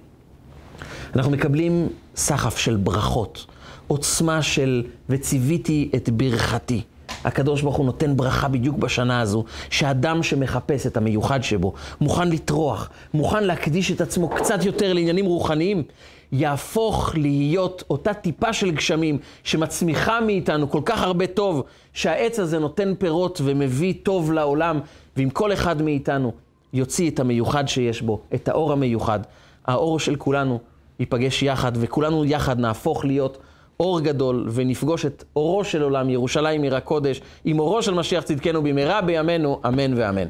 אנחנו 1.16 1.32
מקבלים 1.32 1.90
סחף 2.16 2.58
של 2.58 2.76
ברכות, 2.76 3.46
עוצמה 3.88 4.42
של 4.42 4.84
וציוויתי 5.10 5.90
את 5.96 6.10
ברכתי. 6.10 6.82
הקדוש 7.24 7.62
ברוך 7.62 7.76
הוא 7.76 7.86
נותן 7.86 8.18
ברכה 8.18 8.48
בדיוק 8.48 8.78
בשנה 8.78 9.22
הזו, 9.22 9.44
שאדם 9.70 10.24
שמחפש 10.24 10.88
את 10.88 10.98
המיוחד 10.98 11.44
שבו, 11.44 11.74
מוכן 12.02 12.30
לטרוח, 12.30 12.90
מוכן 13.14 13.44
להקדיש 13.44 13.92
את 13.92 14.02
עצמו 14.02 14.30
קצת 14.30 14.66
יותר 14.66 14.94
לעניינים 14.94 15.26
רוחניים, 15.26 15.84
יהפוך 16.32 17.12
להיות 17.16 17.84
אותה 17.90 18.14
טיפה 18.14 18.54
של 18.54 18.72
גשמים 18.72 19.18
שמצמיחה 19.44 20.22
מאיתנו 20.22 20.70
כל 20.70 20.82
כך 20.86 21.02
הרבה 21.02 21.28
טוב, 21.28 21.64
שהעץ 21.94 22.40
הזה 22.40 22.60
נותן 22.60 22.94
פירות 22.98 23.42
ומביא 23.44 23.94
טוב 24.04 24.32
לעולם, 24.32 24.80
ואם 25.18 25.30
כל 25.30 25.54
אחד 25.54 25.82
מאיתנו 25.82 26.32
יוציא 26.74 27.10
את 27.10 27.20
המיוחד 27.20 27.68
שיש 27.68 28.02
בו, 28.02 28.20
את 28.34 28.48
האור 28.48 28.72
המיוחד, 28.72 29.20
האור 29.66 30.00
של 30.00 30.16
כולנו 30.16 30.60
ייפגש 31.00 31.44
יחד, 31.44 31.72
וכולנו 31.76 32.26
יחד 32.26 32.60
נהפוך 32.60 33.06
להיות 33.06 33.38
אור 33.80 34.00
גדול, 34.00 34.50
ונפגוש 34.54 35.06
את 35.06 35.24
אורו 35.36 35.64
של 35.64 35.82
עולם, 35.82 36.10
ירושלים 36.10 36.64
עיר 36.64 36.76
הקודש, 36.76 37.22
עם 37.46 37.60
אורו 37.60 37.84
של 37.84 37.94
משיח 37.94 38.24
צדקנו 38.24 38.64
במהרה 38.64 39.02
בימינו, 39.02 39.62
אמן 39.68 39.94
ואמן. 39.98 40.28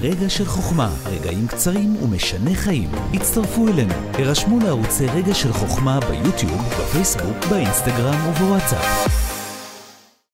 רגע 0.00 0.28
של 0.28 0.44
חוכמה, 0.44 0.90
רגעים 1.06 1.46
קצרים 1.46 1.96
ומשנה 2.02 2.54
חיים. 2.54 2.88
הצטרפו 3.14 3.68
אלינו, 3.68 3.94
הרשמו 4.14 4.58
לערוצי 4.64 5.06
רגע 5.06 5.34
של 5.34 5.52
חוכמה 5.52 6.00
ביוטיוב, 6.00 6.60
בפייסבוק, 6.80 7.46
באינסטגרם 7.50 8.28
ובוואטסאפ. 8.28 9.21